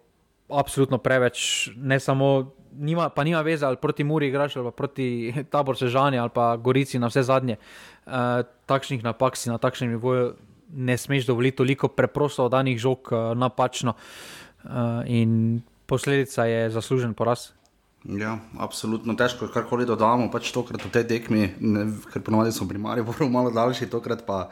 [0.48, 5.78] absolutno preveč, ne samo nima, pa nima veze, ali proti Muri igraš, ali proti Tabor
[5.78, 7.56] Sežani, ali pa Gorici na vse zadnje.
[8.06, 10.34] Uh, takšnih napak si na takšnem nivoju
[10.74, 13.94] ne smeš dovoliti, toliko preprosto oddanih žog uh, napačno.
[14.64, 14.70] Uh,
[15.06, 17.52] in posledica je zaslužen poraz.
[18.04, 22.68] Ja, absolutno težko je karkoli dodamo, pač tokrat v tej tekmi, ne, ker ponovadi smo
[22.68, 24.48] primarni, bomo malo daljši, tokrat pa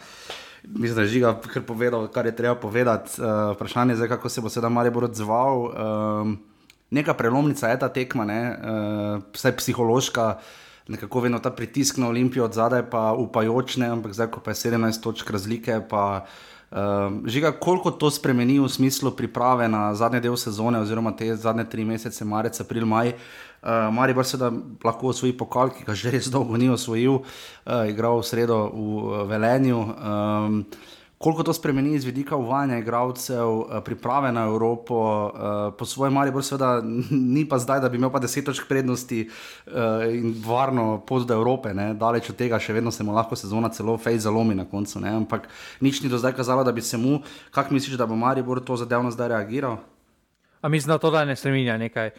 [0.63, 3.21] mislim, da je žiga, kar, povedal, kar je treba povedati.
[3.21, 5.69] Uh, vprašanje je, kako se bo sedaj Maribor odzval.
[5.69, 6.39] Um,
[6.93, 10.37] neka prelomnica je ta tekma, ne, uh, vsaj psihološka.
[10.93, 14.67] Nekako vedno ta pritisk na Olimpijo od zadaj, pa upajočne, ampak zdaj, ko pa je
[14.67, 20.37] 17 točk razlike, pa uh, žiga, koliko to spremeni v smislu priprave na zadnji del
[20.37, 23.15] sezone, oziroma te zadnje tri mesece, marec, april, maj.
[23.63, 24.51] Uh, Mari pa se da
[24.85, 29.23] lahko osvoji pokal, ki ga že res dolgo ni osvojil, uh, igral v sredo v
[29.31, 29.79] Velenju.
[29.79, 30.65] Um,
[31.23, 34.97] koliko to spremeni iz vidika uvajanja igralcev, uh, priprave na Evropo,
[35.27, 36.83] uh, po svojem Mari, seveda
[37.35, 39.73] ni pa zdaj, da bi imel pa deset točk prednosti uh,
[40.11, 41.95] in varno pot do Evrope, ne?
[41.95, 45.01] daleč od tega, še vedno se mu lahko sezona celo fej zalomi na koncu.
[45.01, 45.15] Ne?
[45.23, 45.49] Ampak
[45.81, 48.77] nič ni do zdaj kazalo, da bi se mu, kak misliš, da bo Mari to
[48.77, 49.79] zadevno zdaj reagiral?
[50.63, 52.11] A mislim, da to da ne spremenja nekaj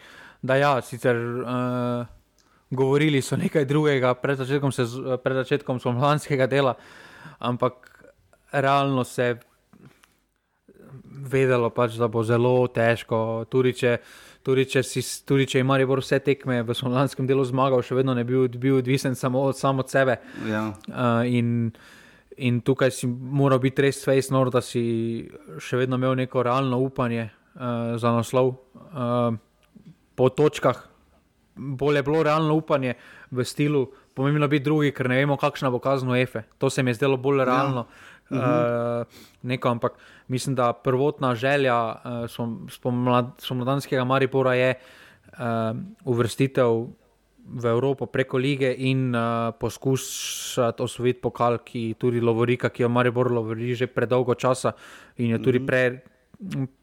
[0.44, 2.06] da ja, sicer uh,
[2.70, 4.72] govorili so nekaj drugega pred začetkom,
[5.24, 6.74] pred začetkom spomladanskega dela,
[7.38, 7.93] ampak
[8.54, 9.38] realno se je
[11.24, 13.18] vedelo, pač, da bo zelo težko.
[13.50, 13.96] Tudi če,
[14.46, 18.14] tudi če, si, tudi če ima Rebor vse tekme v spomladanskem delu zmagal, še vedno
[18.14, 20.18] ne bi bil, odvisen samo od, samo od sebe.
[20.50, 20.70] Ja.
[20.88, 21.72] Uh, in,
[22.34, 24.82] In tukaj si moral biti res face nor, da si
[25.62, 28.56] še vedno imel neko realno upanje uh, za naslov.
[28.74, 29.36] Uh,
[30.18, 30.80] po točkah,
[31.54, 32.96] bolje bilo realno upanje
[33.30, 36.42] v stilu, pomembno biti drugi, ker ne vemo, kakšna bo kazno Efe.
[36.58, 37.46] To se mi je zdelo bolj ja.
[37.52, 37.86] realno.
[37.86, 38.13] Ja.
[38.30, 39.04] Uh,
[39.42, 39.98] neko, ampak
[40.28, 41.96] mislim, da prvotna želja uh,
[43.38, 45.38] spomladanskega Maripora je uh,
[46.04, 46.86] uvrstitev
[47.44, 53.32] v Evropo preko lige in uh, poskusiti osvojiti pokal, ki tudi Lovorika, ki jo Maribor
[53.32, 54.72] lovori že predolgo časa
[55.16, 55.66] in je tudi mhm.
[55.66, 56.00] prej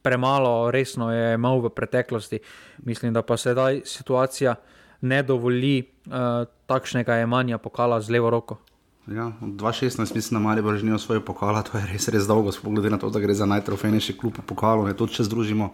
[0.02, 2.40] premalo resno je imel v preteklosti.
[2.84, 4.56] Mislim, da pa sedaj situacija
[5.02, 8.58] ne dovoli uh, takšnega jemanja pokala z levo roko.
[9.08, 12.98] Ja, 2016 mislim, da mali bržnijo svoje pokala, to je res, res dolgo, glede na
[12.98, 15.72] to, da gre za najtrofejnejši klub v pokalu, ne tudi če združimo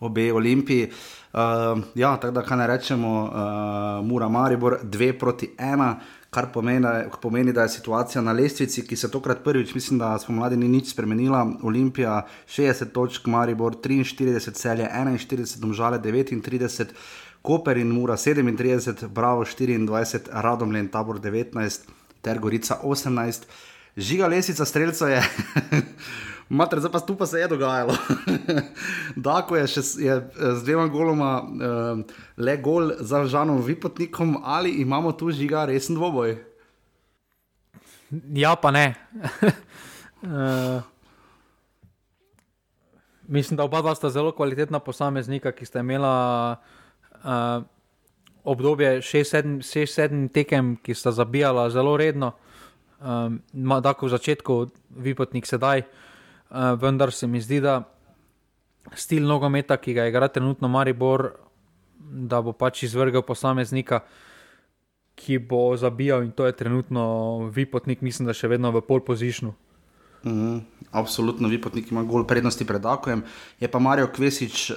[0.00, 0.90] obe olimpiji.
[1.32, 5.94] Uh, ja, tako da kaj ne rečemo, uh, Mura Maribor 2 proti 1
[6.30, 6.88] kar pomeni,
[7.22, 10.68] pomeni, da je situacija na lestvici, ki se tokrat prvič, mislim, da smo mladi ni
[10.68, 11.46] nič spremenila.
[11.62, 16.92] Olimpija 60 točk, Maribor 43, celje 41, domžale 39,
[17.42, 21.88] Koper in Mura 37, Bravo 24, Radomljen tabor 19,
[22.26, 23.46] ter Gorica 18.
[23.96, 25.22] Žiga lesica streljca je.
[26.58, 27.94] Mater, zdaj pa tu pa se je dogajalo.
[29.28, 32.02] Dako je, še, je eh, z dvema goloma uh,
[32.36, 36.36] le gol za Žanom Vipotnikom, ali imamo tu žiga resen dvoboj?
[38.34, 38.94] Ja, pa ne.
[40.22, 40.82] uh,
[43.36, 46.14] mislim, da oba dva sta zelo kvalitetna posameznika, ki sta imela
[47.22, 47.66] uh,
[48.46, 52.32] obdobje 6-7 tekem, ki sta zabijala zelo redno.
[53.02, 53.42] Um,
[53.82, 54.54] tako v začetku,
[54.96, 55.82] Vipotnik sedaj.
[55.82, 57.82] Uh, vendar se mi zdi, da
[58.94, 61.32] stil nogometa, ki ga igra trenutno Maribor,
[61.98, 64.04] da bo pač izvrgel posameznika,
[65.16, 69.54] ki bo zabijal in to je trenutno Vipotnik, mislim, da še vedno v pol poziciju.
[70.26, 70.60] Mm -hmm.
[70.90, 73.22] Absolutno, vi potniki ima gol prednosti pred Akojem.
[73.60, 74.76] Je pa Marijo Kvesič uh,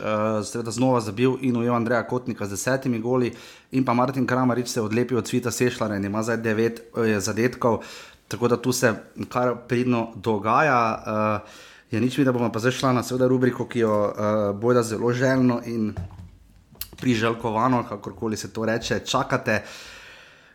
[0.72, 3.34] znova zabil in ujel Andreja Kotnika z desetimi goli,
[3.72, 7.84] in pa Martin Kramarič se odlepil od Svita Sešljara in ima zdaj devet uh, zadetkov.
[8.28, 8.94] Tako da tu se
[9.30, 11.04] kar pridno dogaja.
[11.08, 11.50] Uh,
[11.92, 14.84] je nič mi, da bomo pa zdaj šla na seveda rubriko, ki jo uh, bojo
[14.84, 15.94] zelo željno in
[16.98, 19.64] priželjkovano, kakorkoli se to reče, čakate.
[19.64, 19.99] Uh,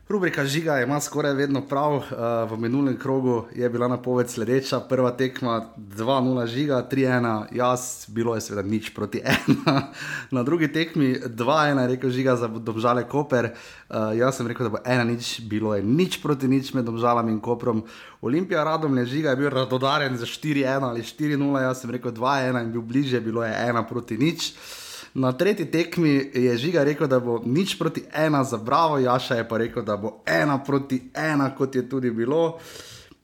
[0.08, 1.94] Rubrika žiga ima skoraj vedno prav.
[1.94, 2.04] Uh,
[2.50, 8.40] v minulem krogu je bila napoved sledeča, prva tekma 2-0 žiga, 3-1, jaz, bilo je
[8.40, 9.82] seveda nič proti 1.
[10.30, 14.76] Na drugi tekmi 2-1 je rekel žiga za domžale Koper, uh, jaz sem rekel, da
[14.76, 17.84] bo 1-0, bilo je nič proti nič med domžalami in Koprom.
[18.20, 22.60] Olimpija radom je žiga, je bil radodaren za 4-1 ali 4-0, jaz sem rekel 2-1
[22.60, 24.52] in bil bliže, bilo je 1 proti nič.
[25.14, 29.48] Na tretji tekmi je Žiga rekel, da bo nič proti ena za Bravo, Jaša je
[29.48, 32.58] pa rekel, da bo ena proti ena, kot je tudi bilo.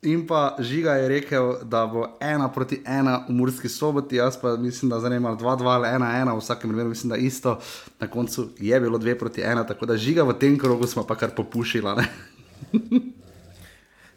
[0.02, 4.56] In pa Žiga je rekel, da bo ena proti ena v Murski soboti, jaz pa
[4.56, 7.58] mislim, da zdaj imamo dva, dva ali ena, ena, v vsakem primeru mislim, da isto.
[8.00, 11.18] Na koncu je bilo dve proti ena, tako da Žiga v tem krogu smo pa
[11.18, 12.04] kar popušila.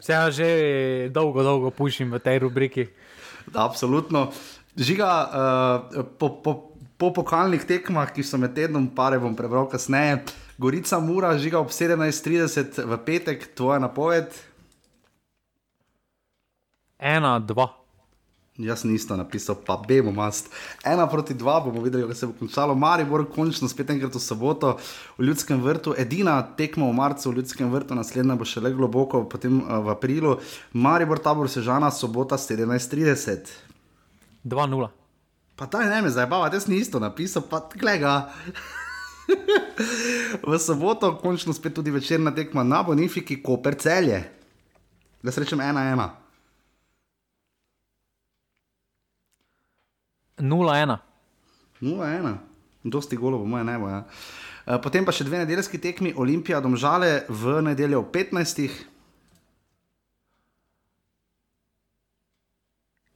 [0.04, 2.86] Se ja že dolgo, dolgo pušim v tej rubriki.
[3.50, 4.30] Da, absolutno.
[4.76, 10.22] Žiga, uh, po, po, po pokalnih tekmah, ki so med tednom, pare bom prebral kasneje,
[10.58, 14.30] Gorica mora žiga ob 17:30 v petek, tvoja napoved.
[16.98, 17.84] Ena, dva.
[18.54, 20.46] Jaz sem isto napisal, pa bemo mast.
[20.86, 22.74] Ena proti dva bomo videli, kako se bo končalo.
[22.74, 24.78] Maribor končno spet enkrat v soboto
[25.18, 25.94] v Ljudskem vrtu.
[25.98, 29.90] Edina tekma v marcu v Ljudskem vrtu, naslednja bo še le globoko, potem uh, v
[29.90, 30.38] aprilu.
[30.72, 33.50] Maribor tabor sežana, sobota 17.30.
[34.46, 35.03] 2-0.
[35.56, 38.30] Pa ta ne me zabava, jaz sem isto napisal, pa glega.
[40.42, 44.22] v soboto končno spet tudi večerna tekma na Bonifiki, Koper celje.
[45.22, 46.08] Da se rečem ena ena.
[50.38, 50.96] 0-1.
[51.80, 52.34] 0-1,
[52.84, 53.88] dosti golo, po mojem, ne bo.
[53.88, 54.04] Ja.
[54.66, 58.68] Eh, Potem pa še dve nedeljski tekmi, Olimpija, domžale v nedeljo ob 15.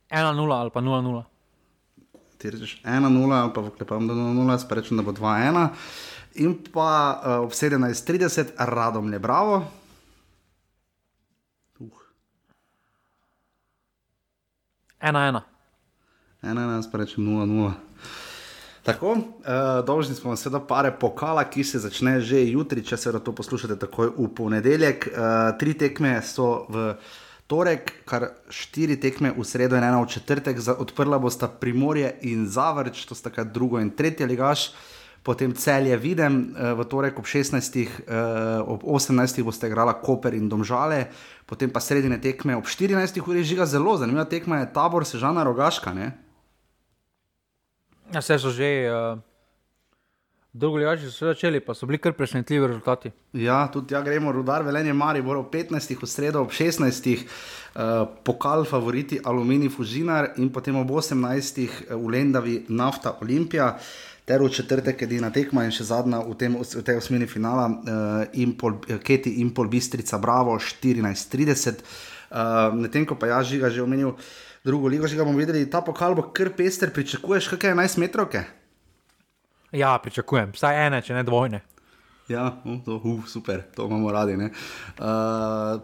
[0.09, 1.38] 1-0 ali pa 0-0.
[2.39, 5.69] Ti rečeš 1-0, ali pa vklepam, je 0-0, pa rečem, da bo 2-1.
[6.39, 9.57] In pa uh, ob 17:30, radom le bravo.
[9.59, 9.79] Uh,
[15.03, 15.41] 1-1.
[16.43, 17.73] 1-1, pa rečem 0-0.
[18.83, 19.21] Tako, uh,
[19.87, 24.15] dolžni smo seveda pare pokala, ki se začne že jutri, če se to poslušate takoj
[24.17, 25.11] v ponedeljek.
[25.11, 26.95] Uh, tri tekme so v
[27.49, 32.47] torek, kar štiri tekme v sredo in ena v četrtek, za, odprla bosta Primorje in
[32.47, 34.71] Zavrč, to sta kaj drugo in tretje ligaš.
[35.25, 40.49] Potem celje vidim, eh, v torek ob 16, eh, ob 18 boste igrala Koper in
[40.49, 41.09] Domžale,
[41.47, 45.93] potem pa sredine tekme ob 14 uri žiga zelo zanimiva tekma je tabor Sežana Rogaška.
[45.95, 46.13] Ne?
[48.13, 48.89] Ja, vse so že.
[48.89, 49.28] Uh,
[50.59, 53.11] Drugi ligači so začeli, pa so bili kar presenetljivi rezultati.
[53.33, 58.65] Ja, tudi ja, gremo, rudar, velenje, Maribor ob 15, v sredo ob 16, uh, pokal
[58.67, 63.77] favoriti Aluminij Fužinar in potem ob 18 uh, v Lendavi nafta Olimpija.
[64.27, 68.43] Ter v četrtek edina tekma in še zadnja v, tem, v tej osmini finala, uh,
[68.43, 71.87] Impol, Keti Impol Bistrica Bravo 14:30.
[72.35, 74.19] Uh, Medtem ko pa jaz žiga že omenil
[74.67, 78.58] drugo ligo, že ga bomo videli, ta pokal bo kar pester, pričakuješ kakšne 11 metrovke?
[79.73, 81.61] Ja, pričakujem, vsaj ene, če ne dvojne.
[82.29, 84.35] Ja, no, to, uh, super, to imamo radi.
[84.37, 84.51] Uh,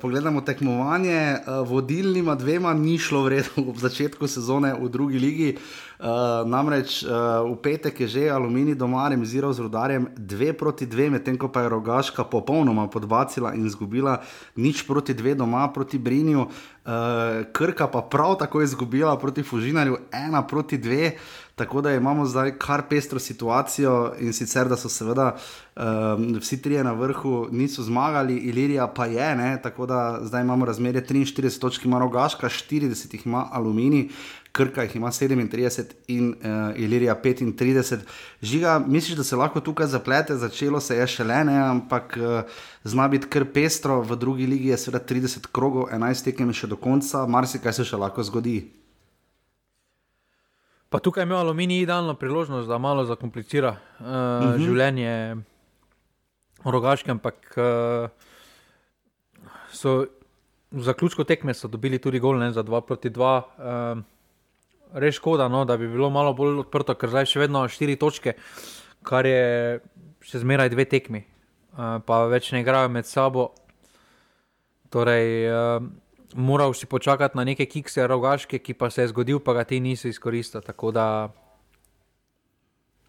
[0.00, 5.56] pogledamo tekmovanje, uh, vodilnima dvema ni šlo v redu ob začetku sezone v drugi ligi.
[6.04, 11.10] Uh, namreč uh, v petek je že Aluminij doma remiziral z rodarjem 2 proti 2,
[11.16, 14.20] medtem ko pa je rogaška popolnoma podbacila in izgubila
[14.56, 16.44] nič proti 2 doma proti Brinju.
[16.84, 21.10] Uh, Krka pa prav tako izgubila proti Fužinarju 1 proti 2.
[21.54, 25.36] Tako da imamo zdaj kar pestro situacijo in sicer, da so seveda
[25.76, 29.62] um, vsi trije na vrhu, niso zmagali, Ilirija pa je, ne?
[29.62, 34.08] tako da zdaj imamo razmerje 43 točk, ima rogaška, 40 jih ima aluminij.
[34.52, 37.98] Krka jih ima 37 in uh, Ilirija 35.
[38.42, 42.60] Žiga, misliš, da se lahko tukaj zaplete, začelo se je še le, ne, ampak uh,
[42.84, 46.76] zna biti kar pestro, v drugi ligi je seveda 30 krogov, 11 tekem še do
[46.76, 48.83] konca, marsikaj se še lahko zgodi.
[50.94, 54.58] Pa tukaj ima aluminij idealno priložnost, da malo zakomplicira uh, uh -huh.
[54.62, 55.36] življenje
[56.64, 58.08] v rogaškem, ampak uh,
[59.72, 60.06] so
[60.70, 63.42] v zaključku tekme dobili tudi gol ne, za 2 proti 2.
[63.96, 64.02] Uh,
[64.92, 68.32] res škoda, no, da bi bilo malo bolj odprto, ker zdaj še vedno 4 točke,
[69.02, 69.80] kar je
[70.22, 71.24] še zmeraj dve tekmi,
[71.74, 73.50] uh, pa več ne igrajo med sabo.
[74.90, 75.82] Torej, uh,
[76.34, 79.80] moral si počakati na neke kikse, rogaške, ki pa se je zgodil, pa ga ti
[79.80, 80.60] nisi izkoristil.
[80.92, 81.30] Da...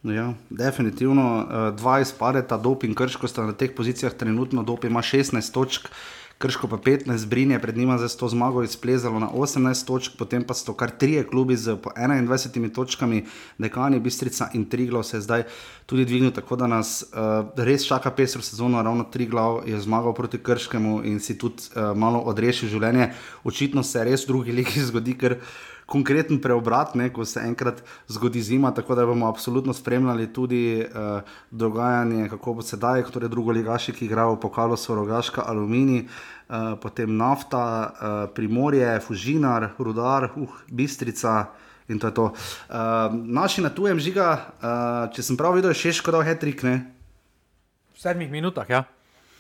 [0.03, 1.47] Ja, definitivno.
[1.77, 5.89] Dva izpadeta, doping krško sta na teh pozicijah trenutno, doping ima 16 točk.
[6.37, 10.53] Krško pa 15, Brinje pred njima za 100 zmago izplezalo na 18 točk, potem pa
[10.53, 13.25] so kar trije klubi z po 21 točkami,
[13.57, 15.43] Dekani, Bistrica in Triglav se je zdaj
[15.85, 20.37] tudi dvignil, tako da nas uh, res čaka pesro sezono, ravno Triglav je zmagal proti
[20.37, 23.13] Krškemu in si tudi uh, malo odrešil življenje.
[23.43, 25.39] Očitno se res v drugi ligi zgodi, ker
[25.85, 31.21] konkreten preobrat, ne, ko se enkrat zgodi zima, tako da bomo absolutno spremljali tudi uh,
[31.51, 36.05] dogajanje, kako bo sedaj, torej drugo ligaši, ki igrajo v pokalu, so rogaška aluminij.
[36.49, 41.45] Uh, potem nafta, uh, primorje, fužinar, rudar, uh, bistrica
[41.87, 42.25] in to je to.
[42.25, 46.65] Uh, naši na tujem žiga, uh, če sem prav videl, je še škoda, hetrik.
[46.65, 48.85] V sedmih minutah, ja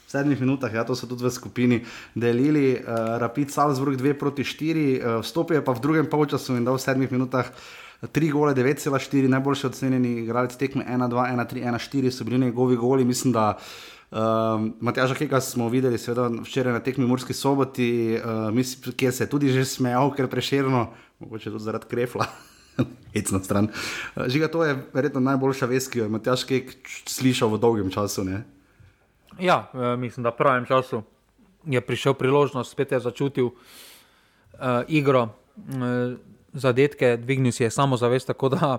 [0.07, 1.77] sedmih minutah, ja, to so tudi v skupini
[2.15, 6.55] delili, uh, Rapid Salzburg 2 proti 4, uh, eh, vstopil je pa v drugem polčasu
[6.55, 7.49] in dal v sedmih minutah.
[8.05, 12.37] 3 gole, 9,4, najboljši ocenjeni igralec tekme 1, 2, 1, 3, 1, 4 so bili
[12.37, 13.05] njegovi goli.
[13.05, 13.57] Mislim, da
[14.11, 19.23] um, Matjaža Keka smo videli seveda, včeraj na tekmi Murski soboti, uh, mislim, kjer se
[19.23, 22.27] je tudi že smejal, ker preširno, mogoče tudi zaradi krefla.
[23.15, 23.71] Hecna stran.
[24.27, 26.75] Žiga, to je verjetno najboljša vest, ki jo je Matjaž Kek
[27.07, 28.27] slišal v dolgem času.
[28.27, 28.43] Ne?
[29.39, 31.03] Ja, eh, mislim, da v pravem času
[31.65, 33.55] je prišel priložnost, spet je začutil uh,
[34.87, 35.29] igro.
[35.57, 36.13] Uh,
[36.55, 38.27] zadetke, dvignil si je samo zavest.
[38.27, 38.77] Tako da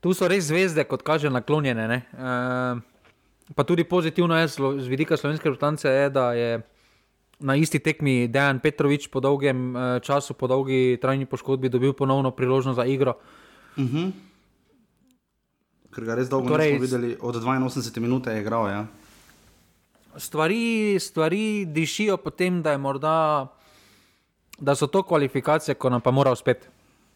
[0.00, 1.84] tu so res zvezde, kot kaže, naklonjene.
[1.94, 2.02] E,
[3.54, 6.60] pa tudi pozitivno je z vidika slovenske reprezentance, da je
[7.38, 12.30] na isti tekmi Dejan Petrovič po dolgem uh, času, po dolgi trajni poškodbi, dobil ponovno
[12.30, 13.18] priložnost za igro.
[13.76, 13.96] Uh mhm.
[13.96, 14.12] -huh.
[15.94, 18.68] Ker ga res dolgo torej, nismo videli, od 82 minut je igral.
[18.68, 18.86] Ja.
[20.16, 23.46] Stvari, stvari dišijo potem, da, morda,
[24.58, 26.66] da so to kvalifikacije, ko nam pa mora uspeti.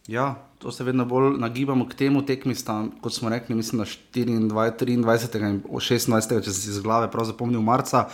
[0.08, 3.84] Ja, to se vedno bolj nagibamo k temu tekmi, sta, kot smo rekli, mislim, na
[3.84, 8.06] 24, 23 in 26, če si iz glave prav zapomnil, marca,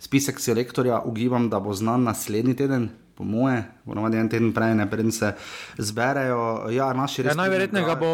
[0.00, 2.88] spisek selektorja, ugibam, da bo znan naslednji teden.
[3.14, 5.34] Po moje, moramo en teden prej, ne preden se
[5.78, 6.70] zberejo.
[6.72, 7.34] Ja, naši res.
[7.34, 8.12] Ja, najverjetnejša bo,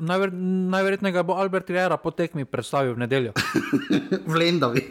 [0.00, 0.32] najver,
[0.72, 3.32] najverjetnejša bo Albert Rejera po tekmi predstavil v nedeljo.
[4.30, 4.86] v Lendavi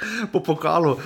[0.32, 0.90] po pokalu.
[0.90, 1.00] Uh,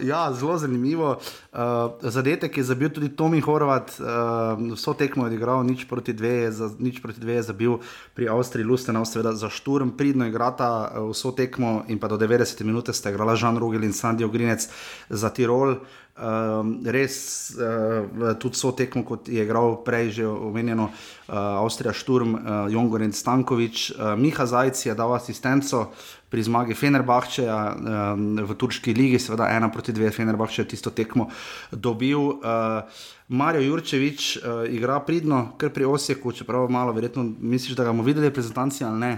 [0.00, 1.18] ja, zelo zanimivo.
[1.52, 6.50] Uh, zadetek je zabil tudi Tomi Horvat, uh, vso tekmo je odigral, nič proti dve,
[6.52, 7.78] za, nič proti dve je zabil
[8.14, 12.64] pri Avstriji, Lustenau, seveda za šturm, pridno igrata uh, vso tekmo in pa do 90
[12.64, 14.68] minut sta igrala Žan Rugel in Sandijo Grinec
[15.08, 15.80] za Tirol.
[16.16, 22.32] Um, res uh, tudi so tekmo, kot je igral prej že omenjeno, uh, Avstrija Šturm,
[22.32, 22.40] uh,
[22.72, 23.92] Jongor in Stankovič.
[23.92, 25.92] Uh, Miha Zajc je dal asistenco
[26.32, 31.28] pri zmagi Fenerbahčeja um, v Turški ligi, seveda ena proti dve, Fenerbahče je tisto tekmo
[31.68, 32.40] dobil.
[32.40, 32.88] Uh,
[33.28, 38.08] Marijo Jurčevič uh, igra pridno, kar pri Osijeku, čeprav malo verjetno misliš, da ga bomo
[38.08, 39.14] videli reprezentanci ali ne.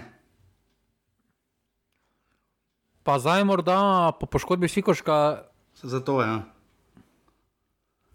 [3.06, 5.46] Pa zdaj morda po poškodbi Sikoška.
[5.78, 6.28] Zato je.
[6.28, 6.57] Ja.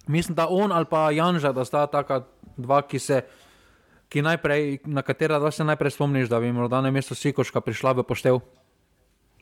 [0.08, 2.24] Mislim, da on ali pa Janža, da sta ta
[2.58, 3.22] dva, ki se,
[4.10, 7.92] ki najprej, na katera dva se najprej spomniš, da bi morda na mesto Sikoška prišla
[7.92, 8.40] v poštev.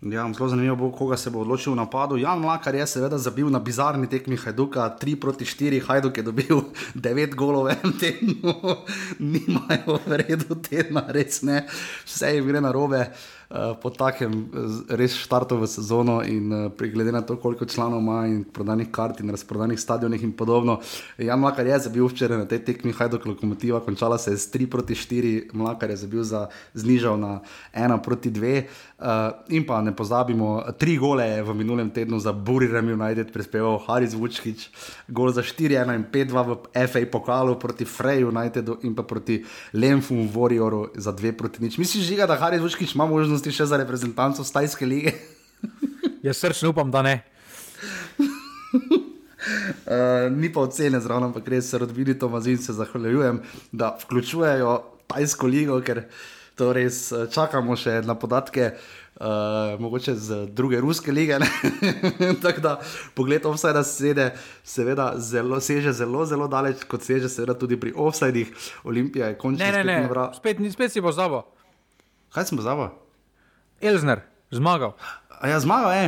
[0.02, 2.18] Ja, zelo zanimivo bo, koga se bo odločil v napadu.
[2.18, 6.62] Jan Mlakar je seveda zabil na bizarni tekmi Hajduka, 3 proti 4, Hajduk je dobil
[6.96, 8.54] 9 golov v enem tednu,
[9.34, 11.68] nimajo v redu tedna, res ne,
[12.06, 12.98] vse jim gre na robe.
[12.98, 13.41] Eh,
[13.82, 18.24] po takem eh, res štartu v sezono in uh, glede na to, koliko članov ima
[18.28, 20.80] in prodanih kart in razprodanih stadionih in podobno.
[21.18, 24.70] Jan Mlakar je zabil včeraj na tej tekmi Hajduk lokomotiva, končala se je s 3
[24.72, 27.42] proti 4, Mlakar je zabil za znižal na
[27.76, 28.64] 1 proti 2.
[29.02, 29.08] Uh,
[29.50, 34.14] in pa ne pozabimo, tri gole je v minulem tednu za Burirem United prispeval Haris
[34.14, 34.70] Vučkič,
[35.10, 36.54] gol za 4-1 in 5-2 v
[36.88, 39.42] FA pokalu proti Freju Unitedu in pa proti
[39.74, 41.82] Lemfu Warrioru za 2 proti nič.
[41.82, 45.14] Misliš, žiga, da Haris Vučkič ima možnost možnosti še za reprezentanco Stajske lige?
[46.26, 47.24] Jaz srčno upam, da ne.
[48.22, 48.28] Uh,
[50.42, 53.42] ni pa ocene zraven, ampak res se rodbini to mazin se zahvaljujem,
[53.72, 56.06] da vključujejo Tajsko ligo, ker
[56.56, 58.78] to res eh, čakamo še na podatke,
[59.18, 61.42] uh, mogoče z druge ruske lige.
[62.46, 62.78] Tako da
[63.18, 64.30] pogled offside sede,
[64.64, 68.54] seveda zelo, seže zelo, zelo daleč, kot seže seveda tudi pri offsidih.
[68.86, 69.66] Olimpija je končno.
[69.66, 71.48] Ne, ne, ne, spet, spet si bo zavo.
[72.32, 73.02] Kaj smo zavo?
[73.82, 74.22] Elžir,
[74.52, 74.94] zmagal.
[75.42, 76.08] A ja, zmagal je.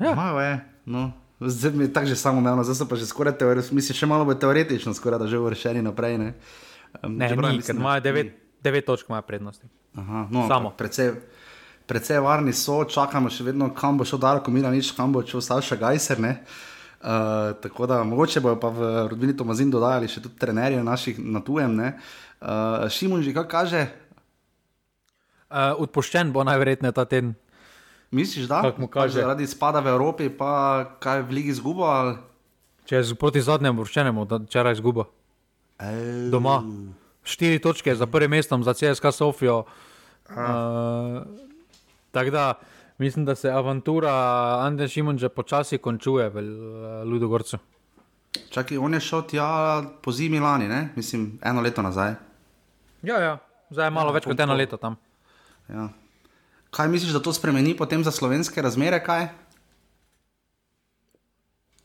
[0.00, 0.12] Ja.
[0.16, 0.54] Zmagal je.
[0.86, 1.12] No.
[1.40, 4.24] Zdaj mi je tako že samo umevno, zdaj pa že skoraj teoretično, mislim, še malo
[4.28, 6.18] bo teoretično, skoraj da že vršeni naprej.
[6.18, 6.34] Ne,
[7.00, 9.64] um, ne, ni, ker imajo devet, devet točk, imajo prednosti.
[9.96, 10.72] Aha, no, samo.
[10.76, 11.14] Predvsej,
[11.88, 15.80] predvsej varni so, čakamo še vedno, kam bo šel Darko Milanič, kam bo šel Saša
[15.80, 16.20] Gajser.
[16.20, 16.36] Ne?
[17.00, 21.40] Uh, tako da mogoče bojo pa v rodbini Tomazin dodajali še tudi trenerje naših na
[21.40, 21.72] tujem.
[21.80, 23.86] Uh, Šimun že kaj kaže,
[25.50, 27.34] Uh, odpoščen bo najverjetneje ta teden.
[28.10, 31.86] Misliš, da je to zaradi spada v Evropi, pa kaj v Ligi izgubo?
[31.90, 32.16] Ali?
[32.86, 35.06] Če je proti zadnjemu vrščenemu, da včeraj izgubo.
[36.30, 36.62] Doma.
[37.22, 39.64] Štiri točke za prvim mestom, za CSK Sofijo.
[40.30, 41.22] Uh,
[42.10, 42.54] Tako da
[42.98, 44.10] mislim, da se avantura
[44.60, 46.46] Andrej Šimon že počasi končuje v uh,
[47.06, 47.58] Ludogorcu.
[48.50, 50.88] Čakaj, on je šel tja po zimi lani, ne?
[50.96, 52.14] mislim, eno leto nazaj.
[53.02, 53.38] Ja, ja.
[53.70, 54.96] zdaj je malo ja, več kot eno leto tam.
[55.72, 55.88] Ja.
[56.70, 59.00] Kaj misliš, da to spremeni potem za slovenske razmere?
[59.04, 59.28] Kaj?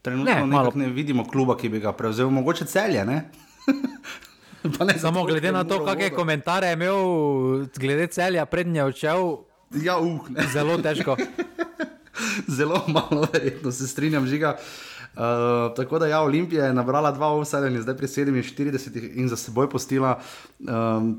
[0.02, 3.06] Trenutno ne, ne vidimo kluba, ki bi ga prevzel, mogoče celje.
[3.06, 3.24] Ne?
[4.88, 7.00] ne Samo glede na to, kakšne komentarje je imel,
[7.78, 9.32] glede celja, prednje odšel.
[9.82, 11.18] Ja, uh, zelo težko.
[12.58, 14.58] zelo malo, verjetno se strinjam, žiga.
[14.60, 19.30] Uh, Uh, tako da ja, Olimpija je nabrala dva offsajda in zdaj pri 47 in
[19.30, 20.20] za seboj postila
[20.60, 20.68] um,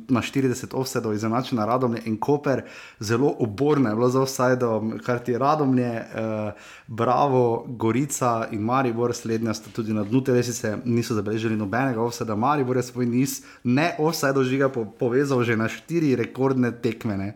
[0.08, 2.62] na 40 offsajdov izenačena Radomlje in Koper.
[3.00, 6.52] Zelo oborne je bilo za offsajdom, kar ti je Radomlje, uh,
[6.86, 12.36] Bravo, Gorica in Maribor, slednja sta tudi na dnu telesice, niso zabeležili nobenega offsajda.
[12.36, 17.32] Maribor je svoj niz ne offsajdov žiga po, povezal že na štiri rekordne tekmene.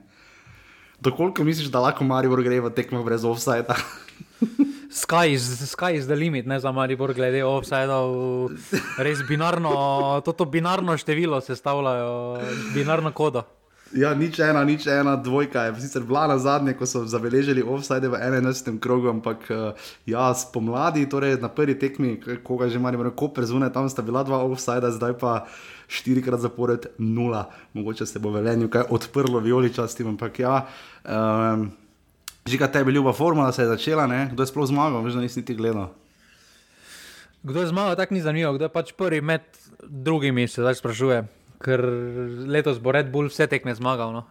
[1.00, 3.80] Dokoliko misliš, da lahko Maribor gre v tekmo brez offsajda?
[4.90, 8.50] Sky is, sky is the limit, ne za Maribor, glede offsajdov.
[8.98, 9.72] Res binarno,
[10.24, 12.40] toto binarno število sestavljajo,
[12.74, 13.44] binarno kodo.
[13.90, 18.06] Ja, nič ena, nič ena, dvojka je sicer bila na zadnje, ko so zabeležili offside
[18.06, 18.78] v 11.
[18.78, 19.74] krogu, ampak uh,
[20.06, 24.46] ja, spomladi, torej na prvi tekmi, koga že imamo, ko prezune, tam sta bila dva
[24.46, 25.50] offside, zdaj pa
[25.90, 27.50] štirikrat zapored nula.
[27.74, 30.70] Mogoče se bo velenju kaj odprlo vijoličastim, ampak ja.
[31.02, 31.74] Um,
[32.42, 34.28] Žiga tebi ljuba formula se je začela, ne?
[34.32, 35.90] kdo je sploh zmagal, veš, da nisi niti gledal.
[37.42, 39.44] Kdo je zmagal, tako ni zanimivo, kdo je pač prvi med
[39.82, 41.18] drugimi, se zdaj sprašuje.
[41.58, 41.80] Ker
[42.46, 44.12] letos bo Red Bull vse tekme zmagal.
[44.14, 44.22] No.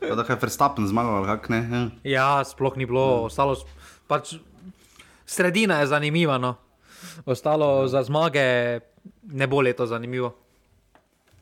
[0.00, 1.60] Pa da kaj Verstappen zmagal, ali kak ne?
[1.62, 1.82] Ja.
[2.06, 3.64] Ja, sploh ni bilo, ostalo s-
[4.06, 4.34] pač
[5.24, 6.38] sredina je zanimiva.
[6.38, 6.56] No.
[7.24, 8.80] Ostalo za zmage
[9.26, 10.32] ne bo leto zanimivo.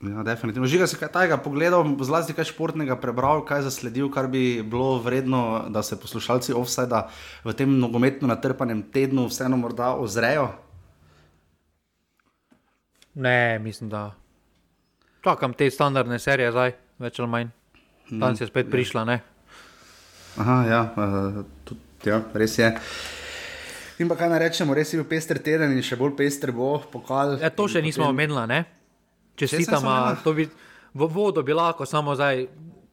[0.02, 0.66] Ja, definitivno.
[0.66, 5.42] Žiga si kaj tajega pogledal, zlasti kaj športnega prebral, kaj zasledil, kar bi bilo vredno,
[5.68, 7.04] da se poslušalci offsajda
[7.44, 10.48] v tem nogometno natrpanem tednu vseeno morda ozrejo.
[13.14, 14.14] Ne, mislim, da
[15.22, 17.48] čakam te standardne serije zdaj, več ali manj.
[18.10, 19.20] Danes je spet prišla, ne.
[20.36, 22.72] Aha, ja, uh, tudi, ja, res je.
[23.98, 26.80] In pa kaj naj rečemo, res je bil pester teden in še bolj pester bo
[26.82, 27.36] pokal.
[27.38, 28.64] Ja, to še In nismo potem- omenila, ne?
[29.36, 30.16] Čestitam, nismo omenila?
[30.24, 30.48] to bi
[30.94, 32.46] v vodo bi lahko, samo zdaj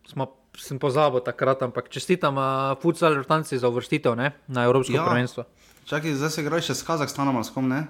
[0.07, 2.35] smo, sem pozabil takrat, ampak čestitam
[2.81, 4.31] futsal vrtanci za uvrstitev ne?
[4.47, 5.05] na Evropsko Ja.
[5.05, 5.43] prvenstvo.
[5.85, 7.87] Čakaj, zdaj se igraš še s Kazahstanom ali s kom ne?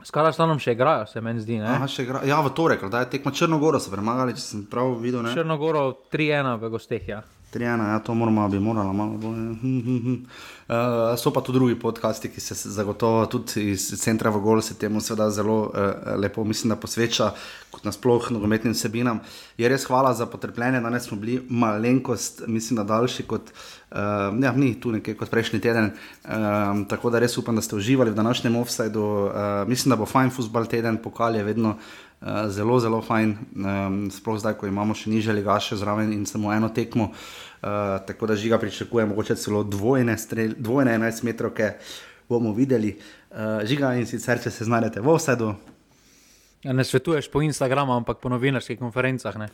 [0.00, 1.58] S Karastanom še igrajo, se meni zdi.
[1.60, 1.68] Ne?
[1.68, 2.22] Aha, igra...
[2.24, 5.20] Ja, v torek, da je tekma Črnogoro so premagali, če sem prav videl.
[5.20, 5.34] Ne?
[5.36, 7.04] Črnogoro 3-1 v gosteh.
[7.04, 7.20] Ja.
[7.52, 9.36] 3-1, ja, to moramo, bi morala malo bolj.
[9.60, 10.14] Hm, hm, hm.
[10.70, 14.76] Uh, so pa tudi drugi podcasti, ki se zagotovo tudi iz centra v gol se
[14.78, 17.32] temu seveda zelo uh, lepo, mislim, da posveča
[17.70, 19.18] kot nasploh nogometnim vsebinam.
[19.58, 23.98] Je res hvala za potrpljenje, danes smo bili malenkost, mislim, da daljši kot, uh,
[24.42, 25.90] ja, ni tu nekaj kot prejšnji teden.
[26.22, 29.02] Um, tako da res upam, da ste uživali v današnjem offsajdu.
[29.02, 29.32] Uh,
[29.68, 31.74] mislim, da bo fajn futbal teden, pokal je vedno.
[32.20, 36.52] Uh, zelo, zelo fajn, um, sploh zdaj, ko imamo še niže ligaše zraven in samo
[36.52, 37.08] eno tekmo.
[37.10, 41.56] Uh, tako da žiga pričakuje, mogoče celo dvojne, strel, dvojne 11 metrov,
[42.28, 42.92] bomo videli.
[43.30, 45.54] Uh, žiga in sicer, če se znajdete v vsedu.
[46.60, 49.32] Ja, ne svetuješ po Instagramu, ampak po novinarskih konferencah.
[49.40, 49.48] Ne?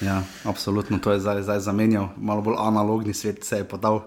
[0.00, 4.00] Ja, absolutno, to je zdaj, zdaj zamenjal, malo bolj analogni svet se je podal,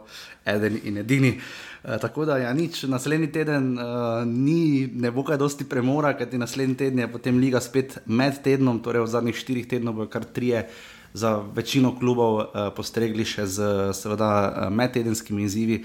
[0.46, 1.38] eden in edini.
[1.38, 1.42] E,
[1.84, 6.76] tako da, ja, nič, naslednji teden uh, ni, ne bo kaj dosti premora, kajti naslednji
[6.76, 10.68] teden je potem liga spet med tednom, torej v zadnjih štirih tednih bo kar trije
[11.14, 15.84] za večino klubov uh, postregli še z seveda uh, medtedenskimi izzivi.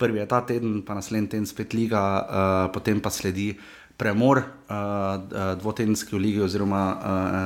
[0.00, 3.52] Prvi je ta teden, pa naslednji teden spet liga, uh, potem pa sledi
[3.96, 6.82] premor, uh, dvotedenski v ligi, oziroma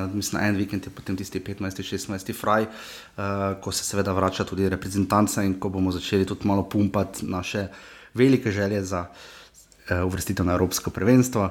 [0.09, 3.25] uh, mislim, en vikend je potem tisti 15-16 fraj, uh,
[3.61, 7.69] ko se seveda vrača tudi reprezentanca in ko bomo začeli tudi malo pumpati naše
[8.15, 11.51] velike želje za uh, uvrstitev na Evropsko prvenstvo.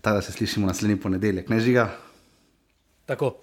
[0.00, 1.90] Tako da se slišimo naslednji ponedeljek, ne žiga.
[3.06, 3.34] Tako.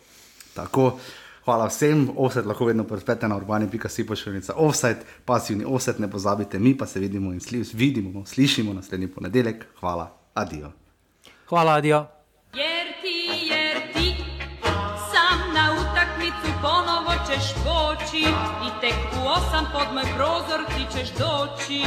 [0.54, 1.00] Tako.
[1.46, 6.78] Hvala vsem, offset lahko vedno podprete na urbani.si pošiljnica offset, pasivni offset, ne pozabite, mi
[6.78, 9.66] pa se vidimo in sli vidimo, slišimo naslednji ponedeljek.
[9.80, 10.72] Hvala, Adio.
[11.50, 12.06] Hvala, adio.
[12.54, 14.16] Jer ti, jer ti,
[15.12, 18.24] sam na utakmicu ponovo ćeš poći
[18.68, 21.82] i tek u osam pod moj prozor ti ćeš doći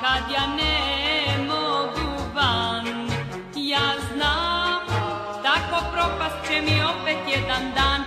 [0.00, 2.86] kad ja ne mogu van.
[3.56, 4.80] Ja znam,
[5.42, 8.00] tako propast će mi opet jedan dan.